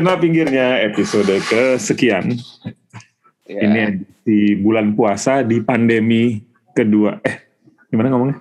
kena 0.00 0.16
pinggirnya 0.16 0.80
episode 0.80 1.28
kesekian. 1.44 2.32
Ya. 3.44 3.60
Ini 3.68 4.00
di 4.24 4.56
bulan 4.56 4.96
puasa 4.96 5.44
di 5.44 5.60
pandemi 5.60 6.40
kedua. 6.72 7.20
Eh, 7.20 7.36
gimana 7.92 8.08
ngomongnya? 8.08 8.40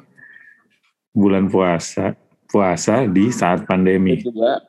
Bulan 1.11 1.51
puasa, 1.51 2.15
puasa 2.47 3.03
di 3.11 3.27
saat 3.35 3.67
pandemi. 3.67 4.23
kedua 4.23 4.63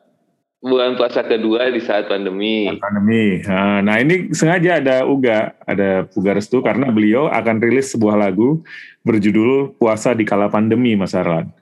bulan 0.59 0.99
puasa 0.99 1.23
kedua 1.23 1.71
di 1.71 1.79
saat 1.79 2.11
pandemi. 2.11 2.67
Pandemi. 2.75 3.39
Nah, 3.47 3.95
ini 4.03 4.35
sengaja 4.35 4.83
ada 4.83 5.07
Uga, 5.07 5.55
ada 5.63 6.11
Uga 6.11 6.35
Restu 6.35 6.59
karena 6.59 6.91
beliau 6.91 7.31
akan 7.31 7.63
rilis 7.63 7.95
sebuah 7.95 8.19
lagu 8.19 8.59
berjudul 9.07 9.79
Puasa 9.79 10.11
di 10.11 10.27
Kala 10.27 10.51
Pandemi, 10.51 10.99
Mas 10.99 11.15
Arlan. 11.15 11.55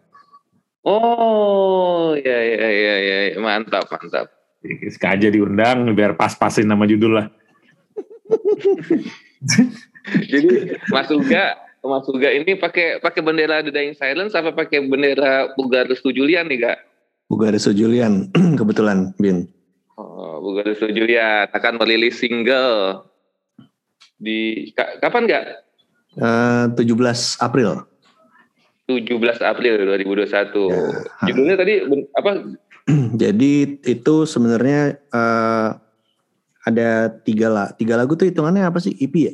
Oh, 0.82 2.18
ya 2.18 2.40
ya 2.42 2.66
ya 2.66 2.96
ya 2.98 3.18
mantap 3.38 3.86
mantap. 3.94 4.39
Sengaja 4.62 5.32
diundang 5.32 5.96
biar 5.96 6.20
pas-pasin 6.20 6.68
nama 6.68 6.84
judul 6.84 7.16
lah. 7.16 7.28
Jadi 10.32 10.50
Mas 10.92 11.08
Uga, 11.08 11.56
Mas 11.80 12.06
Uga 12.10 12.30
ini 12.34 12.60
pakai 12.60 13.00
pakai 13.00 13.22
bendera 13.24 13.64
The 13.64 13.72
Dying 13.72 13.96
Silence 13.96 14.36
apa 14.36 14.52
pakai 14.52 14.84
bendera 14.84 15.48
Uga 15.56 15.88
Restu 15.88 16.12
Julian 16.12 16.52
nih, 16.52 16.60
Kak? 16.60 16.78
Buga 17.30 17.54
Restu 17.54 17.72
Julian 17.72 18.28
kebetulan 18.60 19.16
Bin. 19.16 19.48
Oh, 19.96 20.44
Uga 20.44 20.68
Restu 20.68 20.92
Julian 20.92 21.48
akan 21.50 21.80
merilis 21.80 22.20
single 22.20 23.06
di 24.20 24.70
ka- 24.76 25.00
kapan 25.00 25.24
nggak? 25.24 25.44
Eh, 26.20 26.66
17 26.76 27.40
April. 27.40 27.86
17 28.90 29.40
April 29.46 29.74
2021. 29.96 30.26
Ya. 30.68 30.82
Judulnya 31.30 31.56
tadi 31.56 31.74
apa? 32.18 32.32
Jadi 33.22 33.80
itu 33.86 34.16
sebenarnya 34.26 34.98
eh, 34.98 35.70
ada 36.66 36.90
tiga 37.24 37.48
lah. 37.50 37.68
Tiga 37.74 37.96
lagu 37.96 38.14
tuh 38.14 38.28
hitungannya 38.28 38.66
apa 38.66 38.82
sih? 38.82 38.94
EP 38.98 39.14
ya? 39.16 39.34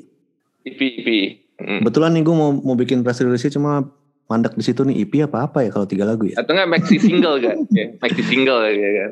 EP 0.65 0.79
EP. 0.81 1.07
Hmm. 1.55 1.79
Kebetulan 1.83 2.11
nih 2.19 2.23
gue 2.27 2.35
mau 2.35 2.51
mau 2.51 2.75
bikin 2.75 2.99
press 2.99 3.23
release 3.23 3.47
cuma 3.47 3.87
mandek 4.25 4.57
di 4.57 4.63
situ 4.65 4.81
nih 4.83 5.05
EP 5.05 5.13
apa 5.23 5.45
apa 5.47 5.63
ya 5.63 5.69
kalau 5.71 5.87
tiga 5.87 6.03
lagu 6.03 6.27
ya. 6.27 6.35
Atau 6.41 6.51
nggak 6.55 6.69
maxi 6.69 6.99
single 6.99 7.37
kan? 7.39 7.57
Ya, 7.77 7.85
maxi 8.01 8.21
single 8.25 8.59
ya 8.67 8.89
kan? 8.91 9.11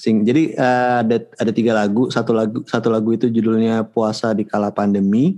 Sing. 0.00 0.24
Jadi 0.24 0.56
eh, 0.56 0.94
ada 1.04 1.16
ada 1.36 1.52
tiga 1.52 1.76
lagu. 1.76 2.08
Satu 2.08 2.32
lagu 2.32 2.64
satu 2.64 2.88
lagu 2.88 3.12
itu 3.12 3.28
judulnya 3.28 3.84
Puasa 3.84 4.32
di 4.32 4.48
Kala 4.48 4.72
Pandemi. 4.72 5.36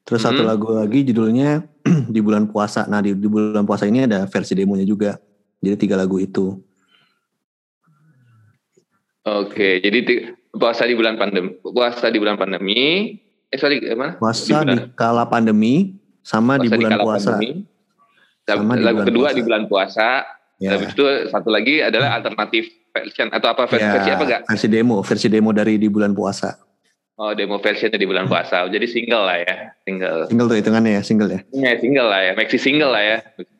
Terus 0.00 0.24
satu 0.24 0.40
Mhm. 0.42 0.48
lagu 0.48 0.66
lagi 0.72 1.04
judulnya 1.04 1.60
di 2.14 2.20
bulan 2.24 2.48
puasa. 2.48 2.88
Nah 2.88 3.04
di, 3.04 3.12
di 3.12 3.28
bulan 3.28 3.62
puasa 3.68 3.84
ini 3.84 4.08
ada 4.08 4.24
versi 4.24 4.56
demonya 4.56 4.88
juga. 4.88 5.20
Jadi 5.60 5.76
tiga 5.76 6.00
lagu 6.00 6.16
itu. 6.16 6.56
Oke, 9.20 9.84
jadi 9.84 9.98
puasa 10.50 10.88
di 10.88 10.96
bulan 10.96 11.20
pandemi, 11.20 11.52
puasa 11.60 12.08
di 12.08 12.16
bulan 12.16 12.40
pandemi. 12.40 13.12
Eh 13.50 13.58
sorry, 13.58 13.82
gimana? 13.82 14.16
Puasa 14.16 14.62
Di 14.62 14.72
di, 14.72 14.76
kala 14.94 15.26
pandemi 15.26 15.98
sama 16.22 16.56
di 16.56 16.70
bulan 16.70 16.96
kala 16.96 17.04
puasa. 17.04 17.36
pandemi. 17.36 17.66
Sama 18.48 18.72
di 18.74 18.82
lagu 18.82 19.02
bulan 19.02 19.08
kedua 19.10 19.22
puasa. 19.22 19.36
di 19.36 19.42
bulan 19.44 19.62
puasa. 19.68 20.08
Ya. 20.60 20.70
Habis 20.76 20.88
itu 20.92 21.04
satu 21.28 21.48
lagi 21.48 21.80
adalah 21.80 22.16
alternatif 22.16 22.68
version 22.90 23.28
atau 23.30 23.48
apa 23.48 23.64
versi, 23.64 23.84
Ya, 23.84 23.92
versi 23.96 24.10
apa 24.10 24.22
gak? 24.24 24.40
versi 24.44 24.66
demo, 24.68 24.96
versi 25.00 25.26
demo 25.28 25.50
dari 25.52 25.76
di 25.76 25.88
bulan 25.88 26.12
puasa. 26.12 26.56
Oh 27.16 27.36
demo 27.36 27.60
versionnya 27.60 28.00
di 28.00 28.08
bulan 28.08 28.24
puasa. 28.24 28.64
Jadi 28.66 28.86
single 28.88 29.24
lah 29.28 29.36
ya, 29.44 29.54
single. 29.84 30.24
Single 30.32 30.48
tuh 30.48 30.56
hitungannya 30.56 30.92
ya, 30.96 31.02
single 31.04 31.28
ya. 31.28 31.40
Ya 31.52 31.76
single 31.76 32.08
lah 32.08 32.20
ya, 32.24 32.32
maxi 32.32 32.56
single 32.56 32.92
lah 32.92 33.02
ya. 33.04 33.18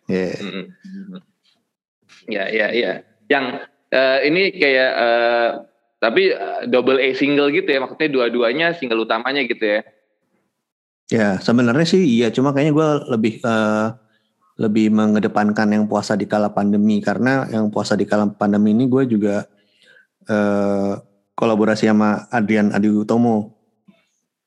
Iya. 0.08 0.32
Mm-mm. 0.40 0.64
Ya 2.28 2.44
ya 2.48 2.66
ya. 2.72 2.92
Yang 3.28 3.44
eh, 3.90 4.18
ini 4.26 4.42
kayak 4.54 4.90
eh, 4.94 5.48
tapi 6.00 6.32
eh, 6.32 6.60
double 6.70 6.98
A 6.98 7.10
single 7.14 7.52
gitu 7.52 7.68
ya, 7.68 7.78
maksudnya 7.82 8.10
dua-duanya 8.10 8.72
single 8.78 9.04
utamanya 9.04 9.44
gitu 9.44 9.62
ya. 9.62 9.80
Ya, 11.10 11.28
sebenarnya 11.42 11.86
sih 11.86 12.02
iya, 12.06 12.30
cuma 12.30 12.54
kayaknya 12.54 12.72
gue 12.74 12.88
lebih 13.10 13.34
eh, 13.42 13.88
lebih 14.60 14.92
mengedepankan 14.92 15.68
yang 15.72 15.84
puasa 15.90 16.14
di 16.14 16.28
kala 16.28 16.52
pandemi 16.52 17.02
karena 17.02 17.48
yang 17.50 17.72
puasa 17.72 17.96
di 17.96 18.06
kala 18.06 18.30
pandemi 18.30 18.76
ini 18.76 18.86
gue 18.86 19.04
juga 19.10 19.48
eh, 20.28 20.92
kolaborasi 21.34 21.88
sama 21.88 22.28
Adrian 22.28 22.70
Adi 22.70 22.92
Utomo 22.92 23.56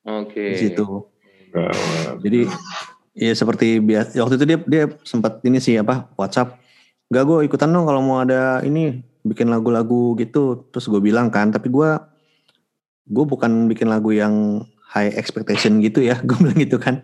Oke. 0.06 0.54
di 0.54 0.56
situ. 0.56 0.86
Uh, 1.54 2.18
Jadi 2.18 2.50
ya 3.14 3.30
seperti 3.30 3.78
biasa 3.78 4.18
waktu 4.18 4.34
itu 4.42 4.46
dia 4.46 4.58
dia 4.66 4.84
sempat 5.06 5.38
ini 5.46 5.62
sih 5.62 5.78
apa 5.78 6.10
WhatsApp 6.18 6.58
Gak 7.14 7.24
gue 7.30 7.46
ikutan 7.46 7.70
dong 7.70 7.86
kalau 7.86 8.02
mau 8.02 8.18
ada 8.26 8.58
ini 8.66 9.04
bikin 9.24 9.48
lagu-lagu 9.48 10.14
gitu. 10.14 10.68
Terus 10.70 10.86
gue 10.86 11.00
bilang 11.00 11.32
kan 11.32 11.48
tapi 11.48 11.68
gue 11.68 11.90
gue 13.04 13.24
bukan 13.24 13.66
bikin 13.66 13.88
lagu 13.88 14.12
yang 14.12 14.64
high 14.86 15.12
expectation 15.12 15.80
gitu 15.80 16.00
ya. 16.00 16.16
Gue 16.26 16.38
bilang 16.38 16.56
gitu 16.56 16.78
kan. 16.78 17.02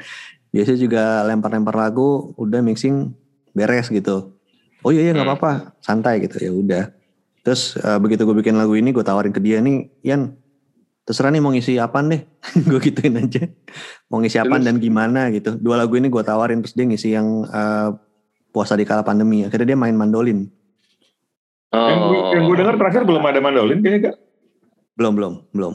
Biasanya 0.50 0.78
juga 0.78 1.02
lempar-lempar 1.26 1.74
lagu 1.74 2.32
udah 2.36 2.62
mixing 2.62 3.12
beres 3.50 3.90
gitu. 3.90 4.32
Oh 4.80 4.90
iya 4.90 5.04
iya 5.04 5.12
nggak 5.12 5.26
Hmm. 5.26 5.36
apa-apa. 5.36 5.52
Santai 5.82 6.22
gitu 6.22 6.38
ya 6.38 6.50
udah. 6.50 6.84
Terus 7.42 7.74
eh, 7.76 7.98
begitu 7.98 8.24
gue 8.24 8.36
bikin 8.36 8.54
lagu 8.54 8.72
ini 8.72 8.90
gue 8.90 9.02
tawarin 9.02 9.32
ke 9.32 9.40
dia 9.40 9.58
nih 9.60 9.88
Yan 10.04 10.36
terserah 11.00 11.32
nih 11.32 11.42
mau 11.42 11.50
ngisi 11.50 11.74
apaan 11.76 12.06
deh. 12.08 12.22
Gue 12.70 12.78
gituin 12.78 13.18
aja. 13.18 13.42
Mau 14.06 14.22
ngisi 14.22 14.38
apaan 14.38 14.62
Terus? 14.62 14.68
dan 14.70 14.76
gimana? 14.78 15.26
gitu. 15.34 15.58
Dua 15.58 15.74
lagu 15.74 15.98
ini 15.98 16.06
gue 16.06 16.22
tawarin 16.22 16.62
terus 16.62 16.70
dia 16.70 16.86
ngisi 16.86 17.10
yang 17.10 17.26
eh, 17.44 17.88
puasa 18.48 18.78
di 18.78 18.86
kala 18.86 19.02
pandemi. 19.02 19.42
Akhirnya 19.42 19.74
dia 19.74 19.78
main 19.80 19.96
mandolin 19.98 20.46
Oh. 21.70 21.86
yang, 21.86 21.98
gue, 22.02 22.18
yang 22.32 22.42
gue 22.44 22.56
dengar 22.58 22.74
terakhir 22.76 23.00
belum 23.04 23.22
ada 23.22 23.38
mandolin 23.38 23.78
kayaknya 23.78 24.00
kak. 24.04 24.14
belum 24.92 25.12
belum 25.14 25.32
belum 25.50 25.72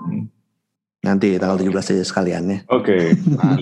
Hmm. 0.00 0.24
nanti 1.00 1.36
tanggal 1.36 1.56
17 1.56 1.92
aja 1.92 2.02
sekalian 2.02 2.42
ya 2.46 2.58
Oke. 2.68 3.14
Nah, 3.26 3.56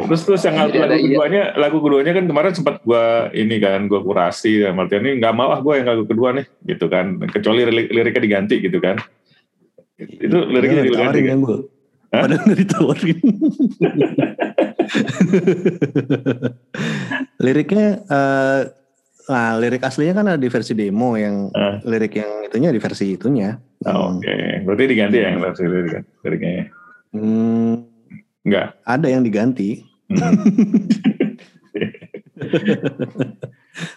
Terus 0.00 0.20
terus 0.24 0.40
yang 0.42 0.56
lagu, 0.56 0.72
Jadi 0.72 0.80
ada- 0.80 0.94
iya. 0.94 1.00
keduanya, 1.12 1.42
lagu 1.56 1.76
keduanya 1.78 2.10
kan 2.12 2.24
kemarin 2.24 2.52
sempat 2.52 2.74
gua 2.80 3.28
ini 3.30 3.56
kan 3.58 3.84
gua 3.84 4.00
kurasi 4.00 4.60
dan 4.60 4.76
artian 4.76 5.00
ini 5.02 5.16
nggak 5.16 5.32
mau 5.32 5.48
ah 5.48 5.58
gua 5.58 5.76
yang 5.76 5.86
lagu 5.86 6.04
kedua 6.04 6.32
nih 6.32 6.44
gitu 6.66 6.86
kan. 6.86 7.16
Kecuali 7.28 7.60
lirik- 7.64 7.88
liriknya 7.88 8.20
diganti 8.20 8.54
gitu 8.58 8.76
kan. 8.78 8.96
Itu 9.96 10.36
liriknya 10.44 10.80
Padahal 10.80 10.86
juga 10.86 10.96
ganti 10.96 11.18
ditawarin 11.18 11.26
kan. 11.26 11.38
gue 11.40 11.56
Hah? 12.10 12.20
padahal 12.20 12.42
nggak 12.42 12.58
ditawarin 12.58 13.18
liriknya 17.40 17.86
eh 18.02 18.60
nah 19.30 19.54
lirik 19.54 19.78
aslinya 19.80 20.10
kan 20.12 20.26
ada 20.26 20.36
di 20.36 20.50
versi 20.50 20.74
demo 20.74 21.14
yang 21.14 21.48
Ah. 21.52 21.78
lirik 21.82 22.12
yang 22.12 22.42
itunya 22.42 22.68
di 22.68 22.78
versi 22.78 23.14
itunya 23.14 23.54
Oh, 23.80 24.12
Oke, 24.12 24.60
berarti 24.60 24.84
diganti 24.86 25.16
ya 25.16 25.30
yang 25.30 25.40
versi 25.40 25.64
lirik 25.64 26.04
liriknya. 26.20 26.68
Hmm, 27.10 27.80
Enggak. 28.42 28.76
ada 28.82 29.06
yang 29.06 29.22
diganti 29.22 29.86
Hmm. 30.10 30.36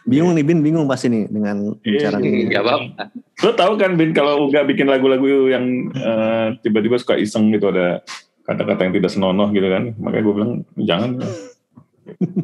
bingung 0.06 0.32
nih 0.32 0.46
bin 0.46 0.62
bingung 0.62 0.86
pasti 0.86 1.10
nih 1.10 1.26
dengan 1.28 1.74
Iya, 1.82 2.00
cara 2.06 2.18
iya. 2.20 2.48
Gak 2.50 2.64
apa-apa. 2.64 3.04
Lo 3.42 3.52
tau 3.54 3.74
kan 3.76 3.98
Bin 3.98 4.14
kalau 4.14 4.48
Uga 4.48 4.64
bikin 4.64 4.86
lagu-lagu 4.86 5.26
yang 5.50 5.66
eh, 5.92 6.48
tiba-tiba 6.62 6.96
suka 6.96 7.18
iseng 7.18 7.50
gitu 7.50 7.68
ada 7.68 8.00
kata-kata 8.44 8.84
yang 8.84 8.94
tidak 8.94 9.10
senonoh 9.10 9.50
gitu 9.50 9.66
kan. 9.66 9.96
Makanya 9.98 10.24
gue 10.24 10.34
bilang 10.34 10.52
jangan. 10.78 11.10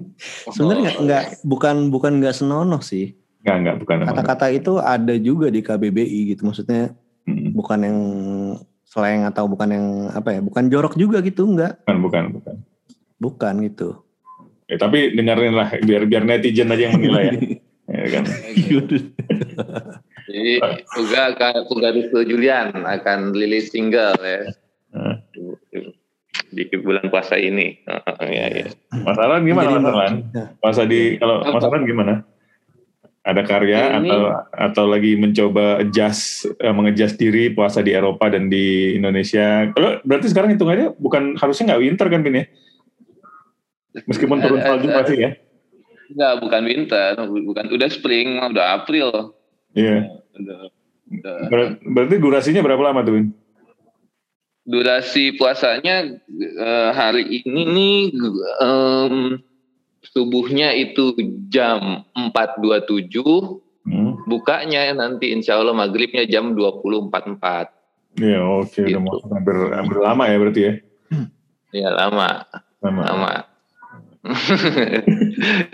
sebenarnya 0.56 0.82
nggak 0.84 0.98
nggak 1.06 1.24
bukan 1.46 1.76
bukan 1.94 2.12
nggak 2.20 2.36
senonoh 2.36 2.82
sih. 2.82 3.14
Enggak, 3.44 3.56
enggak 3.56 3.76
bukan. 3.82 3.98
kata-kata 4.04 4.46
itu 4.52 4.74
ada 4.78 5.16
juga 5.16 5.48
di 5.48 5.64
KBBI 5.64 6.36
gitu. 6.36 6.44
Maksudnya 6.48 6.92
Hmm, 7.30 7.54
bukan 7.54 7.80
yang 7.86 8.00
slang 8.90 9.22
atau 9.30 9.46
bukan 9.46 9.70
yang 9.70 9.88
apa 10.10 10.34
ya 10.34 10.42
bukan 10.42 10.66
jorok 10.66 10.98
juga 10.98 11.22
gitu 11.22 11.46
enggak 11.46 11.78
Bukan, 11.86 12.02
bukan, 12.02 12.24
bukan. 12.34 12.56
bukan 13.22 13.54
gitu. 13.70 13.90
Eh, 14.66 14.78
tapi 14.82 15.14
dengerin 15.14 15.54
lah 15.54 15.70
biar 15.78 16.10
biar 16.10 16.26
netizen 16.26 16.74
aja 16.74 16.90
yang 16.90 16.98
menilai 16.98 17.24
ya. 17.30 17.34
Ya 17.90 18.06
kan? 18.22 18.26
Jadi 20.30 20.62
Uga 20.94 21.34
akan 21.34 21.54
Uga 21.74 21.90
Rizky 21.90 22.22
Julian 22.30 22.86
akan 22.86 23.34
rilis 23.34 23.74
single 23.74 24.14
ya. 24.22 24.54
Nah, 24.94 25.18
di 26.48 26.64
bulan 26.80 27.08
puasa 27.08 27.36
ini. 27.36 27.84
Oh, 27.86 28.24
ya, 28.24 28.46
ya. 28.48 28.68
Mas 28.96 29.18
Alan 29.18 29.44
gimana 29.44 29.78
Mas 29.78 29.92
Alan? 29.92 30.14
Masa 30.60 30.84
di 30.84 31.20
kalau 31.20 31.44
Mas 31.44 31.64
Alan 31.64 31.84
gimana? 31.84 32.14
Ada 33.20 33.44
karya 33.44 34.00
Ini- 34.00 34.10
atau 34.10 34.22
atau 34.50 34.86
lagi 34.88 35.14
mencoba 35.14 35.84
adjust 35.84 36.48
eh, 36.56 36.72
mengejas 36.72 37.14
diri 37.14 37.52
puasa 37.52 37.84
di 37.84 37.92
Eropa 37.92 38.32
dan 38.32 38.48
di 38.48 38.96
Indonesia. 38.96 39.70
Kalau 39.70 40.00
berarti 40.02 40.32
sekarang 40.32 40.56
hitungannya 40.56 40.96
bukan 40.96 41.36
harusnya 41.36 41.76
nggak 41.76 41.82
winter 41.84 42.08
kan 42.08 42.22
Bin 42.24 42.40
ya? 42.40 42.46
Meskipun 44.06 44.38
turun 44.40 44.60
Eh, 44.60 44.66
salju 44.66 44.88
eh, 44.88 44.96
pasti 44.96 45.16
ya. 45.18 45.32
Enggak, 46.10 46.34
bukan 46.42 46.62
winter, 46.66 47.12
bukan 47.22 47.66
udah 47.70 47.90
spring, 47.92 48.42
udah 48.42 48.82
April. 48.82 49.36
Iya. 49.78 50.10
Udah, 50.34 50.60
udah. 51.06 51.38
Ber- 51.54 51.78
Berarti 51.86 52.16
durasinya 52.18 52.62
berapa 52.66 52.82
lama 52.82 53.06
tuh 53.06 53.14
Bin? 53.14 53.26
Durasi 54.70 55.34
puasanya 55.34 56.22
eh, 56.30 56.90
hari 56.94 57.42
ini 57.42 57.62
nih 57.66 58.00
em, 58.62 59.42
subuhnya 60.06 60.78
itu 60.78 61.18
jam 61.50 62.06
4.27, 62.14 63.66
Hmm. 63.90 64.22
bukanya 64.30 64.94
nanti 64.94 65.34
insya 65.34 65.58
Allah 65.58 65.74
maghribnya 65.74 66.22
jam 66.30 66.54
20.44. 66.54 68.22
Iya 68.22 68.38
oke 68.46 68.70
okay. 68.70 68.86
Gitu. 68.86 69.00
udah 69.02 69.34
hampir, 69.34 69.56
hampir 69.74 69.98
lama 69.98 70.24
ya 70.30 70.38
berarti 70.38 70.62
ya. 70.62 70.74
Ya 71.74 71.90
lama, 71.90 72.46
Lama. 72.86 73.02
lama. 73.10 73.34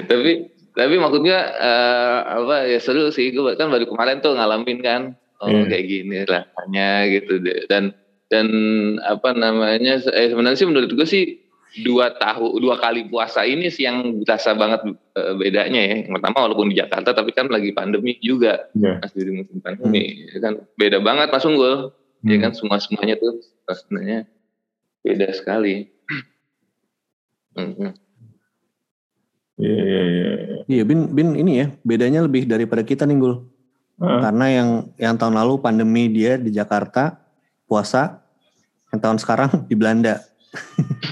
tapi 0.10 0.32
tapi 0.72 0.96
maksudnya 1.00 1.38
eh, 1.56 2.18
apa 2.40 2.56
ya 2.68 2.80
seru 2.80 3.10
sih 3.10 3.32
gue 3.32 3.56
kan 3.56 3.72
baru 3.72 3.88
kemarin 3.88 4.20
tuh 4.20 4.36
ngalamin 4.36 4.80
kan 4.80 5.02
oh 5.40 5.50
Iya. 5.50 5.68
kayak 5.68 5.86
gini 5.88 6.18
rasanya 6.24 6.90
gitu 7.12 7.34
deh 7.42 7.68
dan 7.68 7.92
dan 8.26 8.48
apa 9.02 9.32
namanya 9.32 10.02
eh, 10.02 10.28
sebenarnya 10.30 10.58
sih 10.58 10.68
menurut 10.68 10.92
gue 10.92 11.06
sih 11.06 11.24
dua 11.76 12.08
tahu 12.16 12.56
dua 12.58 12.80
kali 12.80 13.06
puasa 13.06 13.44
ini 13.44 13.68
sih 13.68 13.84
yang 13.84 14.24
berasa 14.24 14.56
banget 14.56 14.82
eh, 15.14 15.34
bedanya 15.36 15.82
ya 15.82 15.96
yang 16.08 16.14
pertama 16.16 16.48
walaupun 16.48 16.72
di 16.72 16.80
Jakarta 16.80 17.12
tapi 17.12 17.36
kan 17.36 17.52
lagi 17.52 17.70
pandemi 17.72 18.16
juga 18.20 18.66
Iya. 18.74 19.04
masih 19.04 19.22
di 19.22 19.32
musim 19.36 19.58
pandemi 19.60 20.26
ya 20.32 20.40
kan 20.40 20.54
beda 20.76 20.98
banget 21.00 21.30
Mas 21.30 21.44
Unggul 21.44 21.92
ya 22.24 22.36
Hmm. 22.36 22.42
kan 22.42 22.52
semua 22.56 22.78
semuanya 22.80 23.16
tuh 23.16 23.38
rasanya 23.66 24.26
beda 25.02 25.30
sekali 25.32 25.92
Mhm. 27.56 27.92
Iya 29.56 29.72
iya 29.80 30.04
iya. 30.04 30.28
Iya 30.68 30.84
bin 30.84 31.16
bin 31.16 31.40
ini 31.40 31.64
ya 31.64 31.68
bedanya 31.82 32.28
lebih 32.28 32.44
daripada 32.44 32.84
kita 32.84 33.08
nih 33.08 33.16
Gul. 33.16 33.48
Heeh. 33.96 34.20
Karena 34.20 34.46
yang 34.52 34.70
yang 35.00 35.16
tahun 35.16 35.40
lalu 35.40 35.64
pandemi 35.64 36.12
dia 36.12 36.36
di 36.36 36.52
Jakarta 36.52 37.16
puasa, 37.66 38.22
yang 38.94 39.02
tahun 39.02 39.18
sekarang 39.20 39.50
di 39.70 39.76
Belanda. 39.78 40.22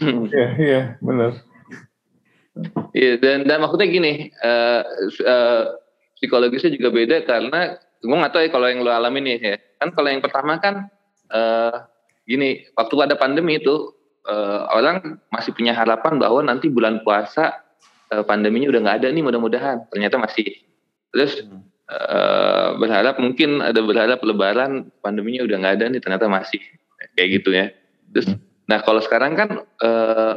Iya 0.04 0.48
iya 0.60 0.82
benar. 1.04 1.40
Iya 2.96 3.20
dan 3.20 3.44
dan 3.44 3.60
maksudnya 3.60 3.88
gini 3.92 4.32
eh 4.32 4.82
eh, 5.24 5.64
psikologisnya 6.20 6.72
juga 6.76 6.96
beda 6.96 7.28
karena 7.28 7.76
gue 8.04 8.16
nggak 8.16 8.32
tahu 8.32 8.44
ya 8.48 8.50
kalau 8.52 8.68
yang 8.72 8.84
lo 8.84 8.92
alami 8.92 9.20
nih 9.24 9.36
ya 9.40 9.56
kan 9.80 9.92
kalau 9.92 10.08
yang 10.12 10.24
pertama 10.24 10.60
kan 10.60 10.88
eh 11.32 11.76
gini 12.24 12.64
waktu 12.76 12.96
ada 13.04 13.16
pandemi 13.20 13.60
itu 13.60 13.92
eh, 14.28 14.62
orang 14.72 15.20
masih 15.32 15.52
punya 15.52 15.76
harapan 15.76 16.20
bahwa 16.20 16.40
nanti 16.44 16.72
bulan 16.72 17.04
puasa 17.04 17.64
eh, 18.12 18.24
pandeminya 18.24 18.72
udah 18.72 18.80
nggak 18.80 18.98
ada 19.04 19.08
nih 19.12 19.24
mudah-mudahan 19.24 19.88
ternyata 19.92 20.16
masih 20.22 20.64
terus 21.12 21.44
eh, 21.90 22.68
berharap 22.80 23.16
mungkin 23.20 23.60
ada 23.60 23.80
berharap 23.84 24.20
lebaran 24.24 24.92
pandeminya 25.04 25.44
udah 25.44 25.56
nggak 25.60 25.76
ada 25.80 25.86
nih 25.92 26.02
ternyata 26.04 26.26
masih 26.32 26.62
kayak 27.16 27.30
gitu 27.42 27.50
ya. 27.52 27.72
Terus 28.14 28.36
nah 28.64 28.80
kalau 28.80 29.04
sekarang 29.04 29.36
kan 29.36 29.50
eh, 29.62 30.34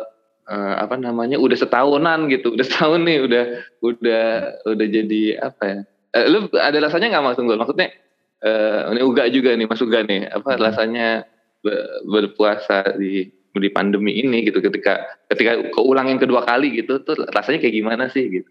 eh, 0.51 0.75
apa 0.81 0.99
namanya 0.99 1.39
udah 1.39 1.57
setahunan 1.59 2.27
gitu 2.31 2.55
udah 2.55 2.67
setahun 2.69 3.01
nih 3.07 3.19
udah 3.27 3.45
udah 3.83 4.25
udah 4.67 4.87
jadi 4.87 5.23
apa 5.43 5.63
ya? 5.65 5.79
Eh, 6.17 6.27
lu 6.33 6.49
ada 6.55 6.79
rasanya 6.81 7.17
nggak 7.17 7.25
mas 7.25 7.39
Unggul? 7.39 7.61
Maksudnya 7.61 7.93
eh 8.45 8.81
ini 8.93 9.01
Uga 9.01 9.33
juga 9.33 9.57
nih 9.57 9.67
Mas 9.67 9.81
Uga 9.81 10.05
nih 10.05 10.29
apa 10.29 10.61
rasanya 10.61 11.25
be- 11.65 11.89
berpuasa 12.05 12.95
di 13.01 13.33
di 13.57 13.69
pandemi 13.73 14.21
ini 14.21 14.45
gitu 14.45 14.61
ketika 14.61 15.01
ketika 15.33 15.73
keulang 15.73 16.13
yang 16.13 16.21
kedua 16.21 16.45
kali 16.45 16.77
gitu 16.77 17.01
tuh 17.01 17.17
rasanya 17.33 17.65
kayak 17.65 17.75
gimana 17.81 18.05
sih 18.13 18.29
gitu 18.29 18.51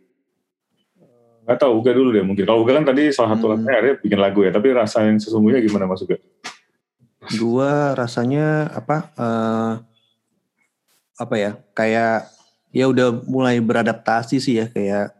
Gak 1.45 1.57
tau 1.61 1.77
Uga 1.77 1.93
dulu 1.93 2.09
deh 2.09 2.25
mungkin. 2.25 2.43
Kalau 2.43 2.65
Uga 2.65 2.81
kan 2.81 2.85
tadi 2.89 3.13
salah 3.13 3.37
satu 3.37 3.45
Hmm. 3.45 3.61
lagunya 3.61 3.73
akhirnya 3.77 3.95
bikin 4.01 4.19
lagu 4.19 4.39
ya. 4.41 4.51
Tapi 4.51 4.67
rasa 4.73 5.05
yang 5.05 5.21
sesungguhnya 5.21 5.61
gimana 5.61 5.85
Mas 5.85 6.01
Uga? 6.01 6.17
Gua 7.37 7.93
rasanya 7.93 8.69
apa 8.73 8.97
eh, 9.17 9.73
apa 11.15 11.35
ya 11.39 11.51
kayak 11.71 12.27
ya 12.75 12.85
udah 12.91 13.23
mulai 13.29 13.61
beradaptasi 13.63 14.37
sih 14.43 14.59
ya 14.59 14.67
kayak 14.67 15.15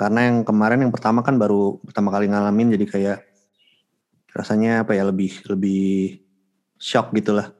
karena 0.00 0.32
yang 0.32 0.36
kemarin 0.42 0.80
yang 0.82 0.90
pertama 0.94 1.20
kan 1.20 1.36
baru 1.36 1.78
pertama 1.84 2.08
kali 2.10 2.32
ngalamin 2.32 2.74
jadi 2.74 2.86
kayak 2.88 3.18
rasanya 4.32 4.82
apa 4.82 4.96
ya 4.96 5.04
lebih 5.04 5.44
lebih 5.52 6.24
shock 6.80 7.12
gitulah 7.12 7.52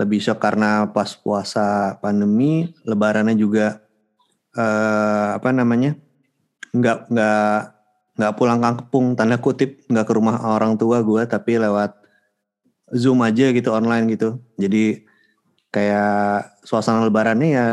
lebih 0.00 0.18
shock 0.18 0.40
karena 0.40 0.88
pas 0.90 1.12
puasa 1.12 2.00
pandemi 2.00 2.72
lebarannya 2.88 3.36
juga 3.36 3.84
eh, 4.56 5.28
apa 5.36 5.52
namanya 5.52 5.92
nggak 6.72 6.98
nggak 7.08 7.56
nggak 8.12 8.32
pulang 8.36 8.60
kampung 8.60 9.16
tanda 9.16 9.36
kutip 9.36 9.80
nggak 9.88 10.04
ke 10.04 10.12
rumah 10.12 10.36
orang 10.44 10.76
tua 10.76 11.00
gue 11.00 11.22
tapi 11.24 11.56
lewat 11.56 11.96
zoom 12.92 13.24
aja 13.24 13.48
gitu 13.52 13.72
online 13.72 14.04
gitu. 14.12 14.36
Jadi 14.56 15.00
kayak 15.72 16.60
suasana 16.64 17.04
lebarannya 17.04 17.48
ya 17.48 17.68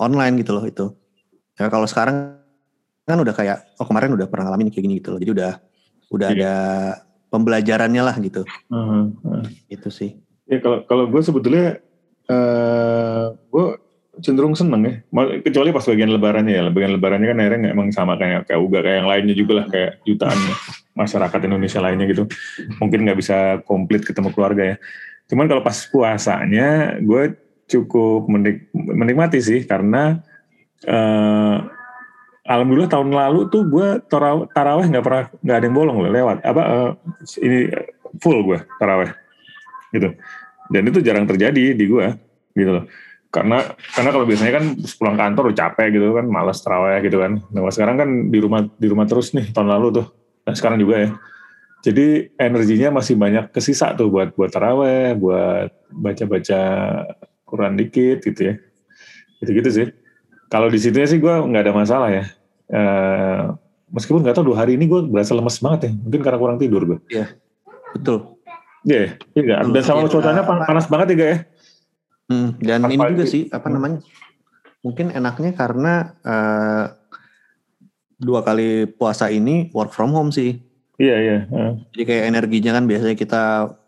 online 0.00 0.40
gitu 0.40 0.56
loh 0.56 0.64
itu. 0.64 0.92
Ya 1.60 1.68
kalau 1.68 1.84
sekarang 1.84 2.40
kan 3.04 3.18
udah 3.20 3.36
kayak 3.36 3.68
oh 3.76 3.84
kemarin 3.84 4.16
udah 4.16 4.26
pernah 4.26 4.48
ngalamin 4.48 4.72
kayak 4.72 4.84
gini 4.84 4.94
gitu 5.00 5.12
loh. 5.12 5.20
Jadi 5.20 5.32
udah 5.36 5.52
udah 6.08 6.28
Iya. 6.32 6.36
ada 6.40 6.54
pembelajarannya 7.28 8.02
lah 8.04 8.16
gitu. 8.20 8.42
Heeh. 8.72 9.04
itu 9.68 9.88
sih. 9.92 10.10
Ya 10.48 10.56
kalau 10.62 10.84
kalau 10.88 11.04
gue 11.04 11.20
sebetulnya 11.20 11.80
eh 12.26 13.24
gue 13.52 13.64
cenderung 14.20 14.56
seneng 14.56 14.82
ya. 14.84 14.94
Kecuali 15.44 15.70
pas 15.72 15.84
bagian 15.84 16.10
lebarannya 16.12 16.52
ya. 16.52 16.62
Bagian 16.72 16.92
lebarannya 16.96 17.28
kan 17.32 17.38
akhirnya 17.40 17.68
emang 17.72 17.88
sama 17.92 18.16
kayak 18.16 18.48
kayak 18.48 18.60
Uga 18.60 18.80
kayak 18.84 18.96
yang 19.04 19.08
lainnya 19.08 19.34
juga 19.36 19.52
lah 19.62 19.66
kayak 19.68 19.90
jutaan 20.04 20.38
masyarakat 21.00 21.40
Indonesia 21.44 21.80
lainnya 21.80 22.06
gitu. 22.08 22.24
Mungkin 22.80 22.98
nggak 23.04 23.18
bisa 23.18 23.36
komplit 23.64 24.04
ketemu 24.04 24.32
keluarga 24.32 24.62
ya. 24.74 24.76
Cuman 25.26 25.50
kalau 25.50 25.62
pas 25.64 25.76
puasanya 25.90 26.98
gue 27.02 27.34
cukup 27.66 28.30
menik- 28.30 28.70
menikmati 28.72 29.42
sih 29.42 29.66
karena 29.66 30.22
eh 30.86 31.56
alhamdulillah 32.46 32.90
tahun 32.90 33.10
lalu 33.10 33.40
tuh 33.50 33.66
gue 33.66 33.88
taraweh 34.06 34.46
taraweh 34.54 34.86
nggak 34.86 35.04
pernah 35.04 35.24
nggak 35.42 35.56
ada 35.58 35.66
yang 35.66 35.76
bolong 35.76 35.98
loh 35.98 36.10
lewat 36.14 36.36
apa 36.46 36.62
eh, 36.62 36.90
ini 37.42 37.58
full 38.22 38.38
gue 38.46 38.58
taraweh 38.78 39.10
gitu 39.90 40.14
dan 40.70 40.82
itu 40.86 40.98
jarang 41.02 41.26
terjadi 41.26 41.74
di 41.74 41.84
gue 41.90 42.06
gitu 42.54 42.70
loh 42.70 42.84
karena 43.36 43.58
karena 43.92 44.10
kalau 44.16 44.24
biasanya 44.24 44.52
kan 44.56 44.64
pulang 44.96 45.16
kantor 45.20 45.52
udah 45.52 45.58
capek 45.60 45.86
gitu 45.92 46.16
kan 46.16 46.24
malas 46.24 46.64
taraweh 46.64 47.04
gitu 47.04 47.20
kan. 47.20 47.44
Nah 47.52 47.60
sekarang 47.68 47.96
kan 48.00 48.08
di 48.32 48.38
rumah 48.40 48.64
di 48.64 48.86
rumah 48.88 49.04
terus 49.04 49.36
nih 49.36 49.52
tahun 49.52 49.68
lalu 49.76 50.00
tuh. 50.00 50.06
Dan 50.48 50.54
sekarang 50.56 50.80
juga 50.80 50.96
ya. 51.04 51.10
Jadi 51.84 52.32
energinya 52.40 52.96
masih 52.96 53.14
banyak 53.20 53.52
kesisa 53.52 53.92
tuh 53.92 54.08
buat 54.08 54.32
buat 54.32 54.48
taraweh 54.48 55.12
buat 55.20 55.68
baca 55.92 56.24
baca 56.24 56.60
Quran 57.44 57.76
dikit 57.76 58.24
gitu 58.24 58.40
ya. 58.40 58.54
Gitu 59.44 59.50
gitu 59.52 59.68
sih. 59.68 59.86
Kalau 60.48 60.72
di 60.72 60.80
situ 60.80 60.96
sih 60.96 61.20
gue 61.20 61.34
nggak 61.36 61.62
ada 61.68 61.74
masalah 61.76 62.08
ya. 62.08 62.24
Eh, 62.72 63.42
meskipun 63.92 64.24
nggak 64.24 64.40
tahu 64.40 64.56
dua 64.56 64.64
hari 64.64 64.80
ini 64.80 64.88
gue 64.88 65.04
berasa 65.04 65.36
lemes 65.36 65.60
banget 65.60 65.90
ya. 65.90 65.92
Mungkin 65.92 66.20
karena 66.24 66.38
kurang 66.40 66.56
tidur 66.56 66.82
gue 66.88 66.98
betul. 67.92 68.36
Iya, 68.86 69.18
iya. 69.34 69.42
Nggak? 69.42 69.58
Dan 69.74 69.82
sama 69.82 70.06
Iya, 70.06 70.10
cuacanya 70.14 70.42
panas 70.46 70.86
banget 70.86 71.06
ya, 71.12 71.16
ya? 71.18 71.38
Hmm, 72.26 72.58
dan 72.58 72.82
Pas 72.82 72.90
ini 72.90 72.98
pagi. 72.98 73.10
juga 73.12 73.24
sih 73.24 73.42
apa 73.48 73.64
Hmm. 73.64 73.74
namanya? 73.74 73.98
Mungkin 74.80 75.06
enaknya 75.10 75.50
karena 75.52 75.92
eh, 76.20 76.84
dua 78.16 78.40
kali 78.40 78.68
puasa 78.88 79.28
ini 79.28 79.70
work 79.70 79.90
from 79.90 80.10
home 80.10 80.30
sih. 80.30 80.58
Iya, 80.96 81.16
iya. 81.18 81.38
heeh. 81.44 81.72
Jadi 81.92 82.02
kayak 82.04 82.24
energinya 82.26 82.72
kan 82.72 82.84
biasanya 82.84 83.14
kita 83.14 83.42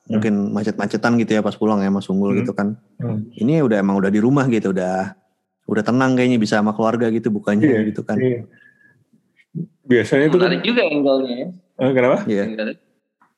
mungkin 0.06 0.52
macet-macetan 0.52 1.16
gitu 1.16 1.32
ya 1.32 1.42
pas 1.42 1.52
pulang 1.52 1.80
ya 1.80 1.88
Mas 1.88 2.06
Unggul 2.06 2.32
Hmm. 2.32 2.40
gitu 2.40 2.52
kan. 2.52 2.76
Hmm. 2.96 3.26
Ini 3.32 3.60
udah 3.60 3.78
emang 3.78 3.96
udah 3.96 4.08
di 4.08 4.18
rumah 4.18 4.44
gitu, 4.46 4.70
udah 4.70 5.16
udah 5.64 5.82
tenang 5.82 6.14
kayaknya 6.14 6.36
bisa 6.36 6.56
sama 6.56 6.72
keluarga 6.72 7.08
gitu 7.08 7.28
bukannya 7.28 7.64
Iya, 7.64 7.80
gitu 7.86 8.00
kan. 8.02 8.16
Iya. 8.16 8.44
Biasanya 9.82 10.24
itu 10.26 10.36
kan, 10.36 10.46
menarik 10.46 10.62
juga 10.62 10.82
angle-nya 10.84 11.34
ya. 11.34 11.48
eh, 11.78 11.90
kenapa? 11.92 12.16
Iya. 12.24 12.44
Angle- 12.44 12.80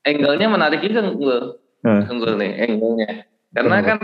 Angle-nya 0.00 0.46
menarik 0.48 0.80
juga 0.80 1.00
Unggul. 1.04 1.40
Nah. 1.80 2.02
Unggul 2.06 2.32
nih 2.36 2.50
angle-nya. 2.60 3.08
Karena 3.50 3.76
Kenapa? 3.76 3.88
kan 3.88 3.98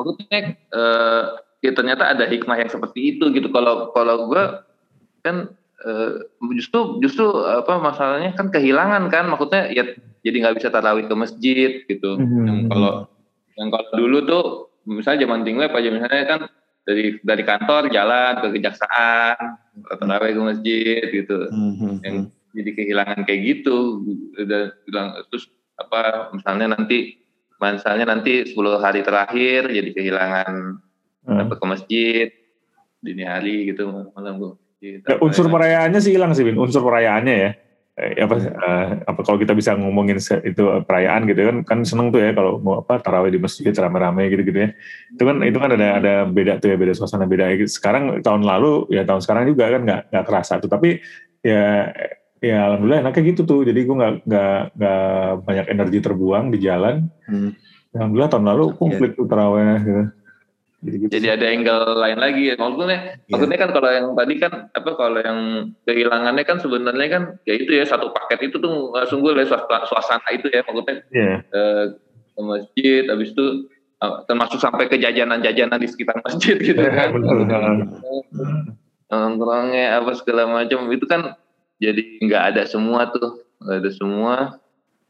maksudnya 0.00 0.56
eh, 0.56 1.22
ya 1.60 1.72
ternyata 1.76 2.08
ada 2.08 2.24
hikmah 2.24 2.56
yang 2.56 2.72
seperti 2.72 3.16
itu 3.16 3.28
gitu. 3.36 3.52
Kalau 3.52 3.92
kalau 3.92 4.32
gue 4.32 4.44
kan 5.20 5.52
eh, 5.84 6.12
justru 6.56 7.04
justru 7.04 7.28
apa 7.44 7.76
masalahnya 7.76 8.32
kan 8.32 8.48
kehilangan 8.48 9.12
kan 9.12 9.28
maksudnya 9.28 9.68
ya 9.68 9.84
jadi 10.24 10.36
nggak 10.40 10.56
bisa 10.56 10.72
tarawih 10.72 11.04
ke 11.04 11.14
masjid 11.16 11.70
gitu. 11.84 12.16
Mhm. 12.16 12.44
Yang 12.48 12.58
kalau 12.72 12.92
yang 13.60 13.68
kalau 13.68 13.90
dulu 13.92 14.18
tuh 14.24 14.44
misalnya 14.88 15.28
zaman 15.28 15.44
tinggal 15.44 15.68
aja 15.68 15.90
misalnya 15.92 16.24
kan 16.24 16.40
dari 16.88 17.20
dari 17.20 17.42
kantor 17.44 17.92
jalan 17.92 18.40
ke 18.40 18.48
kejaksaan 18.56 19.36
tarawih 20.00 20.32
ke 20.32 20.42
masjid 20.42 21.04
gitu 21.12 21.38
Mhm. 21.52 21.92
yang 22.02 22.16
jadi 22.50 22.70
kehilangan 22.74 23.20
kayak 23.28 23.40
gitu 23.46 24.02
udah 24.34 24.74
bilang 24.88 25.08
terus 25.30 25.46
apa 25.78 26.34
misalnya 26.34 26.74
nanti 26.74 27.20
misalnya 27.60 28.08
nanti 28.08 28.48
10 28.48 28.80
hari 28.80 29.04
terakhir 29.04 29.68
jadi 29.68 29.90
kehilangan 29.92 30.80
Nah. 31.20 31.44
apa 31.44 31.54
ke 31.60 31.66
masjid 31.68 32.26
dini 33.00 33.24
hari 33.28 33.72
gitu 33.72 33.92
malam 34.16 34.40
gue 34.40 34.54
Ya, 34.80 35.20
unsur 35.20 35.44
perayaannya 35.52 36.00
sih 36.00 36.16
hilang 36.16 36.32
sih, 36.32 36.40
Bin. 36.40 36.56
Unsur 36.56 36.80
perayaannya 36.80 37.34
ya. 37.36 37.50
Eh, 38.00 38.16
apa, 38.24 38.40
eh, 38.40 38.86
apa 39.04 39.20
kalau 39.28 39.36
kita 39.36 39.52
bisa 39.52 39.76
ngomongin 39.76 40.16
itu 40.16 40.62
eh, 40.72 40.80
perayaan 40.80 41.28
gitu 41.28 41.36
kan, 41.44 41.56
kan 41.68 41.78
seneng 41.84 42.08
tuh 42.08 42.24
ya 42.24 42.32
kalau 42.32 42.56
mau 42.64 42.80
apa 42.80 42.96
tarawih 42.96 43.28
di 43.28 43.36
masjid 43.36 43.76
rame-rame 43.76 44.32
gitu-gitu 44.32 44.56
ya. 44.56 44.72
Itu 45.12 45.28
kan 45.28 45.36
itu 45.44 45.58
kan 45.60 45.76
ada 45.76 46.00
ada 46.00 46.14
beda 46.24 46.64
tuh 46.64 46.72
ya, 46.72 46.80
beda 46.80 46.96
suasana 46.96 47.28
beda. 47.28 47.52
Sekarang 47.68 48.24
tahun 48.24 48.40
lalu 48.40 48.88
ya 48.88 49.04
tahun 49.04 49.20
sekarang 49.20 49.52
juga 49.52 49.68
kan 49.68 49.80
nggak 49.84 50.02
nggak 50.16 50.24
kerasa 50.24 50.56
tuh. 50.64 50.72
Tapi 50.72 50.96
ya 51.44 51.92
ya 52.40 52.58
alhamdulillah 52.66 53.00
enaknya 53.04 53.22
gitu 53.30 53.42
tuh 53.44 53.60
jadi 53.62 53.80
gue 53.84 53.96
nggak 53.96 54.14
nggak 54.24 54.58
nggak 54.74 55.04
banyak 55.44 55.66
energi 55.68 55.98
terbuang 56.00 56.44
di 56.50 56.58
jalan 56.58 57.06
Hmm. 57.28 57.52
alhamdulillah 57.92 58.30
tahun 58.32 58.46
lalu 58.48 58.64
komplit 58.74 59.12
tuh 59.14 59.28
terawih 59.28 59.76
gitu 59.78 60.02
jadi 60.80 60.96
gitu 60.96 61.10
Jadi 61.12 61.26
ada 61.28 61.46
angle 61.52 61.92
lain 61.92 62.16
lagi. 62.16 62.56
Maksudnya, 62.56 62.98
Iya. 63.20 63.28
maksudnya 63.28 63.58
kan 63.60 63.68
kalau 63.68 63.90
yang 63.92 64.06
tadi 64.16 64.34
kan 64.40 64.52
apa 64.72 64.90
kalau 64.96 65.20
yang 65.20 65.38
kehilangannya 65.84 66.44
kan 66.48 66.56
sebenarnya 66.56 67.08
kan 67.12 67.22
ya 67.44 67.52
itu 67.52 67.68
ya 67.68 67.84
satu 67.84 68.08
paket 68.16 68.48
itu 68.48 68.56
tuh 68.56 68.88
nggak 68.88 69.12
sungguh 69.12 69.36
ya 69.36 69.44
suasana, 69.84 70.24
itu 70.32 70.48
ya 70.48 70.64
maksudnya 70.64 70.96
Iya. 71.12 71.34
eh, 71.52 71.84
ke 72.32 72.40
masjid 72.40 73.02
habis 73.12 73.36
itu 73.36 73.46
eh, 74.00 74.14
termasuk 74.24 74.56
sampai 74.56 74.88
ke 74.88 74.96
jajanan-jajanan 74.96 75.76
di 75.76 75.84
sekitar 75.84 76.16
masjid 76.24 76.56
gitu 76.56 76.80
kan. 76.96 77.12
nongkrongnya 79.12 80.00
apa 80.00 80.16
segala 80.16 80.48
macam 80.48 80.88
itu 80.88 81.04
kan 81.04 81.36
jadi 81.80 82.02
nggak 82.20 82.42
ada 82.54 82.62
semua 82.68 83.08
tuh 83.08 83.40
nggak 83.64 83.78
ada 83.80 83.90
semua. 83.90 84.34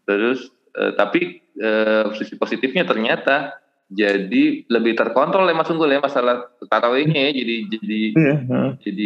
Terus 0.06 0.48
eh, 0.78 0.92
tapi 0.94 1.42
eh, 1.58 2.04
sisi 2.16 2.38
positifnya 2.38 2.86
ternyata 2.86 3.58
jadi 3.90 4.64
lebih 4.70 4.94
terkontrol 4.94 5.50
ya 5.50 5.54
Mas 5.58 5.66
Unggul 5.66 5.90
ya 5.90 5.98
masalah 5.98 6.46
tarawihnya 6.70 7.26
ya 7.26 7.32
jadi 7.34 7.56
jadi 7.74 8.00
iya 8.14 8.34
heeh. 8.38 8.70
jadi 8.86 9.04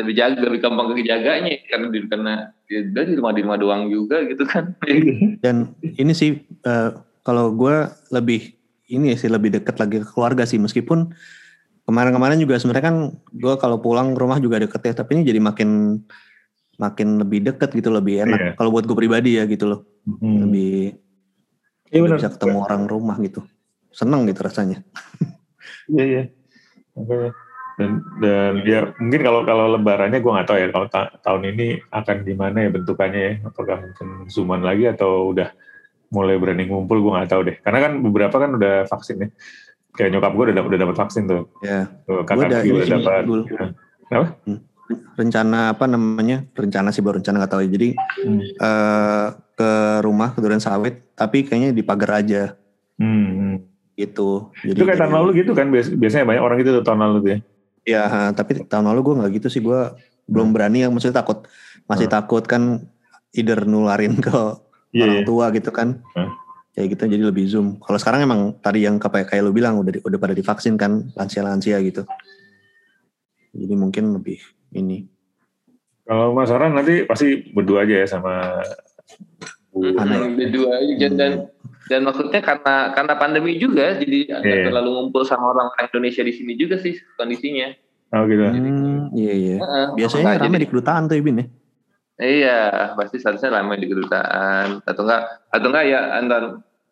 lebih 0.00 0.14
jaga 0.16 0.40
lebih 0.48 0.60
gampang 0.64 0.96
kejaganya 0.96 1.52
karena 1.68 1.86
di 1.92 1.98
karena 2.08 2.32
ya 2.72 2.80
di 2.88 3.14
rumah 3.16 3.32
di 3.36 3.40
rumah 3.44 3.58
doang 3.60 3.82
juga 3.92 4.24
gitu 4.24 4.48
kan. 4.48 4.72
Dan 5.44 5.76
ini 5.84 6.12
sih 6.16 6.40
eh, 6.40 6.90
kalau 7.20 7.52
gue 7.52 7.84
lebih 8.08 8.56
ini 8.88 9.12
sih 9.20 9.28
lebih 9.28 9.60
dekat 9.60 9.76
lagi 9.76 10.00
ke 10.00 10.08
keluarga 10.08 10.48
sih 10.48 10.56
meskipun 10.56 11.12
kemarin-kemarin 11.84 12.40
juga 12.40 12.56
sebenarnya 12.56 12.84
kan 12.84 12.96
gue 13.36 13.54
kalau 13.60 13.80
pulang 13.80 14.16
ke 14.16 14.20
rumah 14.20 14.40
juga 14.40 14.60
deket 14.60 14.80
ya 14.80 14.92
tapi 15.04 15.20
ini 15.20 15.22
jadi 15.28 15.40
makin 15.40 16.00
makin 16.78 17.18
lebih 17.18 17.42
deket 17.44 17.70
gitu 17.72 17.90
lebih 17.90 18.22
enak 18.22 18.38
Iya. 18.38 18.52
kalau 18.54 18.70
buat 18.70 18.86
gue 18.86 18.96
pribadi 18.96 19.36
ya 19.36 19.44
gitu 19.44 19.66
loh 19.66 19.80
Hmm. 20.06 20.46
lebih 20.46 20.94
Iya 21.88 22.00
udah 22.00 22.08
benar. 22.08 22.18
bisa 22.18 22.30
ketemu 22.32 22.58
orang 22.62 22.82
rumah 22.84 23.16
gitu 23.18 23.40
seneng 23.90 24.24
gitu 24.24 24.40
rasanya 24.40 24.78
Iya 25.88 26.04
iya. 26.04 26.22
Dan 27.78 27.90
dan 28.18 28.52
ya 28.62 28.90
mungkin 28.96 29.20
kalau 29.22 29.40
kalau 29.42 29.70
lebarannya 29.72 30.18
gue 30.18 30.28
nggak 30.28 30.44
tahu 30.46 30.58
ya 30.58 30.68
kalau 30.68 30.86
ta- 30.86 31.14
tahun 31.18 31.42
ini 31.48 31.66
akan 31.88 32.16
gimana 32.22 32.66
ya 32.66 32.70
bentukannya 32.70 33.20
ya. 33.20 33.32
Apakah 33.46 33.76
mungkin 33.80 34.06
zooman 34.26 34.60
lagi 34.60 34.84
atau 34.84 35.30
udah 35.30 35.54
mulai 36.10 36.36
berani 36.36 36.66
ngumpul 36.66 36.98
gue 36.98 37.12
nggak 37.14 37.30
tahu 37.30 37.42
deh. 37.46 37.56
Karena 37.62 37.78
kan 37.80 37.92
beberapa 38.02 38.34
kan 38.34 38.50
udah 38.52 38.74
vaksin 38.84 39.16
ya. 39.20 39.28
Kayak 39.94 40.10
nyokap 40.12 40.32
gue 40.34 40.44
udah 40.50 40.56
dapet, 40.58 40.68
udah 40.68 40.80
dapat 40.82 40.96
vaksin 40.98 41.22
tuh. 41.24 41.42
ya 41.62 41.80
Gua 42.04 42.22
kakak 42.22 42.36
gue 42.36 42.74
udah 42.74 42.84
sih, 42.84 42.92
dapat. 42.92 43.22
Dul. 43.24 43.40
Kenapa? 44.04 44.26
Rencana 45.14 45.72
apa 45.72 45.84
namanya 45.84 46.48
rencana 46.50 46.88
sih 46.88 47.00
baru 47.00 47.20
rencana 47.20 47.36
nggak 47.38 47.52
tahu 47.52 47.62
ya 47.62 47.70
jadi 47.70 47.88
Hmm. 48.24 48.40
eh, 48.40 49.26
ke 49.54 49.70
rumah 50.00 50.32
ke 50.32 50.38
Duren 50.38 50.58
Sawit 50.58 51.12
tapi 51.12 51.42
kayaknya 51.42 51.70
di 51.70 51.82
pagar 51.82 52.20
aja 52.20 52.54
Hmm, 52.96 53.26
hmm. 53.28 53.56
gitu 53.94 54.48
jadi 54.62 54.78
Itu 54.78 54.84
kayak 54.84 55.00
tahun 55.00 55.14
lalu 55.14 55.30
gitu 55.42 55.52
kan 55.52 55.68
bias- 55.68 55.92
biasanya 55.92 56.24
banyak 56.24 56.42
orang 56.42 56.56
gitu 56.58 56.70
tuh 56.74 56.84
tahun 56.84 57.00
lalu 57.00 57.16
tuh 57.18 57.30
ya. 57.30 57.38
Ya, 57.84 58.04
tapi 58.30 58.60
tahun 58.62 58.84
lalu 58.84 59.00
gue 59.00 59.14
nggak 59.16 59.32
gitu 59.40 59.48
sih. 59.48 59.64
Gue 59.64 59.80
belum 60.28 60.52
berani 60.52 60.84
ya, 60.84 60.92
maksudnya 60.92 61.24
takut, 61.24 61.48
masih 61.88 62.04
Hmm. 62.04 62.16
takut 62.20 62.44
kan, 62.44 62.84
either 63.32 63.64
nularin 63.64 64.20
ke 64.20 64.28
Iya. 64.92 65.08
orang 65.08 65.16
iya. 65.16 65.24
tua 65.24 65.46
gitu 65.50 65.70
kan. 65.72 66.04
Hmm. 66.12 66.28
Kayak 66.76 66.86
gitu, 66.92 67.02
jadi 67.08 67.22
lebih 67.24 67.48
zoom. 67.48 67.80
Kalau 67.80 67.96
sekarang 67.96 68.20
emang 68.20 68.60
tadi 68.60 68.84
yang 68.84 69.00
kayak 69.00 69.32
kayak 69.32 69.40
lu 69.40 69.56
bilang 69.56 69.80
udah 69.80 70.04
udah 70.04 70.18
pada 70.20 70.36
divaksin 70.36 70.76
kan, 70.76 71.08
lansia-lansia 71.16 71.80
gitu. 71.80 72.04
Jadi 73.50 73.72
mungkin 73.72 74.12
lebih 74.12 74.36
ini. 74.72 75.06
Kalau 76.02 76.32
Mas 76.32 76.48
Aran 76.48 76.72
nanti 76.72 77.04
pasti 77.04 77.52
berdua 77.52 77.84
aja 77.84 78.04
ya 78.04 78.06
sama 78.08 78.64
Bu. 79.68 79.92
Berdua 80.34 80.80
aja 80.80 81.06
dan 81.12 81.32
dan 81.88 82.00
maksudnya 82.04 82.40
karena 82.40 82.92
karena 82.92 83.14
pandemi 83.16 83.56
juga 83.56 83.96
jadi 83.96 84.40
nggak 84.40 84.42
Iya. 84.44 84.64
terlalu 84.68 84.90
ngumpul 84.92 85.22
sama 85.24 85.52
orang 85.52 85.68
Indonesia 85.78 86.24
di 86.24 86.32
sini 86.32 86.52
juga 86.56 86.76
sih 86.80 86.96
kondisinya 87.16 87.72
Oh 88.08 88.24
gitu. 88.24 88.40
Hmm, 88.40 89.12
iya 89.12 89.32
iya. 89.36 89.56
Heeh, 89.60 89.86
Biasanya 90.00 90.40
jadi- 90.40 90.64
di 90.64 90.68
kedutaan 90.72 91.12
tuh 91.12 91.20
Ibin 91.20 91.44
ya. 91.44 91.46
Iya, 92.18 92.58
pasti 92.96 93.20
seharusnya 93.20 93.60
ramai 93.60 93.76
di 93.78 93.86
kedutaan 93.86 94.80
atau 94.82 95.02
enggak 95.04 95.22
atau 95.52 95.66
enggak 95.68 95.84
ya 95.86 96.00
antar 96.16 96.42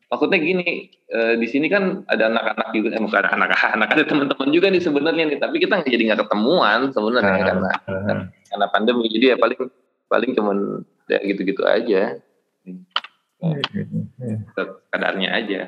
maksudnya 0.07 0.39
gini 0.39 0.95
eh, 1.11 1.35
di 1.35 1.47
sini 1.51 1.67
kan 1.67 2.07
ada 2.07 2.31
anak-anak 2.31 2.69
juga 2.71 2.95
eh, 2.95 3.03
bukan 3.03 3.25
anak-anak 3.27 3.89
ada 3.95 4.05
teman-teman 4.07 4.49
juga 4.55 4.71
nih 4.71 4.83
sebenarnya 4.83 5.25
nih 5.27 5.39
tapi 5.43 5.59
kita 5.59 5.83
jadi 5.83 6.03
nggak 6.13 6.27
ketemuan 6.27 6.95
sebenarnya 6.95 7.35
Ah, 7.37 7.47
karena 7.51 7.71
ah. 7.91 8.23
karena 8.51 8.67
pandemi. 8.71 9.11
Jadi 9.11 9.35
ya 9.35 9.37
paling 9.37 9.61
paling 10.07 10.31
cuman 10.39 10.87
ya 11.11 11.19
gitu-gitu 11.27 11.63
aja. 11.67 12.23
Kadarnya 14.95 15.29
aja. 15.35 15.61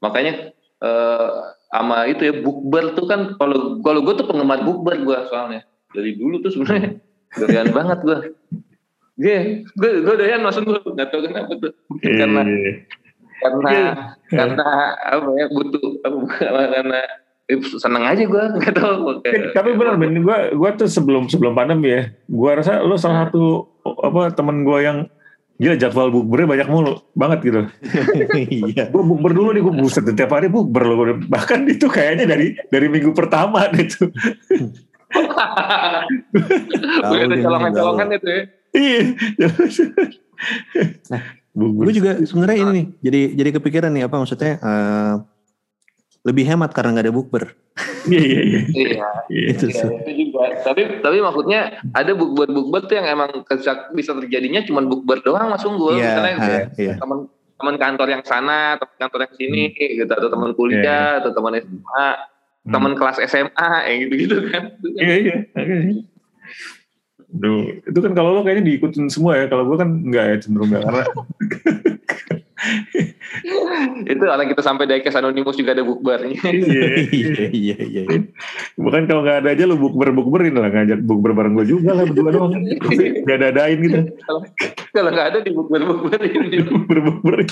Makanya 0.00 0.52
eh 0.84 1.30
sama 1.74 2.06
itu 2.06 2.22
ya 2.22 2.34
bukber 2.38 2.94
tuh 2.94 3.06
kan 3.10 3.34
kalau 3.36 3.82
kalau 3.82 4.00
gue 4.06 4.14
tuh 4.14 4.26
penggemar 4.26 4.64
bukber 4.64 4.96
gue 5.04 5.18
soalnya. 5.28 5.68
Dari 5.92 6.16
dulu 6.16 6.40
tuh 6.40 6.50
sebenarnya. 6.56 6.98
Doyan 7.34 7.70
banget 7.74 7.98
gue 8.06 8.18
gue 9.14 9.36
gue 9.62 9.90
gue 10.02 10.14
doyan 10.18 10.42
masuk 10.42 10.66
gue 10.66 10.78
nggak 10.90 11.08
tahu 11.14 11.20
kenapa 11.30 11.52
tuh 11.54 11.72
Mungkin 11.86 12.10
karena 12.18 12.40
Iya. 12.42 12.72
karena 13.38 13.68
Iya. 13.70 13.92
karena 14.32 14.66
apa 14.98 15.28
ya 15.38 15.46
butuh 15.52 15.86
apa, 16.02 16.18
karena 16.74 17.00
eh, 17.44 17.58
seneng 17.78 18.04
aja 18.08 18.22
gue 18.24 18.44
nggak 18.58 18.74
tahu 18.74 19.22
Eh, 19.22 19.52
Tapi 19.54 19.70
benar 19.78 19.94
Ben, 20.00 20.18
gue 20.18 20.38
gua 20.56 20.70
tuh 20.74 20.88
sebelum 20.90 21.28
sebelum 21.28 21.52
pandemi 21.54 21.92
ya, 21.92 22.02
gue 22.10 22.50
rasa 22.50 22.82
lo 22.82 22.96
salah 22.96 23.28
satu 23.28 23.68
apa 23.84 24.32
temen 24.34 24.64
gue 24.64 24.78
yang 24.82 24.98
gila 25.54 25.78
jadwal 25.78 26.10
bukbernya 26.10 26.50
banyak 26.50 26.68
mulu 26.72 26.98
banget 27.14 27.38
gitu. 27.46 27.60
Iya. 28.74 28.90
Gue 28.90 29.02
bukber 29.06 29.30
dulu 29.30 29.54
nih, 29.54 29.62
gue 29.62 29.74
buset 29.78 30.02
tiap 30.10 30.34
hari 30.34 30.50
bukber 30.50 30.82
loh. 30.82 31.14
Bahkan 31.30 31.70
itu 31.70 31.86
kayaknya 31.86 32.26
dari 32.26 32.58
dari 32.66 32.86
minggu 32.90 33.14
pertama 33.14 33.70
deh 33.70 33.86
tuh. 33.86 34.10
udah 36.34 37.22
ada 37.30 37.36
colongan-colongan 37.38 38.08
itu 38.18 38.26
ya 38.26 38.42
Iya. 38.74 39.00
Nah. 41.10 41.22
Gue 41.54 41.94
juga 41.94 42.18
sebenarnya 42.26 42.58
ini 42.66 42.70
nih, 42.74 42.86
jadi 42.98 43.20
jadi 43.38 43.50
kepikiran 43.62 43.90
nih 43.94 44.10
apa 44.10 44.18
maksudnya 44.18 44.58
eh, 44.58 45.14
lebih 46.26 46.42
hemat 46.50 46.74
karena 46.74 46.98
nggak 46.98 47.06
ada 47.06 47.14
bukber. 47.14 47.44
Iya 48.10 48.20
iya 48.20 48.40
iya. 48.42 48.60
iya 48.74 49.06
Iya. 49.30 49.44
Itu 49.54 49.64
Iya, 49.70 49.74
sih. 49.78 49.88
itu 50.02 50.12
juga. 50.34 50.50
Tapi 50.66 50.82
tapi 50.98 51.16
maksudnya 51.22 51.78
ada 51.94 52.12
bukber 52.18 52.50
bukber 52.50 52.90
tuh 52.90 52.98
yang 52.98 53.06
emang 53.06 53.30
bisa, 53.94 54.10
terjadinya 54.18 54.66
cuma 54.66 54.82
bukber 54.82 55.22
doang 55.22 55.46
mas 55.46 55.62
unggul. 55.62 55.94
Iya, 55.94 56.18
Misalnya 56.18 56.34
kayak 56.42 56.64
iya. 56.74 56.94
teman 56.98 57.30
teman 57.54 57.76
kantor 57.78 58.08
yang 58.10 58.22
sana, 58.26 58.74
teman 58.74 58.94
kantor 58.98 59.18
yang 59.30 59.34
sini, 59.38 59.62
gitu 59.78 60.10
atau 60.10 60.26
teman 60.26 60.50
kuliah, 60.58 61.22
atau 61.22 61.30
teman 61.30 61.54
SMA, 61.62 62.06
teman 62.66 62.92
kelas 62.98 63.18
SMA, 63.30 63.70
yang 63.86 63.96
gitu-gitu 64.10 64.36
kan. 64.50 64.62
Iya 64.98 65.14
iya. 65.22 65.36
Makanya. 65.54 66.13
Duh, 67.34 67.82
itu 67.82 67.98
kan 67.98 68.14
kalau 68.14 68.30
lo 68.38 68.40
kayaknya 68.46 68.70
diikutin 68.70 69.10
semua 69.10 69.34
ya. 69.34 69.50
Kalau 69.50 69.66
gue 69.66 69.76
kan 69.76 69.90
enggak 69.90 70.24
ya 70.30 70.36
cenderung 70.38 70.70
enggak 70.70 70.86
karena 70.86 71.02
itu 74.08 74.24
orang 74.24 74.48
kita 74.48 74.62
sampai 74.62 74.86
dari 74.86 75.02
kes 75.02 75.18
anonimus 75.18 75.58
juga 75.58 75.74
ada 75.74 75.82
bukbernya. 75.82 76.38
iya. 76.54 76.86
Iya 77.10 77.44
iya 77.50 77.76
iya. 77.82 78.02
Bukan 78.78 79.10
kalau 79.10 79.26
nggak 79.26 79.44
ada 79.44 79.50
aja 79.50 79.64
lu 79.66 79.76
bukber 79.76 80.14
bukberin 80.14 80.54
lah 80.54 80.70
ngajak 80.70 81.02
bukber 81.02 81.34
bareng 81.34 81.58
gue 81.58 81.66
juga 81.66 81.90
lah 81.98 82.06
berdua 82.06 82.30
doang. 82.30 82.54
Nggak 82.54 83.36
ada 83.42 83.46
adain 83.50 83.78
gitu. 83.82 83.98
Kalau 84.94 85.10
nggak 85.10 85.28
ada 85.34 85.38
di 85.42 85.50
bukber 85.50 85.82
bukber 85.82 86.20
ini. 86.22 86.62
bukber 86.70 86.98
bukberin. 87.02 87.50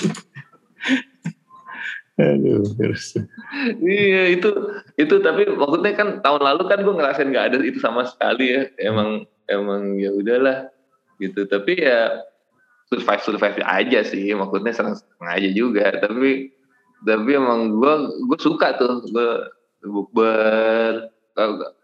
Aduh, 2.13 2.61
terus. 2.77 3.17
Iya 3.81 4.37
itu 4.37 4.49
itu 4.95 5.15
tapi 5.19 5.49
maksudnya 5.49 5.93
kan 5.97 6.09
tahun 6.21 6.41
lalu 6.45 6.63
kan 6.69 6.79
gue 6.85 6.93
ngerasain 6.93 7.27
nggak 7.27 7.45
ada 7.51 7.57
itu 7.65 7.81
sama 7.81 8.05
sekali 8.05 8.53
ya 8.53 8.61
emang 8.79 9.25
emang 9.47 9.95
ya 9.95 10.09
udahlah 10.09 10.69
gitu 11.17 11.45
tapi 11.45 11.77
ya 11.77 12.23
survive 12.87 13.21
survive 13.21 13.57
aja 13.59 13.99
sih 14.01 14.31
maksudnya 14.31 14.71
senang 14.71 14.95
senang 14.95 15.29
aja 15.31 15.49
juga 15.49 15.89
tapi 15.97 16.51
tapi 17.01 17.29
emang 17.31 17.73
gue 17.73 17.93
gue 18.25 18.37
suka 18.39 18.75
tuh 18.75 19.03
gue 19.05 19.29
bukber 19.83 21.11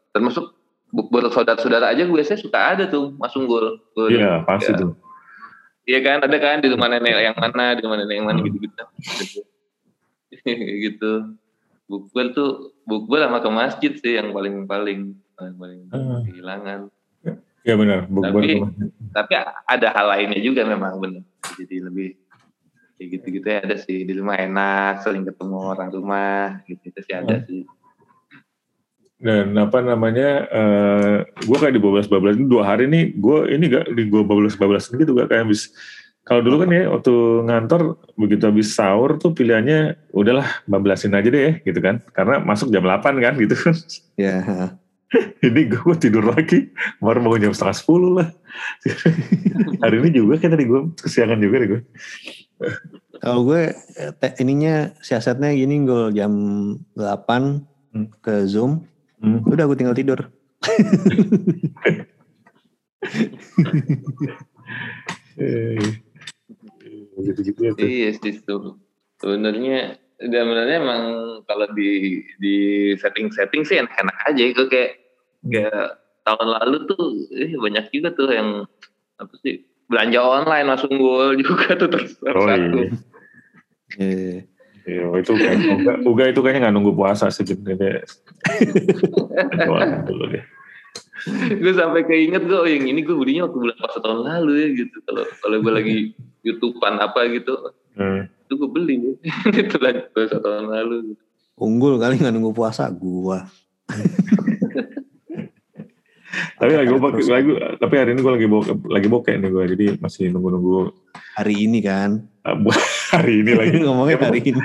termasuk 0.09 0.55
bukber 0.89 1.27
saudara-saudara 1.27 1.89
aja 1.89 2.01
gue 2.01 2.13
biasanya 2.13 2.39
suka 2.39 2.59
ada 2.69 2.83
tuh 2.85 3.13
mas 3.15 3.33
unggul 3.33 3.77
Gua- 3.93 4.09
Iya 4.09 4.41
pasti 4.43 4.71
ya. 4.71 4.79
tuh. 4.79 4.93
Iya 5.83 5.99
kan 5.99 6.17
ada 6.21 6.37
kan 6.37 6.61
di 6.61 6.69
rumah 6.69 6.85
nenek 6.87 7.17
yang 7.19 7.33
mana 7.35 7.73
di 7.73 7.81
rumah 7.81 7.97
nenek 7.97 8.15
yang 8.15 8.27
mana 8.27 8.39
Hmm. 8.39 8.47
gitu-gitu. 8.47 8.83
gitu. 10.85 11.13
Bukber 11.85 12.29
tuh 12.31 12.49
bukber 12.85 13.19
sama 13.19 13.41
ke 13.41 13.49
masjid 13.49 13.91
sih 13.91 14.13
yang 14.15 14.29
paling 14.29 14.65
paling 14.65 15.17
paling, 15.33 15.55
paling 15.57 15.79
Hmm. 15.89 16.21
kehilangan. 16.23 16.79
Iya 17.61 17.75
benar 17.75 17.99
bukber. 18.07 18.39
Tapi-. 18.39 18.59
Tapi 19.11 19.33
ada 19.65 19.87
hal 19.91 20.05
lainnya 20.07 20.39
juga 20.39 20.63
memang 20.63 20.95
benar. 20.97 21.23
Jadi 21.55 21.75
lebih 21.79 22.09
kayak 22.95 23.09
gitu-gitu 23.15 23.47
ya 23.47 23.59
ada 23.63 23.75
sih 23.75 24.03
di 24.03 24.13
rumah 24.13 24.35
enak, 24.35 25.03
sering 25.03 25.23
ketemu 25.23 25.55
orang 25.71 25.87
rumah 25.87 26.59
gitu, 26.65 26.79
gitu 26.87 26.99
sih 27.03 27.15
ada 27.15 27.39
Hmm. 27.39 27.47
sih. 27.47 27.63
dan 29.19 29.51
apa 29.59 29.83
namanya 29.83 30.47
eh 30.47 31.15
gue 31.43 31.57
kayak 31.59 31.75
di 31.75 31.81
bablas 31.83 32.07
bablas 32.07 32.39
ini 32.39 32.47
dua 32.47 32.63
hari 32.63 32.87
nih 32.87 33.19
gue 33.19 33.51
ini 33.51 33.67
gak 33.67 33.91
di 33.91 34.07
gue 34.07 34.23
bablas 34.23 34.55
bablas 34.55 34.87
gitu 34.87 35.11
gak 35.11 35.27
kayak 35.27 35.43
habis 35.43 35.75
kalau 36.23 36.39
dulu 36.39 36.63
kan 36.63 36.71
ya 36.71 36.87
waktu 36.87 37.11
ngantor 37.43 37.99
begitu 38.15 38.47
habis 38.47 38.71
sahur 38.71 39.19
tuh 39.19 39.35
pilihannya 39.35 39.99
udahlah 40.15 40.63
bablasin 40.71 41.11
aja 41.11 41.27
deh 41.27 41.59
gitu 41.67 41.83
kan 41.83 41.99
karena 42.15 42.39
masuk 42.39 42.71
jam 42.71 42.79
8 42.79 43.19
kan 43.19 43.35
gitu 43.35 43.59
kan 43.59 43.75
Ya. 44.15 44.39
ini 45.47 45.61
gue 45.65 45.95
tidur 45.97 46.25
lagi 46.25 46.69
baru 47.01 47.25
bangun 47.25 47.49
jam 47.49 47.53
setengah 47.53 47.77
sepuluh 47.77 48.11
lah 48.21 48.29
hari 49.83 50.05
ini 50.05 50.09
juga 50.13 50.37
kayak 50.37 50.53
tadi 50.53 50.65
gue 50.65 50.81
kesiangan 50.97 51.39
juga 51.39 51.55
deh 51.61 51.69
gue 51.77 51.81
Kalau 53.19 53.43
gue 53.43 53.71
te- 54.19 54.35
ininya 54.39 54.91
siasatnya 54.99 55.51
gini 55.51 55.83
gue 55.83 56.11
jam 56.11 56.31
8 56.95 57.65
Hmm. 57.89 58.05
ke 58.21 58.45
Zoom, 58.45 58.85
Hmm. 59.17 59.41
udah 59.49 59.65
gue 59.65 59.77
tinggal 59.77 59.97
tidur. 59.97 60.29
gitu 67.19 67.39
gitu 67.43 67.59
ya 67.59 67.71
tuh. 67.75 67.87
Iya 67.87 68.09
sih 68.15 68.31
itu. 68.39 68.55
Sebenarnya 69.19 69.97
sebenarnya 70.19 70.77
emang 70.79 71.03
kalau 71.43 71.67
di 71.73 72.21
di 72.39 72.55
setting-setting 72.95 73.65
sih 73.65 73.81
enak-enak 73.81 74.17
aja. 74.29 74.43
Itu 74.45 74.69
kayak 74.69 74.98
kayak 75.41 75.85
tahun 76.21 76.47
lalu 76.59 76.77
tuh 76.85 77.03
eh, 77.31 77.55
banyak 77.55 77.85
juga 77.89 78.09
tuh 78.11 78.29
yang 78.29 78.49
apa 79.15 79.33
sih 79.39 79.63
belanja 79.85 80.19
online 80.19 80.67
langsung 80.67 80.93
gol 80.95 81.33
juga 81.35 81.73
tuh 81.75 81.89
terus 81.89 82.13
Oh 82.25 82.45
satu. 82.45 82.79
iya. 82.79 82.89
Iya. 83.97 84.37
Iya, 84.89 85.05
itu 85.21 85.31
kayak 85.33 85.57
Uga, 85.69 85.93
Uga 86.01 86.23
itu 86.33 86.39
kayaknya 86.41 86.59
nggak 86.65 86.73
nunggu 86.73 86.93
puasa 86.93 87.29
gitu. 87.29 87.61
Jualan 89.53 90.01
dulu 90.09 90.25
deh. 90.33 90.45
gue 91.51 91.73
sampai 91.75 92.07
keinget 92.07 92.47
gue 92.47 92.55
oh, 92.55 92.63
yang 92.65 92.87
ini 92.87 93.03
gue 93.03 93.11
belinya 93.13 93.45
waktu 93.45 93.59
bulan 93.59 93.77
puasa 93.77 93.99
tahun 93.99 94.19
lalu 94.25 94.51
ya 94.55 94.67
gitu. 94.81 94.97
Kalau 95.03 95.23
kalau 95.43 95.57
gue 95.61 95.73
lagi 95.73 95.95
youtubean 96.41 96.95
apa 96.97 97.27
gitu, 97.29 97.53
Hmm. 97.99 98.23
itu 98.47 98.53
gue 98.55 98.69
beli 98.71 98.95
itu 99.61 99.75
lagi 99.77 100.07
puasa 100.09 100.39
tahun 100.39 100.71
lalu. 100.71 101.13
Unggul 101.59 101.99
kali 101.99 102.15
nggak 102.17 102.31
nunggu 102.31 102.55
puasa 102.55 102.87
gua. 102.89 103.45
Tapi 106.29 106.73
lagi 106.77 106.89
gue 106.93 107.11
lagi, 107.31 107.51
tapi 107.81 107.93
hari 107.97 108.09
ini 108.13 108.21
gue 108.21 108.33
lagi 108.37 108.47
bokeh, 108.47 108.75
lagi 108.85 109.07
bokeh 109.09 109.33
nih 109.41 109.49
gue, 109.49 109.63
jadi 109.75 109.85
masih 109.97 110.29
nunggu-nunggu 110.29 110.93
hari 111.33 111.55
ini 111.65 111.79
kan. 111.81 112.21
buat 112.43 112.77
hari 113.13 113.41
ini 113.41 113.51
lagi. 113.57 113.77
ngomongnya 113.85 114.17
hari 114.21 114.41
ini. 114.53 114.61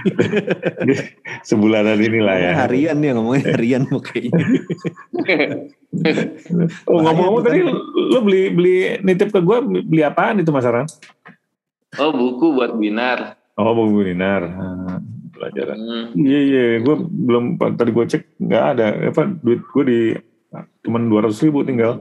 Sebulanan 1.44 1.96
inilah 2.00 2.36
ya. 2.36 2.52
Harian 2.64 2.96
dia 3.00 3.12
ngomongnya 3.16 3.56
harian 3.56 3.82
pokoknya. 3.88 4.30
Oh 6.88 6.98
ngomong-ngomong 7.00 7.42
tadi 7.44 7.60
lo 7.62 8.18
beli 8.24 8.50
beli 8.52 8.76
nitip 9.04 9.30
ke 9.32 9.40
gue 9.40 9.58
beli 9.84 10.02
apaan 10.02 10.40
itu 10.42 10.50
Mas 10.50 10.66
Aran? 10.66 10.88
Oh 12.00 12.10
buku 12.10 12.58
buat 12.58 12.74
binar. 12.74 13.38
Oh 13.54 13.70
buku 13.70 14.10
Dinar. 14.10 14.42
Ah, 14.50 14.98
pelajaran. 15.30 15.78
Hmm. 15.78 16.06
Iya 16.18 16.40
iya, 16.42 16.64
gue 16.82 16.96
belum 16.98 17.54
tadi 17.78 17.90
gue 17.94 18.04
cek 18.10 18.22
nggak 18.42 18.64
ada 18.74 18.86
apa 19.14 19.22
duit 19.30 19.62
gue 19.62 19.84
di 19.86 20.00
cuman 20.80 21.02
dua 21.06 21.20
ratus 21.22 21.42
ribu 21.42 21.62
tinggal. 21.62 22.00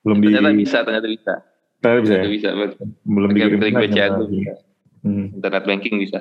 Belum 0.00 0.18
di 0.18 0.28
Ternyata 0.28 0.52
bisa, 0.52 0.78
ternyata 0.82 1.08
bisa. 1.08 1.34
ternyata 1.78 2.00
bisa 2.00 2.12
ya? 2.12 2.22
Ternyata 2.22 2.34
bisa. 2.34 2.48
Belum 3.04 3.28
trik 3.30 3.42
lagi. 3.72 3.88
BCA 3.88 4.06
gue 4.12 4.26
bisa. 4.30 4.52
Hmm. 5.00 5.26
Internet 5.32 5.64
banking 5.64 5.94
bisa. 5.98 6.20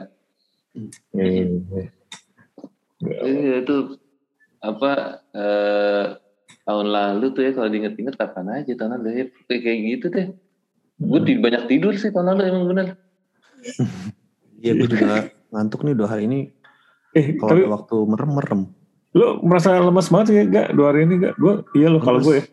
Iya 3.04 3.56
itu 3.60 3.76
apa 4.60 4.92
eh, 5.30 6.06
tahun 6.64 6.88
lalu 6.88 7.26
tuh 7.32 7.44
ya 7.44 7.52
kalau 7.52 7.68
diinget-inget 7.68 8.16
kapan 8.16 8.64
aja 8.64 8.72
tahun 8.74 8.96
lalu 8.98 9.08
ya 9.14 9.26
kayak 9.50 9.80
gitu 9.92 10.06
deh. 10.10 10.28
Gue 10.96 11.20
Hmm. 11.20 11.28
ti- 11.28 11.42
banyak 11.42 11.64
tidur 11.68 11.94
sih 11.94 12.10
tahun 12.10 12.32
lalu 12.32 12.42
emang 12.46 12.66
bener. 12.66 12.88
Iya 14.58 14.72
gue 14.74 14.88
juga 14.90 15.16
ngantuk 15.50 15.84
nih 15.84 15.94
dua 15.94 16.08
hari 16.08 16.24
ini. 16.26 16.56
Eh 17.12 17.36
Kalau 17.36 17.60
waktu 17.70 17.96
merem-merem. 18.04 18.62
Lo 19.14 19.38
merasa 19.42 19.78
lemas 19.78 20.10
banget 20.10 20.28
ya 20.34 20.44
gak 20.44 20.68
dua 20.74 20.90
hari 20.90 21.06
ini 21.06 21.22
gak? 21.22 21.34
Gue 21.38 21.62
iya 21.74 21.88
lo 21.90 22.02
kalau 22.02 22.18
gue 22.20 22.42
ya. 22.42 22.46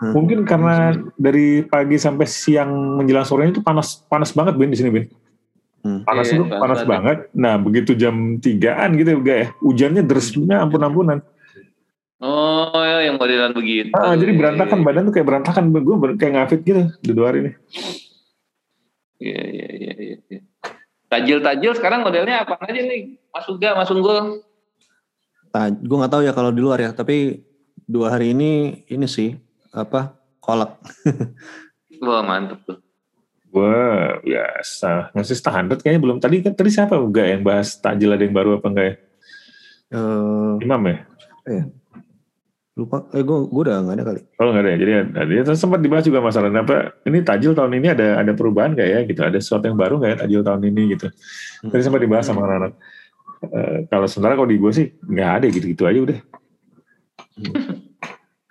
Hmm. 0.00 0.12
Mungkin 0.16 0.42
karena 0.42 0.96
dari 1.14 1.62
pagi 1.62 1.96
sampai 1.96 2.24
siang 2.24 2.98
menjelang 2.98 3.22
sorenya 3.22 3.52
itu 3.54 3.62
panas 3.62 4.02
panas 4.06 4.32
banget 4.32 4.56
Ben 4.56 4.72
di 4.72 4.78
sini 4.78 4.90
Ben. 4.90 5.06
Hmm. 5.80 6.04
Panas 6.04 6.28
Iya, 6.28 6.36
itu 6.36 6.44
panas 6.44 6.60
panas 6.60 6.80
banget. 6.82 6.88
banget. 6.88 7.18
Nah 7.36 7.54
begitu 7.56 7.90
jam 7.94 8.14
tigaan 8.36 8.96
gitu 8.96 9.22
gak 9.22 9.36
ya? 9.36 9.46
Hujannya 9.60 10.02
deresnya 10.02 10.56
ampun-ampunan. 10.60 11.20
Oh 12.20 12.68
ya, 12.84 13.08
yang 13.08 13.16
modelan 13.16 13.56
begitu. 13.56 13.88
Ah, 13.96 14.12
jadi 14.12 14.36
berantakan 14.36 14.84
badan 14.84 15.08
tuh 15.08 15.14
kayak 15.16 15.24
berantakan. 15.24 15.72
Gue 15.72 15.96
ber- 15.96 16.18
kayak 16.20 16.32
ngafit 16.36 16.60
gitu 16.64 16.92
di 17.00 17.12
dua 17.16 17.32
hari 17.32 17.38
ini. 17.48 17.52
Iya 19.20 19.40
iya 19.46 19.68
iya 19.72 19.92
iya. 19.96 20.16
iya. 20.28 20.40
Tajil-tajil 21.08 21.72
sekarang 21.76 22.04
modelnya 22.04 22.44
apa 22.44 22.60
aja 22.60 22.76
nih? 22.76 23.16
Mas 23.32 23.48
Uga, 23.48 23.72
Mas 23.72 23.88
Unggul. 23.88 24.44
Nah, 25.50 25.66
gue 25.70 25.96
nggak 25.98 26.12
tahu 26.12 26.22
ya 26.22 26.32
kalau 26.32 26.50
di 26.54 26.60
luar 26.62 26.78
ya, 26.78 26.90
tapi 26.94 27.42
dua 27.90 28.14
hari 28.14 28.32
ini 28.34 28.82
ini 28.86 29.06
sih 29.10 29.34
apa 29.74 30.14
kolak. 30.38 30.78
Wah 32.06 32.22
mantep 32.22 32.62
tuh. 32.64 32.78
Gue 33.50 33.78
biasa 34.22 35.10
masih 35.10 35.34
standar 35.34 35.76
kayaknya 35.82 36.00
belum. 36.02 36.18
Tadi 36.22 36.42
kan 36.46 36.54
tadi 36.54 36.70
siapa 36.70 36.94
enggak 36.94 37.26
yang 37.34 37.42
bahas 37.42 37.74
takjil 37.82 38.14
ada 38.14 38.22
yang 38.22 38.34
baru 38.34 38.62
apa 38.62 38.66
enggak 38.70 38.86
ya? 38.86 38.94
Eh, 39.90 40.54
Imam 40.62 40.82
ya? 40.86 40.98
lupa, 42.80 43.04
eh 43.12 43.20
gue 43.20 43.38
gue 43.50 43.62
udah 43.68 43.76
nggak 43.84 43.96
ada 44.00 44.04
kali. 44.08 44.20
Kalau 44.40 44.50
nggak 44.56 44.64
ada 44.64 44.70
ya, 44.72 44.78
jadi 44.80 44.92
ada. 45.04 45.20
Dia 45.28 45.42
sempat 45.52 45.80
dibahas 45.84 46.04
juga 46.06 46.24
masalah 46.24 46.48
apa 46.48 46.96
ini 47.04 47.18
tajil 47.20 47.52
tahun 47.52 47.76
ini 47.76 47.88
ada 47.92 48.24
ada 48.24 48.32
perubahan 48.32 48.72
nggak 48.72 48.88
ya 48.88 49.00
gitu, 49.04 49.20
ada 49.20 49.36
sesuatu 49.36 49.68
yang 49.68 49.76
baru 49.76 50.00
nggak 50.00 50.10
ya 50.14 50.18
tajil 50.24 50.40
tahun 50.40 50.62
ini 50.72 50.82
gitu. 50.96 51.06
Tadi 51.68 51.82
sempat 51.84 52.00
dibahas 52.00 52.24
sama 52.24 52.48
anak-anak. 52.48 52.72
Eh, 53.40 53.88
kalau 53.88 54.04
sementara 54.04 54.36
kalau 54.36 54.48
di 54.52 54.60
gue 54.60 54.72
sih 54.72 54.86
nggak 55.00 55.30
ada 55.40 55.46
gitu-gitu 55.48 55.88
aja 55.88 56.00
udah. 56.04 56.18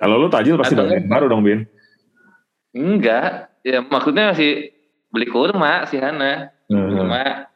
kalau 0.02 0.16
lo 0.18 0.28
tajil 0.34 0.58
pasti 0.58 0.74
Atau 0.74 0.90
dong 0.90 0.98
yang 0.98 1.06
baru 1.06 1.26
dong 1.30 1.46
Bin. 1.46 1.62
Enggak, 2.74 3.54
ya 3.62 3.86
maksudnya 3.86 4.34
masih 4.34 4.74
beli 5.14 5.30
kurma 5.30 5.86
si 5.86 6.02
Hana. 6.02 6.54
Hmm, 6.70 6.90
Kurma. 6.94 7.50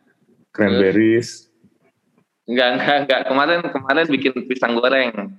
cranberries. 0.54 1.50
Enggak, 2.46 2.78
enggak, 2.78 2.98
enggak. 3.06 3.22
Kemarin 3.30 3.60
kemarin 3.70 4.06
bikin 4.10 4.34
pisang 4.46 4.78
goreng. 4.78 5.38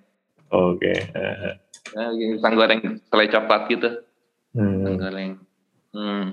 Oke. 0.51 0.95
eh, 0.95 1.55
Nah, 1.95 2.11
bikin 2.11 2.31
pisang 2.39 2.55
goreng 2.59 2.81
selai 3.07 3.29
coklat 3.31 3.63
gitu. 3.71 3.91
Pisang 4.51 4.95
hmm. 4.95 4.99
goreng. 4.99 5.31
Hmm. 5.95 6.25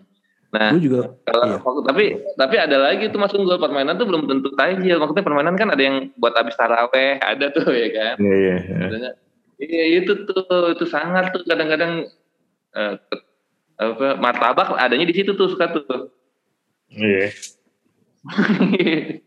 Nah, 0.52 0.76
Gue 0.76 0.84
juga 0.84 1.16
kalau 1.24 1.44
iya. 1.48 1.58
waktu- 1.64 1.86
tapi 1.88 2.04
tapi 2.36 2.56
ada 2.60 2.76
lagi 2.76 3.08
tuh 3.08 3.20
Mas 3.24 3.32
Unggul 3.32 3.56
permainan 3.56 3.96
tuh 3.96 4.04
belum 4.04 4.28
tentu 4.28 4.52
tajil. 4.52 5.00
Maksudnya 5.00 5.24
permainan 5.24 5.56
kan 5.56 5.72
ada 5.72 5.80
yang 5.80 6.12
buat 6.20 6.36
abis 6.36 6.60
taraweh, 6.60 7.24
ada 7.32 7.46
tuh 7.56 7.72
ya 7.72 7.88
kan. 7.96 8.16
Iya 8.20 8.36
iya. 8.36 8.56
Adanya, 8.84 9.12
Iya 9.62 9.84
itu 10.04 10.12
tuh 10.28 10.44
itu 10.76 10.86
sangat 10.90 11.32
tuh 11.32 11.46
kadang-kadang 11.48 12.04
eh, 12.74 12.94
apa 13.80 14.08
martabak 14.20 14.76
adanya 14.76 15.08
di 15.08 15.16
situ 15.16 15.32
tuh 15.40 15.48
suka 15.48 15.72
tuh. 15.72 16.12
Iya. 16.92 17.32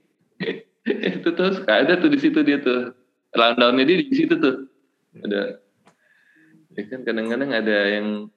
itu 1.17 1.29
tuh 1.33 1.49
suka 1.57 1.73
ada 1.73 1.97
tuh 1.97 2.13
di 2.13 2.19
situ 2.21 2.45
dia 2.45 2.61
tuh. 2.61 2.93
Rundownnya 3.33 3.85
dia 3.89 3.97
di 4.05 4.13
situ 4.13 4.37
tuh. 4.37 4.69
Ada. 5.25 5.57
Ya 6.75 6.83
kan 6.91 7.01
kadang-kadang 7.07 7.51
ada 7.55 7.79
yang 7.89 8.29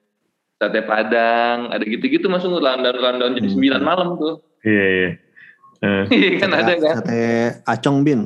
sate 0.58 0.82
padang, 0.82 1.70
ada 1.70 1.80
gitu-gitu 1.80 2.26
masuk 2.26 2.50
rundown 2.52 2.92
rundown 2.92 3.32
jadi 3.32 3.46
Hmm. 3.46 3.54
sembilan 3.54 3.80
malam 3.80 4.08
tuh. 4.14 4.34
Iya 4.60 4.86
iya. 4.90 5.10
Eh, 5.78 6.02
Iya 6.18 6.30
kan 6.36 6.50
ada 6.52 6.72
kan. 6.74 6.94
sate 6.98 7.20
acong 7.64 8.02
bin. 8.02 8.20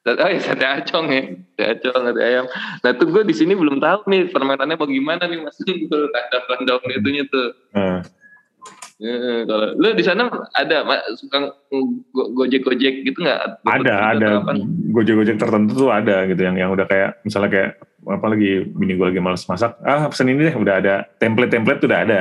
Oh 0.00 0.26
ya 0.26 0.38
sate 0.38 0.64
acong 0.64 1.06
ya, 1.08 1.22
sate 1.52 1.62
acong 1.82 2.04
ada 2.06 2.20
ayam. 2.20 2.46
Nah 2.80 2.90
tuh 2.94 3.06
gue 3.06 3.22
di 3.22 3.34
sini 3.34 3.52
belum 3.52 3.78
tahu 3.78 4.06
nih 4.06 4.30
permainannya 4.30 4.74
mau 4.74 4.86
gimana 4.86 5.26
nih 5.26 5.38
mas 5.40 5.58
Unggul 5.60 6.08
ada 6.08 6.38
rundown 6.48 6.80
itunya 6.88 7.26
tuh. 7.26 7.50
eh. 7.74 8.00
Eh, 9.00 9.42
kalau 9.42 9.72
lu 9.74 9.96
di 9.96 10.04
sana 10.04 10.28
ada 10.52 10.84
suka 11.16 11.56
go- 12.12 12.30
gojek-gojek 12.36 13.00
gitu 13.02 13.18
nggak? 13.18 13.64
ada 13.64 14.12
ada 14.12 14.44
gojek-gojek 14.86 15.40
tertentu 15.40 15.72
tuh 15.74 15.88
ada 15.88 16.28
gitu 16.28 16.36
yang 16.38 16.54
yang 16.54 16.68
udah 16.68 16.84
kayak 16.84 17.16
misalnya 17.22 17.48
kayak 17.48 17.70
apa 18.06 18.26
lagi 18.32 18.64
bini 18.64 18.96
gue 18.96 19.06
lagi 19.12 19.20
males 19.20 19.44
masak 19.44 19.76
ah 19.84 20.08
pesen 20.08 20.32
ini 20.32 20.48
deh 20.48 20.56
udah 20.56 20.74
ada 20.80 20.94
template-template 21.20 21.80
tuh 21.84 21.88
udah 21.92 22.00
ada 22.00 22.20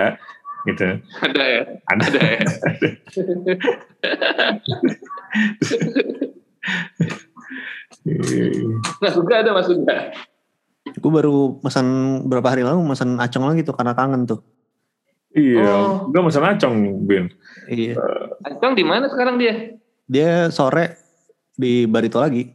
gitu 0.68 1.00
Ada 1.24 1.44
ya, 1.48 1.62
ada 1.88 2.04
ada 2.04 2.20
ya. 2.20 2.40
Nah 9.00 9.12
juga 9.14 9.34
ada 9.42 9.52
mas 9.56 9.68
juga. 9.68 10.12
Gue 10.98 11.12
baru 11.14 11.60
pesan 11.62 11.86
berapa 12.26 12.48
hari 12.50 12.66
lalu 12.66 12.82
pesan 12.90 13.20
acong 13.22 13.46
lagi 13.46 13.62
tuh 13.62 13.76
karena 13.76 13.94
kangen 13.94 14.26
tuh. 14.26 14.42
iya 15.30 15.62
Oh. 15.62 16.10
gue 16.10 16.22
mesen 16.26 16.42
acong 16.42 17.06
bin 17.06 17.30
Iya. 17.70 17.94
Acong 18.42 18.74
di 18.74 18.82
mana 18.82 19.06
sekarang 19.06 19.38
dia? 19.38 19.78
Dia 20.10 20.50
sore 20.50 20.98
di 21.54 21.86
Barito 21.86 22.18
lagi. 22.18 22.50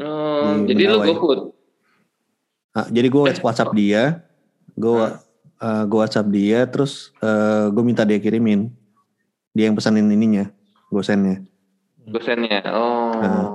Di 0.00 0.72
jadi 0.72 0.88
lu. 0.88 1.04
GoFood. 1.04 1.49
Ah, 2.70 2.86
jadi 2.86 3.10
gue 3.10 3.22
WhatsApp 3.42 3.74
dia, 3.74 4.22
gue 4.78 4.94
Hmm. 5.60 5.84
gue 5.90 5.98
WhatsApp 5.98 6.30
dia, 6.30 6.64
terus 6.70 7.10
gue 7.74 7.82
minta 7.84 8.06
dia 8.06 8.16
kirimin. 8.22 8.70
Dia 9.50 9.66
yang 9.66 9.74
pesanin 9.74 10.06
ininya, 10.06 10.46
gosennya. 10.94 11.42
Gosennya. 12.06 12.62
Oh. 12.70 13.18
Nah. 13.18 13.46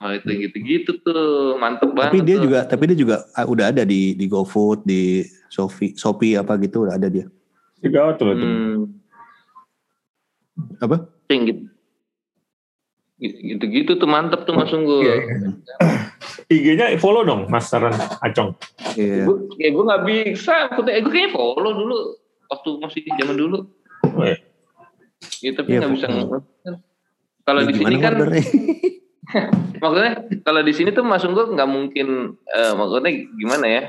Oh, 0.00 0.12
itu 0.16 0.32
gitu-gitu 0.48 0.96
tuh. 1.04 1.60
Mantep 1.60 1.92
banget. 1.92 2.08
Tapi 2.12 2.18
dia 2.24 2.36
tuh. 2.40 2.44
juga, 2.48 2.58
tapi 2.64 2.82
dia 2.88 2.96
juga 2.96 3.16
ah, 3.36 3.44
udah 3.44 3.68
ada 3.68 3.84
di 3.84 4.16
di 4.16 4.24
GoFood, 4.28 4.84
di 4.84 5.24
Shopee, 5.52 5.92
Shopee 5.92 6.40
apa 6.40 6.56
gitu 6.60 6.88
udah 6.88 6.96
ada 6.96 7.08
dia. 7.08 7.28
Gawat 7.80 8.20
tuh. 8.20 8.32
Hmm. 8.32 8.96
Apa? 10.80 11.08
Yang 11.32 11.42
gitu. 11.52 11.62
Gitu-gitu 13.20 14.00
tuh 14.00 14.08
mantep 14.08 14.48
tuh 14.48 14.56
Mas 14.56 14.72
Unggul. 14.72 15.04
Iya, 15.04 15.14
iya. 15.20 15.48
IG-nya 16.52 16.96
follow 16.96 17.22
dong 17.22 17.46
Mas 17.52 17.68
Saran 17.68 17.92
Acong. 18.24 18.56
Iya. 18.96 19.28
Gue 19.28 19.36
ya 19.60 19.68
gue 19.70 19.84
nggak 19.84 20.04
bisa. 20.08 20.72
Gue 20.72 20.88
kayaknya 20.88 21.30
follow 21.30 21.72
dulu 21.76 21.96
waktu 22.48 22.68
masih 22.80 23.00
zaman 23.20 23.36
dulu. 23.36 23.58
Oh, 24.08 24.24
iya. 24.24 24.40
Ya, 25.44 25.52
tapi 25.52 25.76
Iya, 25.76 25.84
nggak 25.84 25.92
bisa. 25.94 26.06
follow. 26.08 26.40
Kalau 27.40 27.60
Ya, 27.60 27.68
di 27.68 27.74
sini 27.76 27.96
kan, 27.98 28.12
maksudnya 29.82 30.12
kalau 30.42 30.60
di 30.64 30.72
sini 30.72 30.90
tuh 30.90 31.04
Mas 31.04 31.22
Unggul 31.22 31.52
nggak 31.54 31.70
mungkin, 31.70 32.08
eh, 32.50 32.72
maksudnya 32.74 33.12
gimana 33.36 33.66
ya? 33.68 33.82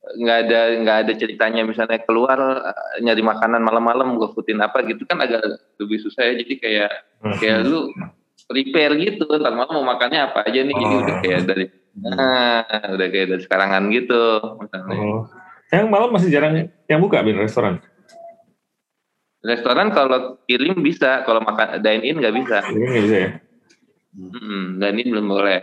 Nggak 0.00 0.38
ada 0.48 0.60
nggak 0.80 0.96
ada 1.06 1.12
ceritanya 1.12 1.62
misalnya 1.66 2.00
keluar 2.02 2.38
eh, 2.64 3.02
nyari 3.02 3.20
makanan 3.20 3.60
malam-malam 3.60 4.16
gue 4.16 4.30
foodin 4.32 4.62
apa 4.62 4.80
gitu 4.86 5.04
kan 5.04 5.20
agak 5.20 5.42
lebih 5.76 5.98
susah 6.00 6.22
ya. 6.22 6.32
Jadi 6.38 6.54
kayak 6.56 6.90
kayak 7.36 7.66
lu 7.66 7.90
prepare 8.50 8.98
gitu 8.98 9.30
ntar 9.30 9.54
malam 9.54 9.78
mau 9.78 9.94
makannya 9.94 10.26
apa 10.26 10.42
aja 10.42 10.66
nih 10.66 10.74
jadi 10.74 10.94
udah 10.98 11.16
kayak 11.22 11.40
dari 11.46 11.64
nah 12.02 12.66
udah 12.90 13.06
kayak 13.06 13.26
dari 13.30 13.42
sekarangan 13.46 13.86
gitu 13.94 14.22
misalnya. 14.58 14.98
Oh. 14.98 15.22
Yang 15.70 15.86
malam 15.86 16.10
masih 16.10 16.34
jarang 16.34 16.66
yang 16.90 16.98
buka 16.98 17.22
bin 17.22 17.38
restoran. 17.38 17.78
restoran 19.40 19.94
kalau 19.94 20.36
kirim 20.44 20.82
bisa 20.82 21.22
kalau 21.24 21.40
makan 21.40 21.80
dine 21.80 22.04
in 22.04 22.20
nggak 22.20 22.34
bisa 22.36 22.58
Ini 22.60 22.84
nggak 22.84 23.04
bisa 23.08 23.16
ya. 23.16 23.30
Mm-mm, 24.18 24.82
dine 24.82 24.98
in 25.00 25.08
belum 25.14 25.26
boleh 25.30 25.62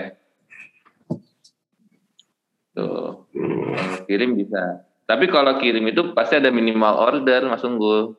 tuh 2.74 3.28
Kalau 3.30 3.98
kirim 4.10 4.34
bisa 4.34 4.82
tapi 5.06 5.30
kalau 5.30 5.62
kirim 5.62 5.86
itu 5.92 6.16
pasti 6.18 6.40
ada 6.40 6.50
minimal 6.50 6.98
order 6.98 7.46
mas 7.52 7.62
Unggul 7.62 8.18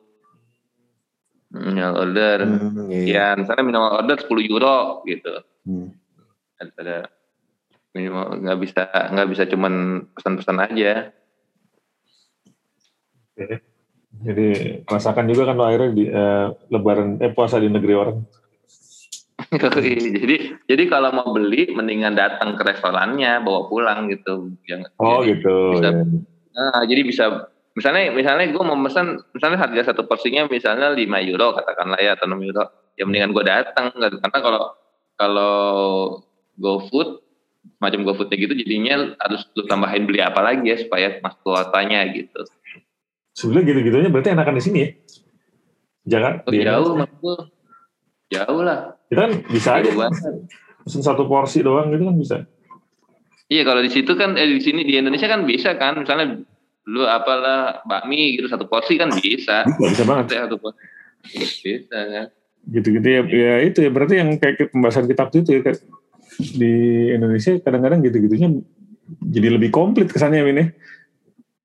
minimal 1.49 1.93
order 1.97 2.37
Hmm, 2.45 2.89
iya, 2.93 3.33
ya 3.33 3.39
misalnya 3.39 3.63
minimal 3.65 3.91
order 4.05 4.17
10 4.21 4.43
euro 4.45 5.01
gitu 5.05 5.33
Hmm. 5.65 5.89
ada 6.59 7.09
minimal 7.93 8.37
nggak 8.41 8.59
bisa 8.61 8.83
nggak 8.85 9.29
bisa 9.29 9.43
cuman 9.49 9.73
pesan-pesan 10.13 10.57
aja 10.61 10.93
Oke. 13.39 13.63
Jadi 14.19 14.47
merasakan 14.83 15.25
juga 15.31 15.47
kan 15.47 15.57
akhirnya 15.63 15.91
di 15.95 16.03
eh, 16.03 16.47
lebaran 16.67 17.23
eh 17.23 17.31
puasa 17.31 17.55
di 17.55 17.71
negeri 17.71 17.93
orang. 17.95 18.17
jadi 20.19 20.35
jadi 20.67 20.83
kalau 20.91 21.15
mau 21.15 21.31
beli 21.31 21.71
mendingan 21.71 22.19
datang 22.19 22.59
ke 22.59 22.63
restorannya 22.67 23.39
bawa 23.39 23.71
pulang 23.71 24.11
gitu 24.11 24.51
yang 24.67 24.83
Oh 24.99 25.23
jadi, 25.23 25.39
gitu. 25.39 25.55
bisa- 25.79 25.95
ya. 25.95 26.03
nah, 26.51 26.83
jadi 26.83 27.01
bisa 27.07 27.23
misalnya 27.77 28.11
misalnya 28.13 28.45
gue 28.49 28.63
mau 28.63 28.77
pesan 28.85 29.19
misalnya 29.33 29.57
harga 29.61 29.93
satu 29.93 30.05
porsinya 30.09 30.45
misalnya 30.49 30.93
5 30.93 31.29
euro 31.29 31.53
katakanlah 31.57 31.99
ya 32.01 32.15
atau 32.17 32.25
6 32.29 32.37
euro. 32.49 32.63
Ya 32.99 33.03
mendingan 33.07 33.31
gue 33.31 33.43
datang 33.47 33.95
karena 33.95 34.39
kalau 34.43 34.63
kalau 35.15 35.55
GoFood 36.59 37.23
macam 37.79 38.03
GoFoodnya 38.03 38.35
gitu 38.39 38.53
jadinya 38.55 39.15
harus 39.19 39.47
lu 39.55 39.63
tambahin 39.67 40.03
beli 40.07 40.19
apa 40.19 40.39
lagi 40.43 40.67
ya 40.67 40.77
supaya 40.79 41.19
masuk 41.23 41.39
kuotanya 41.43 42.03
gitu. 42.11 42.43
Sebenarnya 43.35 43.65
gitu-gitunya 43.71 44.09
berarti 44.11 44.29
enakan 44.35 44.55
di 44.59 44.63
sini 44.63 44.77
ya. 44.83 44.89
Jangan 46.09 46.33
Oh, 46.43 46.51
di 46.51 46.59
jauh 46.63 46.91
maksud 46.97 47.39
jauh 48.29 48.61
lah. 48.63 48.99
Kita 49.07 49.19
kan 49.27 49.31
bisa 49.47 49.69
aja. 49.79 49.91
banget. 49.95 50.33
Pesen 50.83 51.01
satu 51.03 51.23
porsi 51.27 51.63
doang 51.63 51.91
gitu 51.93 52.03
kan 52.03 52.15
bisa. 52.19 52.35
Iya 53.49 53.65
kalau 53.65 53.81
di 53.81 53.89
situ 53.89 54.11
kan 54.13 54.37
eh, 54.37 54.45
di 54.45 54.61
sini 54.61 54.85
di 54.85 54.93
Indonesia 54.99 55.25
kan 55.25 55.41
bisa 55.47 55.73
kan 55.79 55.97
misalnya 55.97 56.43
lu 56.89 57.05
apalah 57.05 57.85
bakmi 57.85 58.33
gitu 58.33 58.49
satu 58.49 58.65
porsi 58.65 58.97
kan 58.97 59.13
bisa. 59.13 59.61
Bisa, 59.69 59.85
bisa 59.93 60.03
banget. 60.09 60.25
Satu 60.33 60.57
porsi. 60.57 60.81
Bisa 61.85 61.99
kan. 62.09 62.27
Gitu-gitu 62.69 63.07
ya, 63.07 63.21
ya 63.23 63.55
itu 63.63 63.79
ya 63.85 63.89
berarti 63.93 64.15
yang 64.17 64.35
kayak 64.41 64.73
pembahasan 64.73 65.05
kitab 65.05 65.29
itu 65.31 65.47
ya 65.53 65.61
kayak 65.61 65.79
di 66.39 66.73
Indonesia 67.13 67.55
kadang-kadang 67.61 67.99
gitu-gitunya 68.03 68.49
jadi 69.21 69.47
lebih 69.55 69.69
komplit 69.69 70.09
kesannya 70.09 70.43
ini. 70.43 70.65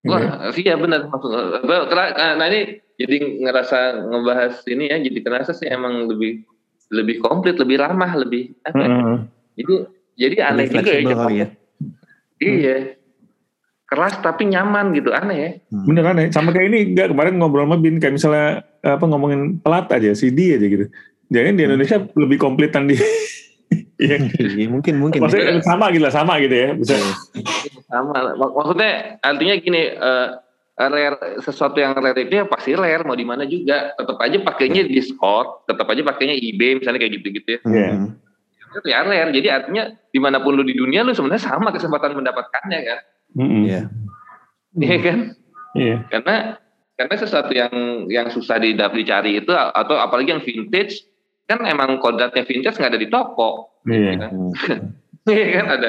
Wah, 0.04 0.52
iya 0.52 0.76
benar 0.76 1.08
maksud 1.08 1.32
Nah 1.64 2.46
ini 2.52 2.84
jadi 3.00 3.16
ngerasa 3.40 4.04
ngebahas 4.06 4.54
ini 4.68 4.92
ya 4.92 5.00
jadi 5.00 5.18
kerasa 5.24 5.56
sih 5.56 5.66
emang 5.66 6.06
lebih 6.06 6.44
lebih 6.92 7.24
komplit, 7.24 7.56
lebih 7.56 7.80
ramah, 7.80 8.12
lebih 8.14 8.52
apa? 8.62 8.76
ya? 8.78 8.88
Heeh. 8.92 9.18
Jadi 9.56 9.74
jadi 10.14 10.36
aneh 10.46 10.66
juga 10.68 10.92
ya. 10.92 11.00
fleksibel 11.00 11.10
Jepang. 11.10 11.32
Ya. 13.94 14.02
Iya. 14.02 14.10
Keras 14.10 14.14
tapi 14.20 14.42
nyaman 14.44 14.86
gitu, 14.92 15.10
aneh 15.10 15.36
ya. 15.36 15.50
Hmm. 15.70 15.86
Bener 15.86 16.04
aneh. 16.04 16.26
Sama 16.28 16.50
kayak 16.50 16.66
ini 16.68 16.78
enggak 16.92 17.14
kemarin 17.14 17.38
ngobrol 17.38 17.64
sama 17.64 17.78
Bin 17.78 17.96
kayak 17.96 18.14
misalnya 18.14 18.48
apa 18.82 19.04
ngomongin 19.06 19.62
pelat 19.62 19.86
aja, 19.88 20.10
CD 20.12 20.58
aja 20.58 20.66
gitu. 20.66 20.86
Jangan 21.30 21.54
di 21.54 21.62
Indonesia 21.62 21.96
lebih 22.14 22.36
komplitan 22.36 22.84
di 22.84 22.98
Iya. 23.96 24.18
Iya, 24.58 24.68
mungkin 24.68 24.98
mungkin. 24.98 25.22
Maksudnya 25.22 25.62
sama 25.62 25.88
gitu 25.90 26.02
lah, 26.02 26.12
sama 26.12 26.36
gitu 26.38 26.52
ya. 26.52 26.74
Bisa. 26.74 26.94
sama 27.86 28.34
Mak- 28.34 28.54
maksudnya 28.54 28.90
artinya 29.20 29.54
gini 29.56 29.82
eh 29.88 30.28
rare 30.74 31.38
sesuatu 31.38 31.78
yang 31.78 31.94
rare 31.94 32.18
itu 32.20 32.34
ya 32.34 32.44
pasti 32.44 32.74
rare 32.74 33.06
mau 33.06 33.14
di 33.14 33.22
mana 33.22 33.46
juga 33.46 33.94
tetap 33.94 34.18
aja 34.18 34.42
pakainya 34.42 34.82
Discord 34.84 35.62
tetap 35.64 35.86
aja 35.86 36.02
pakainya 36.02 36.34
eBay 36.34 36.82
misalnya 36.82 36.98
kayak 36.98 37.14
gitu-gitu 37.14 37.48
ya 37.48 37.60
Iya. 37.62 37.88
Hmm. 37.94 38.10
itu 38.74 38.88
ya 38.90 39.06
rare 39.06 39.30
jadi 39.30 39.48
artinya 39.54 39.84
di 39.94 40.18
mana 40.18 40.42
pun 40.42 40.58
lu 40.58 40.66
di 40.66 40.74
dunia 40.74 41.06
lu 41.06 41.14
sebenarnya 41.14 41.46
sama 41.46 41.70
kesempatan 41.70 42.18
mendapatkannya 42.18 42.78
kan 42.82 42.98
Mm-mm. 43.34 43.62
Iya. 43.66 43.82
iya 44.78 44.98
kan 45.02 45.18
Iya. 45.74 45.96
karena 46.06 46.36
karena 46.94 47.14
sesuatu 47.18 47.50
yang 47.50 48.06
yang 48.06 48.30
susah 48.30 48.62
didap 48.62 48.94
dicari 48.94 49.42
itu 49.42 49.50
atau 49.50 49.98
apalagi 49.98 50.30
yang 50.30 50.42
vintage 50.42 51.02
kan 51.50 51.60
emang 51.66 51.98
kodratnya 51.98 52.46
vintage 52.46 52.78
nggak 52.78 52.94
ada 52.94 53.00
di 53.00 53.10
toko 53.10 53.74
Iya. 53.84 54.30
Hmm. 54.30 54.52
Iya 55.24 55.56
kan 55.56 55.66
ada 55.80 55.88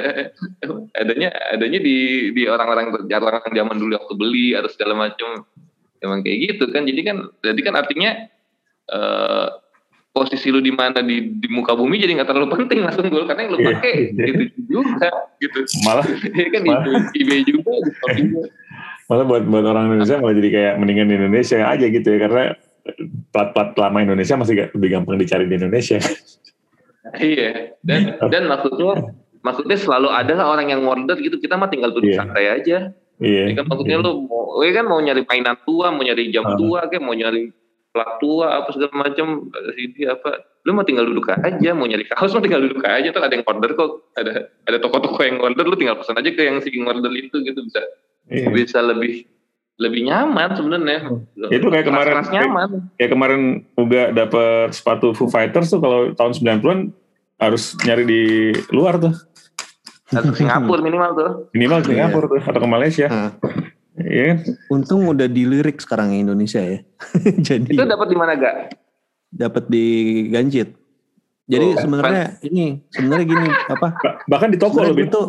adanya 0.95 1.27
adanya 1.51 1.79
di 1.83 2.31
di 2.31 2.47
orang-orang 2.47 2.95
orang 3.11 3.43
zaman 3.51 3.75
dulu 3.83 3.99
waktu 3.99 4.15
beli 4.15 4.55
atau 4.55 4.71
segala 4.71 4.95
macam 4.95 5.43
emang 5.99 6.23
kayak 6.23 6.55
gitu 6.55 6.71
kan 6.71 6.87
jadi 6.87 7.01
kan 7.03 7.17
jadi 7.43 7.59
kan 7.67 7.75
artinya 7.75 8.11
eh 8.95 9.47
posisi 10.15 10.47
lu 10.47 10.57
di 10.57 10.71
mana 10.71 11.03
di 11.03 11.35
di 11.35 11.47
muka 11.47 11.75
bumi 11.75 11.99
jadi 11.99 12.15
nggak 12.15 12.25
terlalu 12.25 12.47
penting 12.55 12.79
langsung 12.81 13.03
gue 13.05 13.23
karena 13.25 13.41
yang 13.41 13.51
lu 13.51 13.59
Iya. 13.59 13.67
pakai 13.73 13.93
gitu 14.15 14.43
juga 14.71 15.09
gitu 15.37 15.59
Malah 15.83 16.05
Iya 16.31 16.47
kan 16.49 16.61
Malah- 16.63 16.83
di 17.11 17.19
eBay 17.19 17.39
juga 17.43 17.71
juga 17.83 18.47
malah 19.05 19.25
buat 19.27 19.43
buat 19.43 19.65
orang 19.67 19.91
Indonesia 19.91 20.15
malah 20.17 20.33
jadi 20.33 20.49
kayak 20.49 20.73
mendingan 20.77 21.05
di 21.05 21.15
Indonesia 21.15 21.57
aja 21.61 21.85
gitu 21.85 22.07
ya 22.07 22.17
karena 22.17 22.43
plat-plat 23.29 23.75
lama 23.75 23.97
Indonesia 23.99 24.33
masih 24.33 24.53
gak, 24.55 24.69
lebih 24.71 24.89
gampang 24.91 25.17
dicari 25.17 25.45
di 25.45 25.55
Indonesia. 25.55 25.97
iya 27.21 27.75
dan 27.81 28.01
dan 28.25 28.43
maksudnya 28.45 29.13
maksudnya 29.39 29.77
selalu 29.77 30.09
ada 30.09 30.33
lah 30.33 30.47
orang 30.47 30.69
yang 30.69 30.81
order 30.81 31.13
gitu 31.15 31.37
kita 31.37 31.53
mah 31.53 31.67
tinggal 31.67 31.91
duduk 31.91 32.07
Iya. 32.07 32.17
santai 32.17 32.45
aja 32.47 32.77
Iya. 33.15 33.47
Ya 33.47 33.53
kan 33.55 33.65
maksudnya 33.65 33.97
lu 33.97 34.25
mau, 34.25 34.59
ya 34.59 34.71
kan 34.73 34.85
mau 34.85 34.99
nyari 34.99 35.23
mainan 35.23 35.55
tua, 35.61 35.87
mau 35.87 36.03
nyari 36.03 36.29
jam 36.29 36.43
Ah. 36.43 36.51
tua, 36.53 36.83
kayak 36.85 36.99
mau 36.99 37.13
nyari 37.13 37.47
plat 37.95 38.19
tua 38.19 38.59
apa 38.59 38.69
segala 38.75 38.91
macam 38.91 39.47
CD 39.71 40.03
apa, 40.03 40.43
lu 40.67 40.75
mau 40.75 40.83
tinggal 40.83 41.07
duduk 41.07 41.31
aja, 41.31 41.71
mau 41.71 41.87
nyari 41.87 42.03
kaos 42.05 42.35
mau 42.35 42.43
tinggal 42.43 42.59
duduk 42.59 42.83
aja, 42.83 43.07
tuh 43.07 43.23
ada 43.23 43.31
yang 43.31 43.47
order 43.47 43.71
kok, 43.71 44.11
ada 44.19 44.51
ada 44.67 44.77
toko-toko 44.83 45.23
yang 45.23 45.39
order, 45.39 45.63
lu 45.63 45.79
tinggal 45.79 45.95
pesan 45.95 46.19
aja 46.19 46.27
ke 46.27 46.43
yang 46.43 46.59
si 46.59 46.75
order 46.75 47.11
itu 47.15 47.39
gitu 47.39 47.63
bisa 47.63 47.79
Iya. 48.27 48.49
bisa 48.51 48.81
lebih 48.81 49.23
lebih 49.77 50.07
nyaman 50.07 50.55
sebenarnya. 50.55 50.99
Itu 51.51 51.67
kayak 51.67 51.85
kemarin- 51.85 52.15
Keras-keras 52.15 52.31
nyaman. 52.31 52.69
Kayak 52.95 53.11
kemarin 53.11 53.41
Uga 53.75 54.03
dapet 54.11 54.71
sepatu 54.71 55.11
Foo 55.11 55.27
Fighters 55.27 55.67
tuh 55.69 55.79
kalau 55.79 56.11
tahun 56.11 56.31
90-an 56.33 56.79
harus 57.37 57.75
nyari 57.83 58.03
di 58.07 58.23
luar 58.71 58.97
tuh. 58.97 59.11
Atau 60.09 60.31
Singapura 60.31 60.79
minimal 60.79 61.11
tuh. 61.13 61.29
Minimal 61.51 61.83
ke 61.83 61.91
Iya. 61.91 62.07
Singapura 62.07 62.25
tuh 62.27 62.41
atau 62.41 62.59
ke 62.59 62.69
Malaysia. 62.69 63.07
Iya 63.95 64.23
kan? 64.25 64.37
untung 64.69 65.07
udah 65.07 65.23
dilirik 65.25 65.79
sekarang 65.79 66.11
Indonesia 66.11 66.59
ya. 66.59 66.83
Jadi 67.47 67.71
Itu 67.71 67.83
dapat 67.83 68.07
di 68.07 68.17
mana 68.17 68.33
gak? 68.33 68.55
dapat 69.29 69.63
di 69.65 69.85
Ganjit. 70.27 70.75
Jadi 71.45 71.67
Oh, 71.69 71.77
sebenarnya 71.77 72.39
ini 72.41 72.81
sebenarnya 72.89 73.25
gini 73.25 73.47
apa? 73.73 73.87
Ba- 73.93 74.17
Bahkan 74.25 74.49
di 74.49 74.57
toko 74.57 74.81
gue 74.83 75.07
tuh 75.07 75.27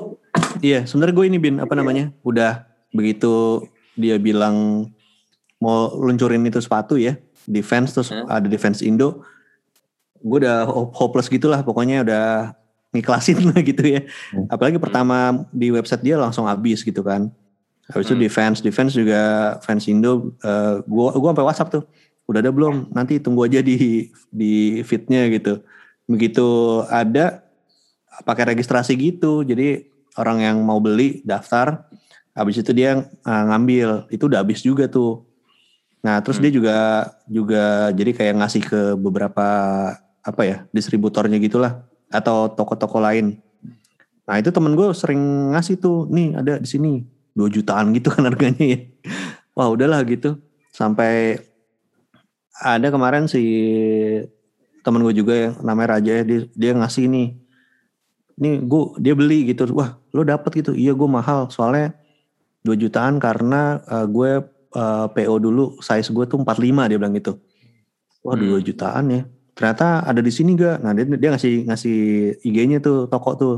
iya 0.59 0.83
sebenarnya 0.83 1.15
gue 1.15 1.27
ini 1.27 1.39
bin 1.39 1.57
apa 1.59 1.73
namanya 1.73 2.11
udah 2.23 2.65
begitu 2.91 3.63
dia 3.93 4.17
bilang 4.17 4.89
mau 5.57 5.93
luncurin 5.95 6.43
itu 6.43 6.59
sepatu 6.59 6.97
ya 6.97 7.15
di 7.43 7.61
fans 7.61 7.93
terus 7.93 8.09
Hmm. 8.09 8.27
ada 8.27 8.45
di 8.45 8.57
fans 8.57 8.81
Indo 8.81 9.23
gue 10.19 10.39
udah 10.39 10.65
hop- 10.65 10.91
hopeless 10.93 11.29
gitulah 11.29 11.61
pokoknya 11.61 12.03
udah 12.03 12.27
ngiklasin 12.91 13.39
lah 13.47 13.61
gitu 13.61 13.85
ya. 13.87 14.01
Hmm. 14.31 14.49
Apalagi 14.49 14.77
pertama 14.77 15.17
di 15.51 15.69
website 15.69 16.01
dia 16.01 16.17
langsung 16.17 16.45
habis 16.45 16.81
gitu 16.81 17.01
kan. 17.01 17.29
Habis 17.87 18.11
itu 18.11 18.15
Hmm. 18.19 18.25
di 18.27 18.29
fans, 18.29 18.59
di 18.63 18.71
fans 18.75 18.93
juga 18.93 19.21
fans 19.63 19.87
Indo, 19.87 20.35
eh, 20.43 20.83
gua 20.91 21.15
gua 21.15 21.31
sampai 21.31 21.47
WhatsApp 21.47 21.71
tuh, 21.71 21.85
udah 22.27 22.43
ada 22.43 22.51
belum? 22.51 22.91
Nanti 22.91 23.23
tunggu 23.23 23.47
aja 23.47 23.63
di 23.63 24.11
di 24.27 24.83
feednya 24.83 25.31
gitu. 25.31 25.63
Begitu 26.11 26.47
ada 26.91 27.47
pakai 28.27 28.55
registrasi 28.55 28.99
gitu, 28.99 29.47
jadi 29.47 29.87
orang 30.19 30.39
yang 30.43 30.57
mau 30.67 30.83
beli 30.83 31.23
daftar, 31.23 31.87
habis 32.35 32.59
itu 32.59 32.75
dia 32.75 33.07
eh, 33.07 33.43
ngambil, 33.47 34.11
itu 34.11 34.27
udah 34.27 34.43
habis 34.43 34.67
juga 34.67 34.91
tuh. 34.91 35.23
Nah 36.03 36.19
terus 36.23 36.39
Hmm. 36.39 36.47
dia 36.47 36.53
juga 36.55 36.77
juga 37.27 37.95
jadi 37.95 38.11
kayak 38.15 38.35
ngasih 38.43 38.63
ke 38.67 38.81
beberapa 38.99 39.47
apa 40.27 40.43
ya 40.43 40.67
distributornya 40.75 41.39
gitulah 41.39 41.87
atau 42.11 42.51
toko-toko 42.51 42.99
lain. 42.99 43.39
Nah 44.27 44.43
itu 44.43 44.51
temen 44.51 44.75
gue 44.75 44.91
sering 44.91 45.55
ngasih 45.55 45.79
tuh, 45.79 46.11
nih 46.11 46.35
ada 46.35 46.59
di 46.59 46.67
sini 46.67 46.93
2 47.37 47.53
jutaan 47.53 47.93
gitu 47.93 48.09
kan 48.09 48.25
harganya 48.25 48.65
ya. 48.65 48.79
Wah 49.53 49.69
udahlah 49.69 50.01
gitu. 50.09 50.41
Sampai 50.73 51.41
ada 52.57 52.89
kemarin 52.89 53.29
si 53.29 53.45
temen 54.81 55.05
gue 55.05 55.13
juga 55.13 55.35
yang 55.37 55.55
namanya 55.61 56.01
Raja 56.01 56.13
ya, 56.21 56.25
dia, 56.25 56.41
dia 56.57 56.73
ngasih 56.73 57.05
nih. 57.13 57.29
Nih 58.41 58.55
gue 58.65 58.83
dia 59.01 59.13
beli 59.13 59.53
gitu. 59.53 59.69
Wah 59.77 60.01
lo 60.17 60.25
dapet 60.25 60.65
gitu. 60.65 60.73
Iya 60.73 60.97
gue 60.97 61.09
mahal 61.09 61.53
soalnya 61.53 61.93
2 62.65 62.73
jutaan 62.81 63.21
karena 63.21 63.85
eh, 63.85 64.07
gue 64.09 64.31
eh, 64.73 65.07
PO 65.13 65.35
dulu 65.37 65.77
size 65.85 66.09
gue 66.09 66.25
tuh 66.25 66.41
45 66.41 66.89
dia 66.89 66.97
bilang 66.97 67.15
gitu. 67.15 67.37
Wah 68.25 68.35
Hmm. 68.35 68.57
2 68.57 68.65
jutaan 68.65 69.05
ya. 69.13 69.23
Ternyata 69.57 70.05
ada 70.05 70.21
di 70.21 70.29
sini 70.29 70.53
gak? 70.53 70.85
Nah 70.85 70.93
dia, 70.93 71.05
dia 71.09 71.31
ngasih 71.33 71.65
ngasih 71.65 71.99
IG-nya 72.45 72.81
tuh 72.85 73.09
toko 73.09 73.31
tuh. 73.37 73.57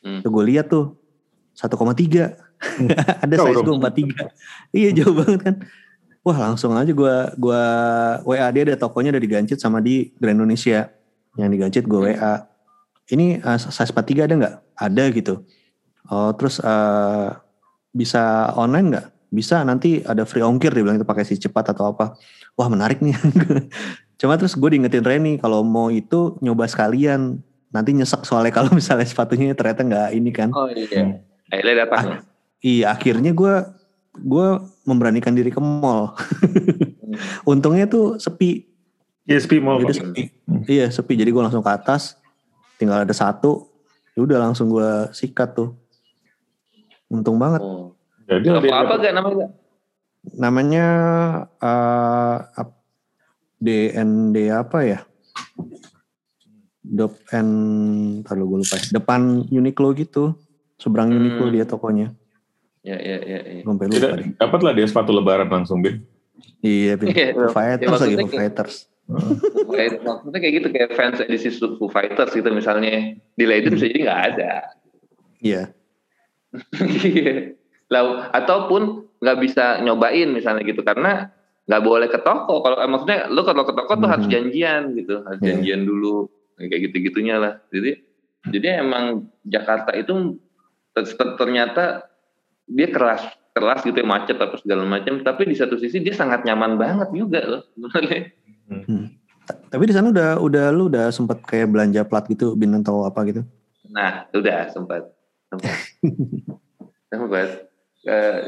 Hmm. 0.00 0.24
Tuh 0.24 0.30
gue 0.32 0.44
lihat 0.52 0.72
tuh 0.72 0.96
1,3 1.52 2.41
ada 3.24 3.34
Jauh 3.34 3.46
size 3.50 3.60
gue 3.60 3.66
dong. 3.66 3.80
43 3.80 4.78
iya 4.78 4.90
jauh 4.94 5.14
banget 5.14 5.40
kan. 5.42 5.54
Wah 6.22 6.38
langsung 6.38 6.78
aja 6.78 6.92
gue 6.94 7.14
gua 7.34 7.62
WA 8.22 8.46
dia 8.54 8.62
ada 8.62 8.78
tokonya 8.78 9.10
ada 9.10 9.22
di 9.22 9.26
Gancit 9.26 9.58
sama 9.58 9.82
di 9.82 10.14
Grand 10.18 10.38
Indonesia. 10.38 10.90
Yang 11.34 11.48
di 11.50 11.58
Gancit 11.58 11.84
gue 11.90 11.98
WA 11.98 12.34
ini 13.10 13.42
uh, 13.42 13.58
size 13.58 13.90
43 13.90 14.26
ada 14.30 14.34
nggak? 14.38 14.54
Ada 14.78 15.04
gitu. 15.10 15.34
Oh 16.08 16.30
terus 16.38 16.62
uh, 16.62 17.34
bisa 17.90 18.54
online 18.54 18.86
nggak? 18.94 19.06
Bisa 19.32 19.64
nanti 19.64 20.04
ada 20.04 20.22
free 20.28 20.44
ongkir 20.44 20.70
dia 20.70 20.84
bilang 20.84 21.00
itu 21.00 21.08
pakai 21.08 21.24
si 21.26 21.34
cepat 21.40 21.74
atau 21.74 21.90
apa. 21.90 22.14
Wah 22.54 22.68
menarik 22.70 23.02
nih. 23.02 23.16
Cuma 24.22 24.38
terus 24.38 24.54
gue 24.54 24.68
diingetin 24.70 25.02
Reni 25.02 25.42
kalau 25.42 25.66
mau 25.66 25.90
itu 25.90 26.38
nyoba 26.38 26.70
sekalian. 26.70 27.42
Nanti 27.72 27.90
nyesek 27.96 28.22
soalnya 28.22 28.52
kalau 28.54 28.70
misalnya 28.70 29.08
sepatunya 29.08 29.56
ternyata 29.58 29.82
nggak 29.82 30.08
ini 30.14 30.30
kan. 30.30 30.54
Oh 30.54 30.70
iya. 30.70 31.18
Akhirnya 31.50 31.88
datang. 31.88 32.31
Iya, 32.62 32.94
akhirnya 32.94 33.34
gue 33.34 33.54
gue 34.14 34.46
memberanikan 34.86 35.34
diri 35.34 35.50
ke 35.50 35.58
mall. 35.58 36.14
Untungnya 37.50 37.84
tuh 37.84 38.16
sepi, 38.16 38.70
ISP 39.26 39.58
mau 39.58 39.82
jadi 39.82 39.98
sepi. 39.98 40.22
Iya 40.64 40.86
sepi, 40.88 41.18
jadi 41.18 41.28
gue 41.28 41.42
langsung 41.42 41.60
ke 41.60 41.70
atas, 41.70 42.14
tinggal 42.78 43.02
ada 43.02 43.10
satu, 43.10 43.66
ya 44.14 44.22
udah 44.22 44.38
langsung 44.38 44.70
gue 44.70 45.10
sikat 45.10 45.58
tuh. 45.58 45.74
Untung 47.06 47.36
banget. 47.36 47.60
Oh. 47.60 47.92
jadi 48.24 48.54
Apa 48.54 48.62
ada 48.62 48.78
apa 48.78 48.94
gak 48.98 49.14
namanya? 49.14 49.46
Namanya 50.32 50.86
eh, 51.58 52.36
ap- 52.56 52.80
DND 53.58 54.36
apa 54.48 54.78
ya? 54.82 55.00
Dop 56.82 57.14
N, 57.30 57.48
ntar 58.22 58.34
lu 58.34 58.46
gue 58.48 58.58
lupa 58.62 58.74
ya. 58.74 58.98
Depan 58.98 59.46
Uniqlo 59.48 59.94
gitu, 59.94 60.34
seberang 60.76 61.10
Hmm. 61.10 61.18
Uniqlo 61.18 61.46
dia 61.48 61.62
tokonya. 61.62 62.10
Ya 62.82 62.98
ya 62.98 63.16
ya. 63.22 63.38
ya. 63.46 63.62
Sampai 63.62 63.86
lupa 63.86 63.96
Tidak, 63.96 64.10
deh. 64.18 64.26
dapat 64.36 64.60
lah 64.60 64.72
dia 64.74 64.86
sepatu 64.86 65.10
lebaran 65.14 65.46
langsung 65.46 65.78
Bin. 65.78 66.02
Iya, 66.60 66.98
Bin. 66.98 67.14
Iya, 67.14 67.26
Fighters 67.48 67.86
ya, 67.86 67.94
lagi, 67.94 68.14
maksudnya 68.14 68.18
Foo 68.18 68.26
kayak- 68.28 68.42
Fighters. 68.42 68.74
Maksudnya 70.02 70.40
kayak 70.40 70.54
gitu 70.56 70.68
kayak 70.70 70.90
fans 70.94 71.18
edisi 71.20 71.48
Foo 71.54 71.86
Fighters 71.86 72.32
gitu 72.32 72.48
misalnya 72.50 72.90
di 73.14 73.44
Legend 73.44 73.74
bisa 73.76 73.86
jadi 73.86 74.00
nggak 74.02 74.22
ada. 74.34 74.52
Iya. 75.38 75.62
Iya. 77.02 77.34
Lah 77.88 78.30
ataupun 78.30 78.82
nggak 79.18 79.38
bisa 79.38 79.78
nyobain 79.80 80.28
misalnya 80.28 80.62
gitu 80.64 80.82
karena 80.82 81.30
nggak 81.64 81.82
boleh 81.82 82.08
ke 82.08 82.18
toko. 82.18 82.60
Kalau 82.60 82.76
eh, 82.78 82.88
maksudnya 82.88 83.18
lu 83.28 83.42
kalau 83.42 83.62
ke 83.62 83.72
toko 83.72 83.92
tuh 83.94 84.08
harus 84.10 84.26
Mhm. 84.26 84.32
janjian 84.32 84.82
gitu, 84.96 85.14
harus 85.22 85.38
Iya. 85.40 85.48
janjian 85.54 85.82
dulu 85.86 86.26
kayak 86.58 86.90
gitu-gitunya 86.90 87.36
lah. 87.38 87.52
Jadi 87.70 87.90
jadi 88.50 88.82
emang 88.82 89.30
Jakarta 89.44 89.94
itu 89.94 90.38
ter- 90.90 91.14
ter- 91.14 91.36
ternyata 91.38 92.10
dia 92.72 92.88
keras 92.88 93.22
keras 93.52 93.84
gitu 93.84 94.00
ya 94.00 94.06
macet 94.08 94.40
apa 94.40 94.56
segala 94.56 94.88
macam 94.88 95.20
tapi 95.20 95.44
di 95.44 95.56
satu 95.56 95.76
sisi 95.76 96.00
dia 96.00 96.16
sangat 96.16 96.42
nyaman 96.42 96.80
banget 96.80 97.08
juga 97.12 97.40
loh 97.44 97.62
sebenarnya 97.76 98.32
Tapi 99.68 99.84
di 99.90 99.94
sana 99.94 100.14
udah 100.14 100.38
udah 100.38 100.66
lu 100.70 100.86
udah 100.86 101.10
sempat 101.10 101.42
kayak 101.42 101.72
belanja 101.74 102.06
plat 102.06 102.24
gitu, 102.30 102.54
bin 102.54 102.72
atau 102.78 103.02
apa 103.04 103.26
gitu? 103.26 103.42
Nah, 103.90 104.24
udah 104.30 104.70
sempat. 104.70 105.02
Sempat. 105.50 105.76
sempat. 107.12 107.48
Eh, 108.02 108.38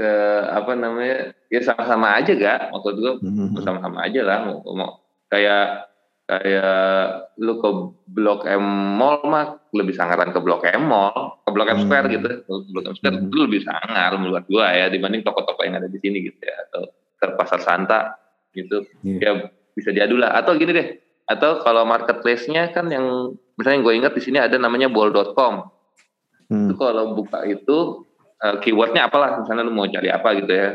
eh, 0.00 0.42
apa 0.54 0.72
namanya? 0.78 1.34
Ya 1.50 1.60
sama-sama 1.66 2.14
aja 2.14 2.30
gak? 2.32 2.70
Maksud 2.72 2.94
gue 2.94 3.12
Mhm. 3.26 3.58
sama-sama 3.62 4.06
aja 4.06 4.20
lah. 4.22 4.38
Mau, 4.46 4.62
mau 4.74 5.02
kayak 5.28 5.90
kayak 6.26 7.30
lu 7.38 7.62
ke 7.62 7.68
Blok 8.10 8.50
M 8.50 8.66
Mall 8.98 9.22
mah 9.30 9.62
lebih 9.70 9.94
sangaran 9.94 10.34
ke 10.34 10.42
Blok 10.42 10.66
M 10.66 10.90
Mall, 10.90 11.38
ke 11.46 11.50
Blok 11.54 11.70
M 11.70 11.78
Hmm. 11.78 11.84
Square 11.86 12.06
gitu. 12.10 12.28
Ke 12.42 12.52
Blok 12.74 12.84
M 12.90 12.94
Square 12.98 13.14
Hmm. 13.14 13.26
itu 13.30 13.36
lebih 13.38 13.60
sangar 13.62 14.10
menurut 14.18 14.44
gua 14.50 14.74
ya 14.74 14.86
dibanding 14.90 15.22
toko-toko 15.22 15.62
yang 15.62 15.78
ada 15.78 15.86
di 15.86 16.02
sini 16.02 16.26
gitu 16.26 16.38
ya 16.42 16.56
atau 16.66 16.82
ke 17.16 17.26
Pasar 17.38 17.62
Santa 17.62 18.18
gitu. 18.52 18.82
Iya. 19.06 19.18
Ya 19.22 19.32
bisa 19.72 19.94
diadu 19.94 20.18
lah. 20.18 20.34
Atau 20.34 20.58
gini 20.58 20.74
deh. 20.74 20.88
Atau 21.30 21.62
kalau 21.62 21.86
marketplace-nya 21.86 22.74
kan 22.74 22.90
yang 22.90 23.34
misalnya 23.54 23.82
gue 23.82 23.94
ingat 23.94 24.12
di 24.14 24.22
sini 24.22 24.38
ada 24.42 24.58
namanya 24.58 24.90
bol.com. 24.90 25.70
Hmm. 26.50 26.70
Itu 26.70 26.74
kalau 26.74 27.14
buka 27.14 27.46
itu 27.46 28.02
eh, 28.42 28.56
keywordnya 28.62 29.06
apalah 29.06 29.38
misalnya 29.42 29.62
lu 29.62 29.72
mau 29.74 29.86
cari 29.86 30.10
apa 30.10 30.28
gitu 30.42 30.50
ya. 30.50 30.68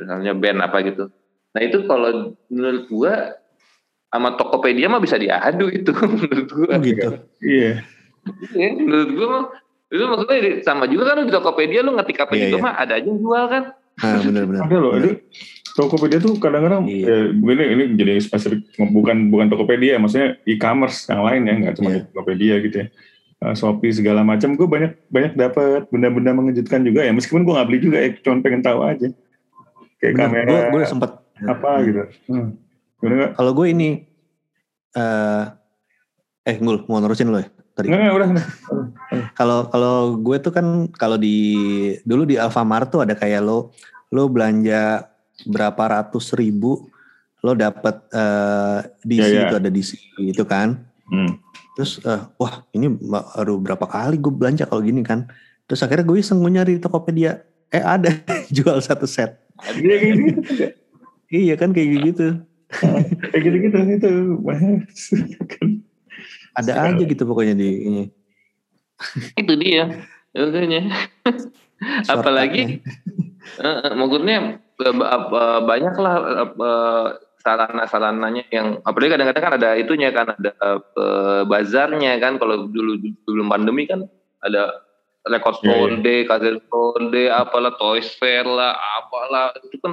Misalnya 0.00 0.32
band 0.32 0.60
apa 0.64 0.80
gitu. 0.80 1.12
Nah 1.54 1.60
itu 1.60 1.84
kalau 1.84 2.32
menurut 2.48 2.88
gua 2.88 3.36
sama 4.14 4.38
Tokopedia 4.38 4.86
mah 4.86 5.02
bisa 5.02 5.18
diadu 5.18 5.66
itu 5.66 5.90
menurut 6.14 6.48
gua. 6.48 6.70
Oh 6.70 6.78
gitu. 6.78 7.08
Iya. 7.42 7.82
Iya, 8.54 8.68
menurut 8.78 9.10
gua 9.10 9.26
mah 9.26 9.44
itu 9.90 10.04
maksudnya 10.06 10.38
sama 10.62 10.84
juga 10.86 11.02
kan 11.10 11.14
lu 11.18 11.24
di 11.26 11.34
Tokopedia 11.34 11.80
lu 11.82 11.98
ngetik 11.98 12.22
apa 12.22 12.32
Iya, 12.34 12.42
juga 12.46 12.56
iya. 12.56 12.62
mah 12.62 12.74
ada 12.78 12.92
aja 12.94 13.06
yang 13.06 13.18
jual 13.18 13.44
kan. 13.50 13.62
Nah, 13.94 14.18
benar-benar. 14.22 14.62
Ada 14.66 14.76
loh, 14.78 14.92
ini 14.98 15.10
Tokopedia 15.74 16.18
tuh 16.18 16.34
kadang-kadang 16.38 16.86
Iya. 16.86 17.06
ya, 17.10 17.18
ini 17.34 17.64
ini 17.74 17.82
jadi 17.94 18.12
spesifik 18.22 18.62
bukan 18.78 19.30
bukan 19.30 19.46
Tokopedia, 19.50 19.98
maksudnya 19.98 20.38
e-commerce 20.46 21.10
yang 21.10 21.22
lain 21.26 21.42
ya, 21.46 21.54
nggak 21.66 21.74
cuma 21.78 21.88
Iya. 21.90 21.94
di 21.98 22.00
Tokopedia 22.06 22.54
gitu 22.62 22.76
ya. 22.78 22.86
Eh, 23.44 23.54
Shopee 23.54 23.92
segala 23.92 24.22
macam, 24.22 24.54
gue 24.54 24.64
banyak 24.64 24.92
banyak 25.10 25.32
dapat 25.34 25.90
benda-benda 25.90 26.30
mengejutkan 26.32 26.80
juga 26.80 27.02
ya. 27.02 27.10
Meskipun 27.10 27.42
gue 27.42 27.52
nggak 27.52 27.66
beli 27.68 27.78
juga 27.82 27.98
ya, 27.98 28.08
cuma 28.22 28.40
pengen 28.40 28.62
tahu 28.62 28.80
aja. 28.82 29.08
Kayak 29.98 30.14
kamera 30.16 30.46
Gue 30.48 30.60
gue 30.70 30.82
sempat 30.86 31.10
apa 31.44 31.70
gitu. 31.82 32.02
Hmm. 32.30 32.50
Kalau 33.36 33.52
gue 33.52 33.66
ini 33.70 33.88
eh 34.94 35.44
eh 36.44 36.56
ngul 36.60 36.88
mau 36.88 37.00
nerusin 37.00 37.28
lo 37.32 37.40
ya 37.40 37.48
tadi. 37.74 37.90
Nggak, 37.90 38.00
nggak, 38.00 38.14
udah. 38.14 38.28
udah. 38.30 38.46
Kalau 39.34 39.58
kalau 39.68 39.96
gue 40.22 40.36
tuh 40.40 40.52
kan 40.54 40.66
kalau 40.94 41.18
di 41.18 41.36
dulu 42.06 42.24
di 42.24 42.38
Alfamart 42.38 42.88
tuh 42.88 43.02
ada 43.02 43.18
kayak 43.18 43.42
lo 43.42 43.74
lo 44.14 44.30
belanja 44.30 45.10
berapa 45.50 45.82
ratus 46.00 46.38
ribu 46.38 46.86
lo 47.44 47.52
dapat 47.52 48.00
eh, 48.08 48.78
DC 49.04 49.20
Iya, 49.20 49.26
iya. 49.28 49.42
itu 49.44 49.54
ada 49.60 49.70
DC 49.70 49.90
itu 50.24 50.44
kan. 50.48 50.80
Hmm. 51.10 51.36
Terus 51.76 52.00
eh, 52.00 52.22
wah 52.40 52.64
ini 52.72 52.88
baru 52.88 53.60
berapa 53.60 53.84
kali 53.84 54.16
gue 54.16 54.32
belanja 54.32 54.64
kalau 54.64 54.80
gini 54.80 55.04
kan. 55.04 55.28
Terus 55.68 55.84
akhirnya 55.84 56.08
gue 56.08 56.16
iseng 56.20 56.40
gue 56.40 56.52
nyari 56.54 56.72
di 56.78 56.80
Tokopedia. 56.80 57.44
Eh 57.68 57.84
ada 57.84 58.08
jual 58.56 58.80
satu 58.80 59.04
set. 59.04 59.44
Iya 59.76 59.94
gitu. 60.00 60.22
Iya 61.28 61.54
kan 61.60 61.76
kayak 61.76 61.88
gitu. 62.14 62.40
Kayak 63.32 63.42
gitu-gitu 63.42 63.78
itu. 63.98 64.12
Ada 66.54 66.72
aja 66.94 67.02
gitu 67.02 67.22
pokoknya 67.26 67.54
di 67.58 67.68
ini. 67.88 68.04
Itu 69.40 69.54
dia. 69.58 70.06
Makanya. 70.34 70.82
Apalagi 72.14 72.80
eh, 73.60 73.92
maksudnya 73.92 74.62
eh, 74.62 75.60
banyak 75.66 75.94
lah 75.98 76.16
sarana-sarananya 77.44 78.48
yang 78.48 78.80
apalagi 78.88 79.20
kadang-kadang 79.20 79.44
kan 79.44 79.54
ada 79.60 79.70
itunya 79.76 80.08
kan 80.16 80.32
ada 80.32 80.80
bazarnya 81.44 82.16
kan 82.16 82.40
kalau 82.40 82.72
dulu 82.72 82.96
sebelum 83.28 83.52
pandemi 83.52 83.84
kan 83.84 84.08
ada 84.40 84.84
record 85.28 85.56
Iya, 85.60 85.68
store 85.72 85.96
day, 86.04 86.18
kaset 86.28 86.56
store 86.68 87.04
day, 87.08 87.26
apalah 87.32 87.72
toys 87.80 88.08
fair 88.20 88.44
lah, 88.44 88.76
apalah 89.00 89.56
itu 89.64 89.76
kan 89.80 89.92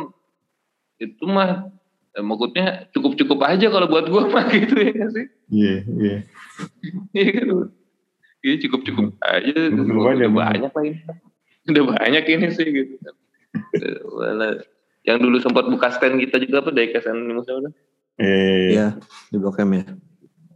itu 0.99 1.23
mah 1.23 1.71
maksudnya 2.19 2.91
cukup-cukup 2.91 3.39
aja 3.47 3.71
kalau 3.71 3.87
buat 3.87 4.11
gua 4.11 4.27
mah 4.33 4.51
gitu 4.51 4.75
ya 4.75 5.05
sih. 5.15 5.25
Iya, 5.47 5.75
iya. 5.87 6.17
Iya 7.15 7.29
kan? 7.39 7.47
Iya 8.41 8.55
cukup 8.67 8.81
cukup 8.83 9.05
aja. 9.23 9.53
Cukup 9.71 10.03
aja, 10.11 10.15
udah 10.19 10.31
banyak 10.33 10.71
lah 10.73 10.83
ini. 10.83 10.99
Udah 11.71 11.83
banyak 11.95 12.23
ini 12.27 12.47
sih 12.51 12.67
gitu. 12.67 12.93
kan. 12.99 13.15
Yang 15.01 15.17
dulu 15.23 15.37
sempat 15.41 15.65
buka 15.71 15.89
stand 15.93 16.21
kita 16.21 16.37
juga 16.41 16.61
apa 16.61 16.69
Diecast 16.75 17.09
Animus 17.09 17.47
apa? 17.49 17.69
Eh, 18.21 18.75
Iya, 18.77 18.99
di 19.33 19.37
Blok 19.39 19.57
M 19.63 19.71
ya. 19.81 19.83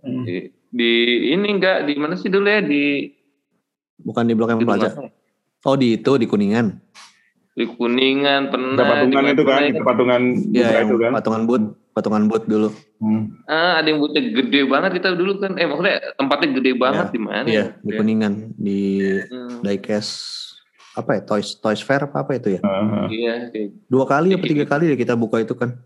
Di, 0.06 0.54
di 0.70 0.92
ini 1.34 1.48
enggak 1.50 1.90
di 1.90 1.94
mana 1.98 2.14
sih 2.14 2.30
dulu 2.30 2.46
ya 2.46 2.62
di 2.62 3.10
Bukan 3.96 4.28
di 4.28 4.34
Blok 4.38 4.54
M 4.54 4.60
di 4.62 4.68
Plaza. 4.68 4.92
Oh, 5.66 5.74
di 5.74 5.98
itu 5.98 6.12
di 6.22 6.30
Kuningan. 6.30 6.78
Di 7.56 7.64
Kuningan 7.72 8.52
pernah. 8.52 8.84
ada 8.84 9.08
patungan 9.08 9.24
itu 9.32 9.44
kan, 9.48 9.62
itu 9.64 9.80
patungan 9.80 10.22
Iya, 10.52 10.68
yang 10.84 10.92
itu 10.92 10.96
kan. 11.00 11.12
patungan 11.16 11.42
boot, 11.48 11.64
patungan 11.96 12.24
boot 12.28 12.44
dulu. 12.52 12.68
Hmm. 13.00 13.32
Ah, 13.48 13.80
ada 13.80 13.88
yang 13.88 14.04
butuh 14.04 14.20
gede 14.20 14.68
banget 14.68 15.00
kita 15.00 15.16
dulu 15.16 15.40
kan. 15.40 15.56
Eh 15.56 15.64
maksudnya 15.64 16.04
tempatnya 16.20 16.48
gede 16.60 16.72
banget 16.76 17.16
di 17.16 17.20
mana? 17.24 17.48
Iya, 17.48 17.56
ya? 17.72 17.80
di 17.80 17.92
Kuningan, 17.96 18.34
di 18.60 18.80
Hmm, 19.32 19.64
Diecast 19.64 20.12
apa 21.00 21.16
ya? 21.16 21.22
Toys 21.24 21.56
Toys 21.64 21.80
Fair 21.80 22.04
apa 22.04 22.28
apa 22.28 22.36
itu 22.36 22.60
ya? 22.60 22.62
Ah, 22.68 23.08
iya, 23.08 23.48
Dua 23.88 24.04
kali 24.04 24.36
apa 24.36 24.44
tiga 24.44 24.68
kali 24.68 24.92
ya 24.92 25.00
kita 25.00 25.16
buka 25.16 25.40
itu 25.40 25.56
kan? 25.56 25.80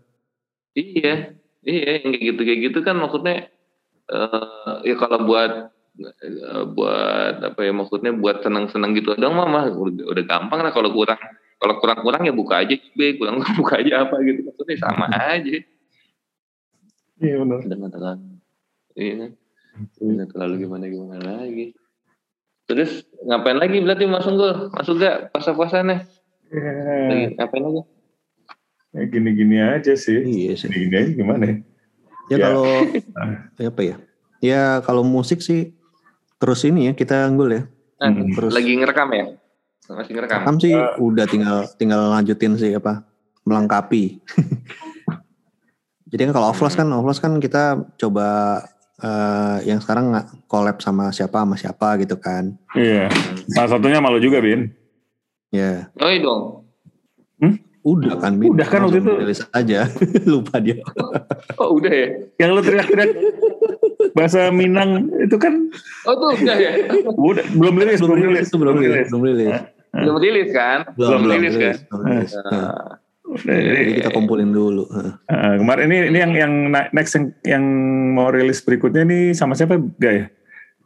Iya, 0.74 1.38
iya 1.62 2.02
yang 2.02 2.10
kayak 2.10 2.24
gitu 2.34 2.40
kayak 2.42 2.60
gitu 2.66 2.78
kan 2.82 2.98
maksudnya 2.98 3.46
eh 4.10 4.74
ya 4.90 4.94
kalau 4.98 5.22
buat 5.22 5.70
eh, 6.02 6.62
buat 6.74 7.34
apa 7.46 7.60
ya 7.62 7.70
maksudnya 7.70 8.10
buat 8.10 8.42
senang-senang 8.42 8.90
gitu 8.98 9.14
doang 9.14 9.38
mah 9.38 9.46
mah 9.46 9.64
udah, 9.70 10.10
udah 10.10 10.24
gampang 10.26 10.66
lah 10.66 10.74
kalau 10.74 10.90
kurang 10.90 11.18
kalau 11.60 11.76
kurang-kurang 11.76 12.24
ya 12.24 12.32
buka 12.32 12.64
aja 12.64 12.72
B, 12.96 13.20
kurang 13.20 13.44
buka 13.60 13.78
aja 13.78 14.08
apa 14.08 14.16
gitu 14.24 14.40
maksudnya 14.42 14.76
sama 14.80 15.06
aja. 15.12 15.60
Iya 17.20 17.34
benar. 17.36 17.60
Nggak 17.62 17.92
terlalu, 17.92 18.24
iya, 18.96 19.28
nggak 20.00 20.28
terlalu 20.32 20.54
gimana 20.64 20.84
gimana 20.88 21.28
lagi. 21.44 21.76
Terus 22.64 23.04
ngapain 23.20 23.58
lagi 23.58 23.76
berarti 23.82 24.04
Mas 24.06 24.24
Unggul? 24.24 24.70
Masuk 24.72 24.96
gak 24.96 25.34
puasa-puasa 25.34 25.82
nih? 25.82 26.00
Lagi 26.48 27.24
Ya, 27.26 27.28
ngapain 27.36 27.62
lagi? 27.62 27.82
ya 28.90 29.02
gini-gini 29.06 29.56
aja 29.58 29.92
sih. 29.94 30.18
Iya 30.22 30.54
sih. 30.56 30.70
Gini-gini 30.70 30.96
aja 30.96 31.10
gimana 31.12 31.42
ya? 31.44 31.56
Ya, 32.30 32.36
Ya. 32.38 32.44
kalau 32.46 32.66
ya 33.58 33.66
apa 33.74 33.82
ya? 33.82 33.96
Ya 34.40 34.62
kalau 34.80 35.02
musik 35.04 35.42
sih 35.42 35.74
terus 36.40 36.64
ini 36.64 36.88
ya 36.88 36.92
kita 36.94 37.28
unggul 37.28 37.52
ya. 37.52 37.62
Nah, 38.00 38.16
Hmm. 38.16 38.32
Terus 38.32 38.54
lagi 38.54 38.72
ngerekam 38.80 39.10
ya? 39.12 39.24
Masih 39.90 40.12
ngerekam? 40.14 40.38
Rekam 40.42 40.56
sih 40.58 40.72
udah 40.98 41.26
tinggal 41.26 41.56
tinggal 41.74 42.00
lanjutin 42.10 42.54
sih 42.54 42.70
apa 42.72 43.02
melengkapi. 43.42 44.22
Jadi 46.10 46.20
kan 46.26 46.32
kalau 46.32 46.50
offline 46.50 46.74
kan 46.74 46.88
offline 46.90 47.18
kan 47.20 47.32
kita 47.38 47.62
coba 47.96 48.26
eh, 48.98 49.56
yang 49.64 49.78
sekarang 49.78 50.10
nggak 50.10 50.26
collab 50.46 50.78
sama 50.78 51.10
siapa 51.10 51.42
sama 51.42 51.54
siapa 51.54 51.98
gitu 51.98 52.18
kan. 52.18 52.54
Iya. 52.74 53.06
Salah 53.50 53.78
satunya 53.78 53.98
malu 53.98 54.18
juga, 54.18 54.38
Bin. 54.38 54.70
Ya 55.50 55.90
Oh 55.98 56.06
iya 56.06 56.22
dong. 56.22 56.42
udah 57.80 58.12
kan 58.20 58.36
Bin. 58.36 58.52
Udah 58.52 58.68
kan 58.68 58.84
waktu 58.84 59.00
itu. 59.00 59.08
rilis 59.24 59.40
aja 59.50 59.88
lupa 60.30 60.60
dia. 60.60 60.84
Oh 61.56 61.80
udah 61.80 61.88
ya? 61.88 62.08
Yang 62.36 62.50
lu 62.52 62.60
teriak-teriak 62.60 63.10
bahasa 64.12 64.52
Minang 64.52 65.08
itu 65.16 65.36
kan 65.40 65.72
Oh 66.04 66.12
tuh 66.12 66.36
udah 66.44 66.56
ya? 66.60 66.70
udah 67.08 67.44
belum 67.56 67.74
rilis, 67.80 67.98
belum 68.04 68.20
rilis, 68.20 68.46
itu 68.52 68.56
belum 68.60 68.76
rilis, 68.76 69.08
belum 69.08 69.22
rilis. 69.24 69.48
belum 69.48 69.56
rilis 69.56 69.79
kan? 69.90 70.00
Belum, 70.94 71.20
belum 71.22 71.34
rilis 71.34 71.56
kan? 71.56 71.76
belum 71.88 72.02
rilis. 72.06 72.32
Nah, 72.36 72.98
Jadi 73.30 73.62
ini- 73.62 73.96
kita 74.02 74.10
kumpulin 74.10 74.50
dulu. 74.50 74.90
Heeh. 74.90 75.12
Uh, 75.24 75.54
kemarin 75.58 75.86
ini 75.86 76.10
ini 76.10 76.18
yang 76.18 76.32
yang 76.34 76.52
next 76.90 77.14
yang, 77.14 77.26
yang 77.46 77.64
mau 78.10 78.26
rilis 78.26 78.58
berikutnya 78.58 79.06
nih 79.06 79.30
sama 79.32 79.54
siapa 79.54 79.78
gak 79.96 80.12
ya? 80.12 80.24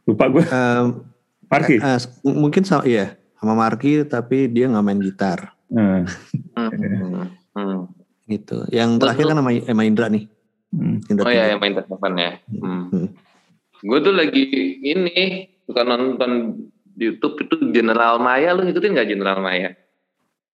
Lupa 0.05 0.29
gue. 0.29 0.45
Em, 0.45 1.01
Parki. 1.45 1.77
eh, 1.77 1.99
m- 2.21 2.37
mungkin 2.39 2.61
sama 2.61 2.85
iya 2.85 3.17
sama 3.35 3.53
Marki 3.53 4.01
tapi 4.03 4.45
dia 4.45 4.65
nggak 4.65 4.81
main 4.81 4.97
gitar 4.97 5.53
hmm, 5.69 6.01
hmm, 6.53 7.25
hmm. 7.53 7.79
gitu. 8.27 8.65
Yang 8.69 8.89
terakhir 8.97 9.25
kan 9.27 9.37
sama, 9.37 9.51
sama 9.55 9.83
Indra 9.83 10.05
nih. 10.09 10.25
hmm. 10.69 10.95
Indra 11.09 11.23
Oh 11.25 11.29
ya 11.29 11.35
Tiga. 11.35 11.49
yang 11.49 11.59
main 11.61 11.73
telepon 11.73 12.13
ya. 12.15 12.31
Hmm. 12.49 12.83
Hmm. 12.89 13.07
Gue 13.81 13.99
tuh 14.01 14.13
lagi 14.13 14.43
ini 14.81 15.17
bukan 15.65 15.85
nonton 15.87 16.31
di 16.95 17.11
YouTube 17.11 17.35
itu 17.43 17.55
General 17.75 18.15
Maya 18.17 18.55
lu 18.55 18.63
ngikutin 18.63 18.91
nggak 18.95 19.09
General 19.11 19.37
Maya? 19.43 19.75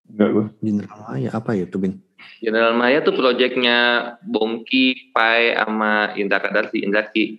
Enggak 0.09 0.29
gue. 0.33 0.45
General 0.65 0.99
Maya 1.07 1.29
apa 1.31 1.51
ya 1.53 1.65
tuh 1.69 1.79
Bin? 1.79 1.93
General 2.41 2.73
Maya 2.73 2.99
tuh 3.05 3.13
proyeknya 3.13 3.77
Bongki, 4.25 5.13
Pai, 5.13 5.53
sama 5.53 6.11
Indra 6.17 6.41
Kadarsi, 6.41 6.81
Indra 6.81 7.05
Ki. 7.07 7.37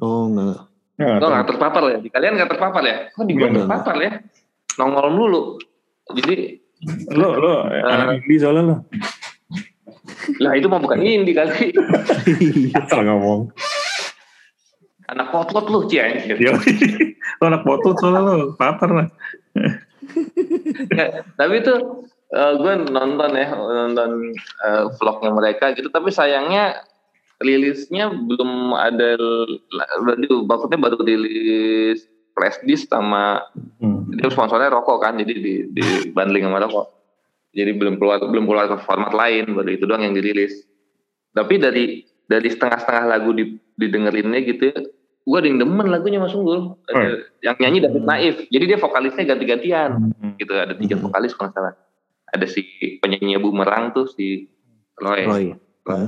Oh 0.00 0.30
enggak. 0.30 0.70
Ya, 1.00 1.16
Lo 1.18 1.32
nggak 1.32 1.48
terpapar 1.50 1.82
ya? 1.90 1.98
Di 1.98 2.08
kalian 2.12 2.38
nggak 2.38 2.50
terpapar 2.56 2.82
ya? 2.86 2.96
Kok 3.12 3.24
di 3.26 3.34
gue 3.34 3.48
Nggak, 3.48 3.66
terpapar 3.66 3.96
ya? 4.00 4.12
Nongol 4.78 5.08
mulu. 5.12 5.42
Jadi 6.14 6.56
lo 7.12 7.36
lo 7.36 7.52
anak 7.68 8.24
indie 8.24 8.40
soalnya 8.40 8.62
lo. 8.64 8.76
lah 10.40 10.52
itu 10.56 10.64
mah 10.68 10.80
bukan 10.80 11.00
indie 11.04 11.36
kali. 11.36 11.76
Asal 12.78 13.04
ngomong. 13.04 13.52
Anak 15.10 15.34
potlot 15.34 15.66
lu 15.66 15.90
cie 15.90 16.00
anjir. 16.00 16.38
Lo 17.42 17.44
anak 17.50 17.66
potut 17.66 17.98
soalnya 17.98 18.20
lo 18.22 18.34
papar 18.54 18.90
lah. 18.94 19.08
Ya, 20.94 21.26
tapi 21.34 21.60
itu 21.62 21.74
gue 22.30 22.74
nonton 22.94 23.30
ya 23.34 23.48
nonton 23.58 24.10
eh, 24.38 24.84
vlognya 25.02 25.34
mereka 25.34 25.74
gitu 25.74 25.90
tapi 25.90 26.14
sayangnya 26.14 26.78
rilisnya 27.42 28.06
belum 28.14 28.76
ada 28.78 29.18
berarti 30.06 30.26
maksudnya 30.46 30.78
baru 30.78 30.98
rilis 31.02 32.06
flash 32.38 32.62
disk 32.62 32.86
sama 32.86 33.42
Hmm. 33.80 34.12
dia 34.12 34.28
sponsornya 34.28 34.68
rokok 34.68 35.00
kan 35.00 35.16
jadi 35.16 35.32
di, 35.40 35.54
di 35.72 36.12
bundling 36.12 36.44
sama 36.44 36.60
rokok 36.60 36.86
jadi 37.56 37.72
belum 37.72 37.96
keluar 37.96 38.20
belum 38.20 38.44
keluar 38.44 38.68
ke 38.68 38.76
format 38.84 39.08
lain 39.16 39.56
baru 39.56 39.72
itu 39.72 39.88
doang 39.88 40.04
yang 40.04 40.12
dirilis 40.12 40.68
tapi 41.32 41.56
dari 41.56 42.04
dari 42.28 42.48
setengah-setengah 42.52 43.04
lagu 43.08 43.32
di, 43.32 43.56
didengerinnya 43.80 44.40
gitu 44.44 44.62
ya 44.68 44.78
gue 45.20 45.36
ada 45.36 45.46
yang 45.46 45.60
demen 45.60 45.86
lagunya 45.92 46.18
Mas 46.18 46.32
Unggul. 46.32 46.80
Ada 46.88 47.28
yang 47.44 47.56
nyanyi 47.60 47.78
David 47.84 48.04
Naif. 48.04 48.36
Jadi 48.48 48.64
dia 48.64 48.78
vokalisnya 48.80 49.24
ganti-gantian. 49.28 49.90
Hmm. 50.16 50.34
gitu 50.40 50.52
ada 50.56 50.72
tiga 50.72 50.96
Hmm. 50.96 51.04
vokalis 51.08 51.36
kalau 51.36 51.52
nggak 51.52 51.56
salah. 51.60 51.74
Ada 52.30 52.46
si 52.46 52.62
penyanyi 53.02 53.36
bumerang 53.36 53.92
tuh 53.92 54.06
si 54.08 54.48
Roy, 54.96 55.26
Roy. 55.26 55.44
Roy. 55.84 56.04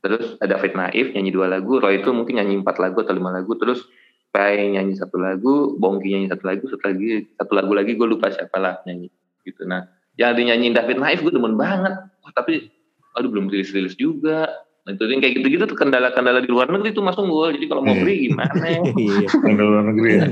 terus 0.00 0.40
ada 0.40 0.56
David 0.56 0.72
Naif 0.72 1.06
nyanyi 1.12 1.30
dua 1.30 1.46
lagu. 1.50 1.76
Roy 1.76 2.00
itu 2.00 2.08
mungkin 2.14 2.40
nyanyi 2.40 2.64
empat 2.64 2.80
lagu 2.80 3.04
atau 3.04 3.12
lima 3.12 3.34
lagu. 3.34 3.52
Terus 3.58 3.84
Pai 4.30 4.62
nyanyi 4.62 4.94
satu 4.94 5.18
lagu 5.18 5.74
Bongki 5.74 6.14
nyanyi 6.14 6.30
satu 6.30 6.46
lagu 6.46 6.64
satu 6.70 6.86
lagi 6.86 7.26
satu 7.34 7.52
lagu 7.58 7.74
lagi 7.74 7.98
gue 7.98 8.06
lupa 8.06 8.30
siapa 8.30 8.56
lah 8.62 8.78
nyanyi. 8.86 9.10
Gitu. 9.42 9.66
Nah 9.66 9.90
yang 10.16 10.38
dinyanyiin 10.38 10.72
David 10.72 11.02
Naif 11.02 11.20
gue 11.20 11.34
demen 11.34 11.58
banget. 11.58 11.98
Wah, 12.22 12.32
tapi 12.32 12.70
aduh 13.18 13.26
belum 13.26 13.50
rilis 13.50 13.74
rilis 13.74 13.98
juga 13.98 14.46
itu 14.82 15.02
yang 15.04 15.20
kayak 15.20 15.34
gitu-gitu 15.36 15.64
tuh 15.66 15.76
kendala-kendala 15.76 16.40
di 16.40 16.48
luar 16.48 16.66
negeri 16.66 16.90
tuh 16.90 17.00
Mas 17.00 17.14
Unggul 17.14 17.52
jadi 17.52 17.66
kalau 17.66 17.82
mau 17.82 17.92
Hmm. 17.92 18.00
beli 18.00 18.16
gimana 18.26 18.52
Iya. 18.96 19.28
Dari 19.28 19.54
luar 19.56 19.84
negeri 19.86 20.10
ya. 20.10 20.26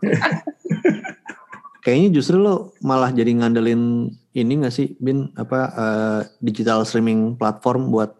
Kayaknya 1.80 2.08
justru 2.12 2.36
lo 2.36 2.76
malah 2.80 3.08
jadi 3.08 3.32
ngandelin 3.32 4.08
ini 4.32 4.52
gak 4.60 4.70
sih 4.70 4.92
Bin 4.96 5.32
apa 5.32 5.58
eh, 5.70 6.20
digital 6.38 6.84
streaming 6.84 7.34
platform 7.34 7.88
buat 7.88 8.12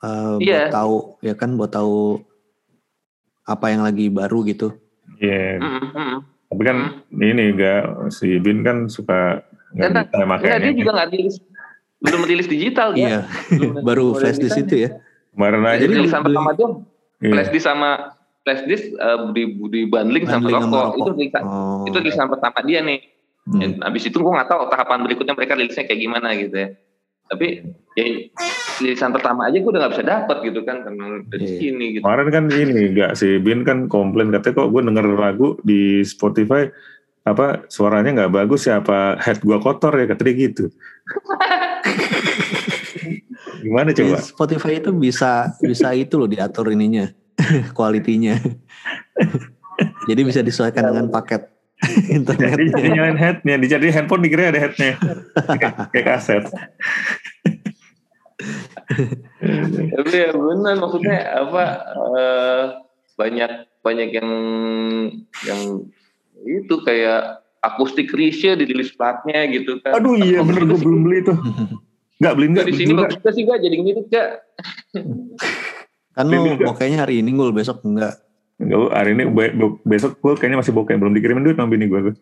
eh, 0.00 0.36
Iya. 0.38 0.68
buat 0.68 0.70
tahu 0.70 0.96
ya 1.20 1.32
kan 1.32 1.56
buat 1.56 1.72
tahu 1.72 2.20
apa 3.42 3.66
yang 3.68 3.82
lagi 3.82 4.06
baru 4.06 4.44
gitu. 4.44 4.76
Iya. 5.18 5.56
Mm, 5.56 5.88
mm. 5.88 6.16
Tapi 6.52 6.62
kan 6.62 6.78
ini 7.14 7.42
enggak 7.48 7.82
si 8.12 8.36
Bin 8.36 8.60
kan 8.60 8.86
suka 8.86 9.40
nggak 9.72 9.88
Enggak, 9.88 10.04
bisa 10.12 10.24
makanya. 10.28 10.58
dia 10.60 10.72
juga 10.76 10.90
nggak 10.92 11.08
rilis 11.10 11.36
belum 12.02 12.22
rilis 12.26 12.46
digital 12.46 12.92
ya. 12.92 13.24
Iya, 13.50 13.80
baru 13.80 14.12
flash 14.12 14.38
di 14.38 14.50
situ 14.50 14.74
ya. 14.76 14.90
Kemarin 15.32 15.64
aja 15.64 15.84
rilisan 15.86 16.20
pertama 16.20 16.50
iya. 16.52 16.68
flash 17.32 17.50
disk 17.50 17.64
sama 17.64 17.90
flash 18.42 18.62
disk 18.66 18.84
eh, 18.90 19.18
di 19.32 19.42
di 19.70 19.80
bundling 19.86 20.26
sama 20.26 20.44
Bundling 20.44 20.54
sama 20.60 20.66
rokok. 20.66 20.82
rokok. 20.82 20.98
Itu 20.98 21.10
rilisan, 21.14 21.42
Oh. 21.46 21.84
itu 21.86 21.96
rilisan 21.96 22.26
pertama 22.28 22.58
dia 22.62 22.80
nih. 22.82 23.00
Hmm. 23.42 23.58
Dan 23.58 23.70
Abis 23.82 24.02
itu 24.06 24.16
gue 24.18 24.28
nggak 24.28 24.46
tahu 24.46 24.60
tahapan 24.68 24.98
berikutnya 25.02 25.34
mereka 25.34 25.54
rilisnya 25.54 25.82
kayak 25.82 26.00
gimana 26.00 26.28
gitu 26.34 26.54
ya. 26.54 26.68
Tapi 27.26 27.46
ya 27.94 28.04
rilisan 28.78 29.10
pertama 29.10 29.46
aja 29.46 29.56
gue 29.56 29.70
udah 29.70 29.80
nggak 29.86 29.94
bisa 29.94 30.04
dapat 30.04 30.36
gitu 30.42 30.60
kan 30.62 30.76
karena 30.82 31.04
dari 31.26 31.46
Iya. 31.46 31.56
sini 31.58 31.84
gitu. 31.96 32.02
Kemarin 32.04 32.28
kan 32.28 32.44
ini 32.50 32.82
enggak 32.92 33.10
si 33.14 33.38
Bin 33.38 33.62
kan 33.62 33.86
komplain 33.86 34.30
katanya 34.30 34.54
kok 34.58 34.68
gue 34.68 34.80
denger 34.84 35.06
lagu 35.16 35.48
di 35.62 36.02
Spotify 36.02 36.66
apa 37.22 37.62
suaranya 37.70 38.10
nggak 38.18 38.34
bagus 38.34 38.66
ya 38.66 38.82
apa 38.82 39.14
head 39.22 39.38
gua 39.40 39.62
kotor 39.62 39.94
ya 39.94 40.10
katanya 40.10 40.32
gitu. 40.36 40.64
Gimana 43.62 43.94
Di 43.94 44.02
coba? 44.02 44.18
Spotify 44.18 44.82
itu 44.82 44.90
bisa 44.90 45.54
bisa 45.62 45.94
itu 45.94 46.18
loh 46.18 46.26
diatur 46.26 46.74
ininya, 46.74 47.06
kualitinya. 47.78 48.34
Jadi 50.10 50.20
bisa 50.26 50.42
disesuaikan 50.42 50.90
dengan 50.90 51.06
paket 51.10 51.52
Jadi 51.82 52.14
internetnya. 52.14 52.90
nyalain 52.94 53.18
headnya, 53.18 53.54
jadi 53.58 53.86
handphone 53.90 54.22
dikira 54.22 54.54
ada 54.54 54.60
headnya, 54.62 54.94
kayak, 55.34 55.72
kayak 55.94 56.06
kaset. 56.06 56.44
Tapi 59.90 60.14
ya 60.14 60.30
benar 60.30 60.74
maksudnya 60.78 61.18
apa 61.42 61.64
eh, 61.90 62.62
banyak 63.18 63.50
banyak 63.82 64.08
yang 64.14 64.30
yang 65.42 65.60
itu 66.46 66.74
kayak 66.86 67.41
akustik 67.62 68.10
Risha 68.10 68.58
dirilis 68.58 68.90
platnya 68.92 69.46
gitu 69.48 69.78
kan. 69.80 69.96
Aduh 69.96 70.18
iya 70.18 70.42
bener 70.42 70.66
gue 70.66 70.78
belum 70.82 71.00
beli 71.06 71.18
tuh. 71.22 71.38
Enggak 72.18 72.34
beli 72.38 72.46
enggak. 72.50 72.64
di 72.66 72.74
sini 72.74 72.92
bagus 72.94 73.16
juga 73.18 73.30
sih 73.34 73.42
gak 73.46 73.60
jadi 73.62 73.76
gitu 73.78 74.00
gak. 74.10 74.28
Kan 76.12 76.24
lu 76.28 76.58
bokehnya 76.58 77.06
hari 77.06 77.22
ini 77.22 77.30
gul 77.32 77.54
besok 77.54 77.86
enggak. 77.86 78.18
Enggak, 78.58 78.90
hari 78.94 79.10
ini 79.14 79.24
be- 79.30 79.54
be- 79.54 79.78
besok 79.86 80.18
gue 80.18 80.34
kayaknya 80.38 80.58
masih 80.60 80.74
bokeh 80.74 80.98
belum 80.98 81.14
dikirimin 81.14 81.46
duit 81.46 81.56
sama 81.56 81.70
bini 81.70 81.86
gue 81.86 82.10
tuh. 82.10 82.14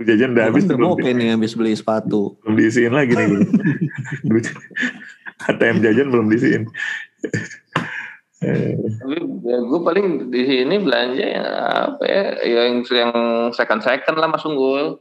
Jajan 0.08 0.32
udah 0.32 0.44
habis 0.48 0.64
kan 0.64 0.72
tuh 0.72 0.76
belum, 0.80 0.96
bokeh 0.96 1.12
nih 1.12 1.28
habis 1.36 1.52
beli 1.52 1.76
sepatu. 1.76 2.40
belum 2.40 2.56
diisiin 2.56 2.92
lagi 2.96 3.12
nih 3.12 3.26
gue. 3.28 3.40
ATM 5.52 5.84
jajan 5.84 6.08
belum 6.08 6.32
diisiin. 6.32 6.64
Eh, 8.40 8.72
Tapi 8.96 9.16
ya, 9.42 9.58
gue 9.60 9.80
paling 9.84 10.06
di 10.28 10.42
sini 10.42 10.80
belanja 10.80 11.20
yang 11.22 11.46
apa 11.84 12.04
ya 12.04 12.22
yang 12.40 12.80
yang 12.82 13.12
second 13.52 13.80
second 13.80 14.16
lah 14.16 14.26
mas 14.26 14.40
unggul. 14.42 14.96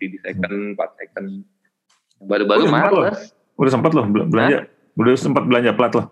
Di 0.00 0.16
second, 0.18 0.72
empat 0.72 0.96
second. 0.96 1.44
Baru-baru 2.18 2.64
Oh, 2.64 2.66
loh. 2.66 2.72
males. 3.04 3.36
udah 3.54 3.70
sempat 3.70 3.92
loh 3.92 4.06
bel- 4.06 4.24
belanja. 4.24 4.64
Udah 4.94 5.12
sempat 5.14 5.44
belanja 5.44 5.70
plat 5.72 5.92
loh. 5.92 6.08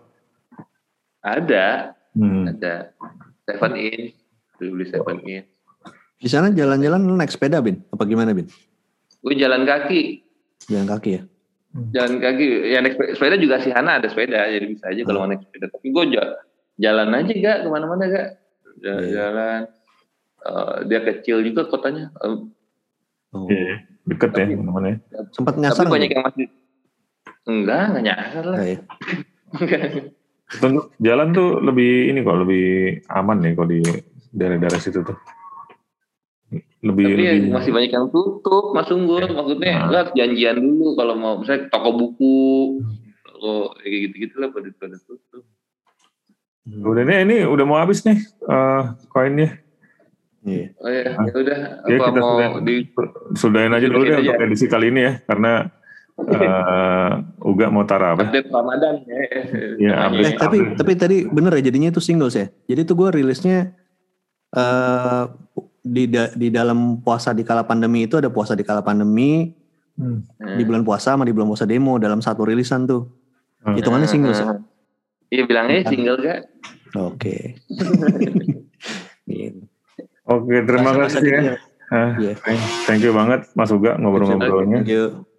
Ada, 1.19 1.97
Hmm. 2.13 2.45
ada. 2.45 2.93
Seven 3.43 3.73
in, 3.73 4.01
beli 4.57 4.85
seven 4.85 5.17
in. 5.23 5.43
Di 6.15 6.27
sana 6.27 6.49
jalan-jalan 6.49 7.01
lu 7.01 7.15
naik 7.15 7.29
sepeda 7.29 7.57
bin? 7.57 7.81
Apa 7.89 8.03
gimana 8.03 8.31
bin? 8.31 8.45
Gue 9.17 9.33
jalan 9.33 9.63
kaki, 9.63 10.21
Jalan 10.67 10.85
kaki 10.87 11.09
ya? 11.11 11.21
jalan 11.89 12.17
kaki. 12.17 12.45
Ya 12.67 12.79
naik 12.79 12.95
sepeda, 13.11 13.35
juga 13.35 13.57
sih 13.57 13.69
Hana 13.69 13.97
ada 13.97 14.07
sepeda, 14.07 14.45
jadi 14.45 14.65
bisa 14.65 14.87
aja 14.87 15.01
kalau 15.03 15.23
mau 15.23 15.29
naik 15.29 15.41
sepeda. 15.41 15.65
Tapi 15.67 15.87
gue 15.87 16.03
ja- 16.11 16.35
jalan 16.77 17.09
aja 17.11 17.33
gak 17.33 17.57
ke 17.59 17.67
mana-mana 17.67 18.03
gak. 18.05 18.27
Jalan, 18.77 19.01
Iya. 19.01 19.11
jalan. 19.11 19.61
Eh, 20.39 20.75
dia 20.85 20.99
kecil 21.03 21.37
juga 21.43 21.65
kotanya. 21.65 22.13
Eh, 22.19 22.37
Oh. 23.27 23.43
Iya, 23.45 23.83
deket 24.03 24.31
ya 24.31 24.47
Tapi- 24.47 24.55
namanya. 24.55 24.95
Sempat 25.29 25.53
tapi 25.53 25.61
nyasar 25.61 25.85
banyak 25.85 26.07
nggak? 26.07 26.15
yang 26.15 26.25
masih 26.25 26.47
enggak, 27.45 27.81
enggak 27.83 28.03
nyasar 28.05 28.43
lah. 28.45 28.57
Ya? 28.57 28.77
Tentu 30.53 30.81
jalan 30.97 31.27
tuh 31.31 31.59
lebih 31.59 31.91
ini 32.07 32.23
kok 32.23 32.39
lebih 32.39 32.65
aman 33.09 33.37
nih 33.37 33.51
kok 33.53 33.67
di 33.67 33.83
daerah-daerah 34.31 34.79
situ 34.79 35.03
tuh. 35.03 35.17
Lebih 36.79 37.03
Tapi 37.09 37.19
ya 37.19 37.31
lebih 37.35 37.51
masih 37.51 37.71
banyak 37.73 37.91
yang 37.91 38.07
tutup, 38.07 38.71
Mas 38.71 38.87
Unggul. 38.87 39.27
Maksudnya 39.27 39.73
Nah. 39.75 39.91
harus 39.91 40.15
janjian 40.15 40.55
dulu 40.55 40.95
kalau 40.95 41.13
mau 41.13 41.33
misalnya 41.35 41.67
toko 41.67 41.89
buku, 41.91 42.37
toko 43.19 43.51
kayak 43.75 43.99
gitu-gitu 44.07 44.35
lah 44.39 44.49
pada 44.49 44.71
pada 44.71 44.97
tutup. 45.01 45.43
Udah 46.67 47.01
nih 47.01 47.17
ini 47.23 47.37
udah 47.43 47.63
mau 47.63 47.77
habis 47.77 48.03
nih 48.03 48.19
eh, 48.43 48.81
koinnya. 49.07 49.55
Iya. 50.43 50.65
Oh 50.77 50.87
ya, 50.87 51.03
ya 51.07 51.33
udah. 51.33 51.57
Ya 51.83 51.95
Apa 51.95 52.05
kita 52.05 52.09
mau 52.13 52.31
sudah 52.33 52.49
di 52.61 52.75
sudahin 53.33 53.71
aja 53.71 53.85
dulu 53.85 54.01
deh 54.01 54.13
Sudahin 54.13 54.27
untuk 54.29 54.45
edisi 54.45 54.65
kali 54.65 54.85
ini 54.89 55.01
ya 55.01 55.13
karena 55.21 55.51
eh, 56.17 57.11
Uga 57.41 57.67
mau 57.67 57.83
taraweh. 57.83 58.19
update 58.21 58.49
Ramadan 58.49 58.95
ya. 59.01 59.17
Iya, 59.77 59.91
Namanya. 59.93 60.07
update. 60.07 60.27
Eh, 60.27 60.37
tapi 60.37 60.57
tapi 60.75 60.91
tadi 60.93 61.17
bener 61.25 61.51
ya 61.55 61.63
jadinya 61.63 61.89
itu 61.89 61.99
singles 61.99 62.33
ya. 62.33 62.47
Jadi 62.65 62.81
tuh 62.83 62.95
gue 62.95 63.09
rilisnya 63.13 63.75
eh 64.49 65.23
di 65.81 66.03
da- 66.05 66.33
di 66.33 66.47
dalam 66.49 66.99
puasa 66.99 67.31
di 67.31 67.43
kala 67.43 67.63
pandemi 67.63 68.03
itu 68.03 68.15
ada 68.15 68.27
puasa 68.27 68.51
di 68.51 68.63
kala 68.63 68.81
pandemi 68.81 69.55
Hmm. 69.95 70.21
di 70.53 70.61
bulan 70.61 70.85
puasa 70.85 71.11
sama 71.11 71.23
di 71.23 71.33
bulan 71.33 71.49
puasa 71.49 71.65
demo 71.65 71.97
dalam 71.97 72.19
satu 72.19 72.45
rilisan 72.45 72.85
tuh. 72.85 73.09
Hmm. 73.59 73.73
Hitungannya 73.73 74.05
singles 74.05 74.37
ya. 74.37 74.61
Iya 75.27 75.43
bilangnya 75.43 75.83
single 75.85 76.17
gak? 76.19 76.39
Oke. 76.93 77.59
Gitu. 79.25 79.61
Oke, 80.33 80.55
terima 80.63 80.91
kasih 80.93 81.23
ya. 81.23 81.41
gitu 81.41 81.55
Ah, 81.87 82.19
Iya. 82.19 82.35
thank, 82.83 82.99
you 82.99 83.15
banget 83.15 83.47
Mas 83.55 83.71
Uga 83.71 83.95
ngobrol-ngobrolnya. 83.95 84.83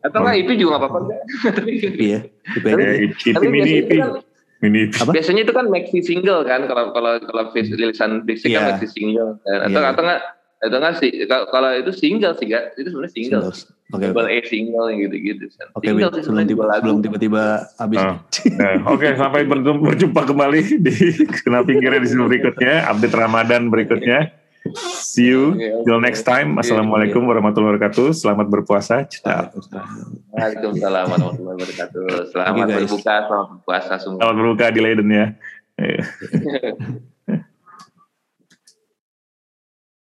Atau 0.00 0.24
enggak 0.24 0.36
itu 0.40 0.52
juga 0.56 0.70
nggak 0.74 0.80
apa-apa 0.80 0.98
enggak? 1.04 1.22
Iya. 2.08 2.18
Itu 2.56 2.64
Ya, 2.64 3.34
Tapi 3.36 3.44
mini 3.46 3.60
biasanya 3.60 3.76
IP, 3.76 3.92
itu 3.92 4.00
kan 4.00 4.12
mini 4.58 4.78
IP. 4.80 4.92
Apa? 4.96 5.10
biasanya 5.12 5.40
itu 5.44 5.52
kan 5.52 5.66
maxi 5.68 5.98
single 6.00 6.40
kan 6.42 6.60
kalau 6.64 6.84
kalau 6.90 7.12
kalau 7.20 7.42
fis- 7.52 7.68
rilisan 7.68 8.24
fisik 8.24 8.48
kan 8.50 8.64
Iya. 8.64 8.68
maxi 8.72 8.86
single 8.88 9.36
kan. 9.38 9.58
atau 9.62 9.76
Iya. 9.76 9.88
atau 9.92 10.02
enggak 10.02 10.20
atau 10.58 10.76
enggak 10.80 10.94
sih 10.96 11.10
kalau 11.28 11.70
itu 11.76 11.90
single 11.92 12.32
sih 12.34 12.46
enggak 12.48 12.64
itu 12.74 12.88
sebenarnya 12.88 13.12
single 13.12 13.42
Singles. 13.44 13.60
Oke. 13.88 14.12
double 14.12 14.28
A 14.28 14.44
single 14.44 14.92
yang 14.92 15.08
gitu-gitu. 15.08 15.48
Oke, 15.72 15.88
sih 15.88 16.20
sebelum 16.20 16.44
tiba 16.44 16.64
sebelum 16.76 17.00
tiba-tiba 17.00 17.72
habis. 17.80 17.96
Ah. 18.04 18.20
Nah, 18.60 18.92
Oke, 18.92 19.16
sampai 19.16 19.48
berjumpa, 19.48 19.80
berjumpa 19.80 20.20
kembali 20.28 20.60
di 20.84 20.94
Kena 21.40 21.64
Pinggirnya 21.64 22.04
di 22.04 22.12
berikutnya, 22.12 22.84
update 22.92 23.16
Ramadan 23.16 23.72
berikutnya. 23.72 24.28
See 24.92 25.32
you 25.32 25.56
Oke, 25.56 25.64
oke. 25.72 25.84
till 25.88 26.00
next 26.04 26.28
time. 26.28 26.60
Assalamualaikum 26.60 27.24
warahmatullahi 27.24 27.80
wabarakatuh. 27.80 28.12
Selamat 28.12 28.52
berpuasa. 28.52 29.08
Ciao. 29.08 29.56
Waalaikumsalam 30.36 31.08
warahmatullahi 31.08 31.56
wabarakatuh. 31.56 32.06
Selamat 32.28 32.66
berbuka, 32.68 33.14
selamat 33.24 33.48
berpuasa 33.56 33.92
semua. 33.96 34.20
Selamat 34.20 34.36
berbuka 34.36 34.64
di 34.68 34.80
Leiden 34.84 35.08
ya. 35.08 35.26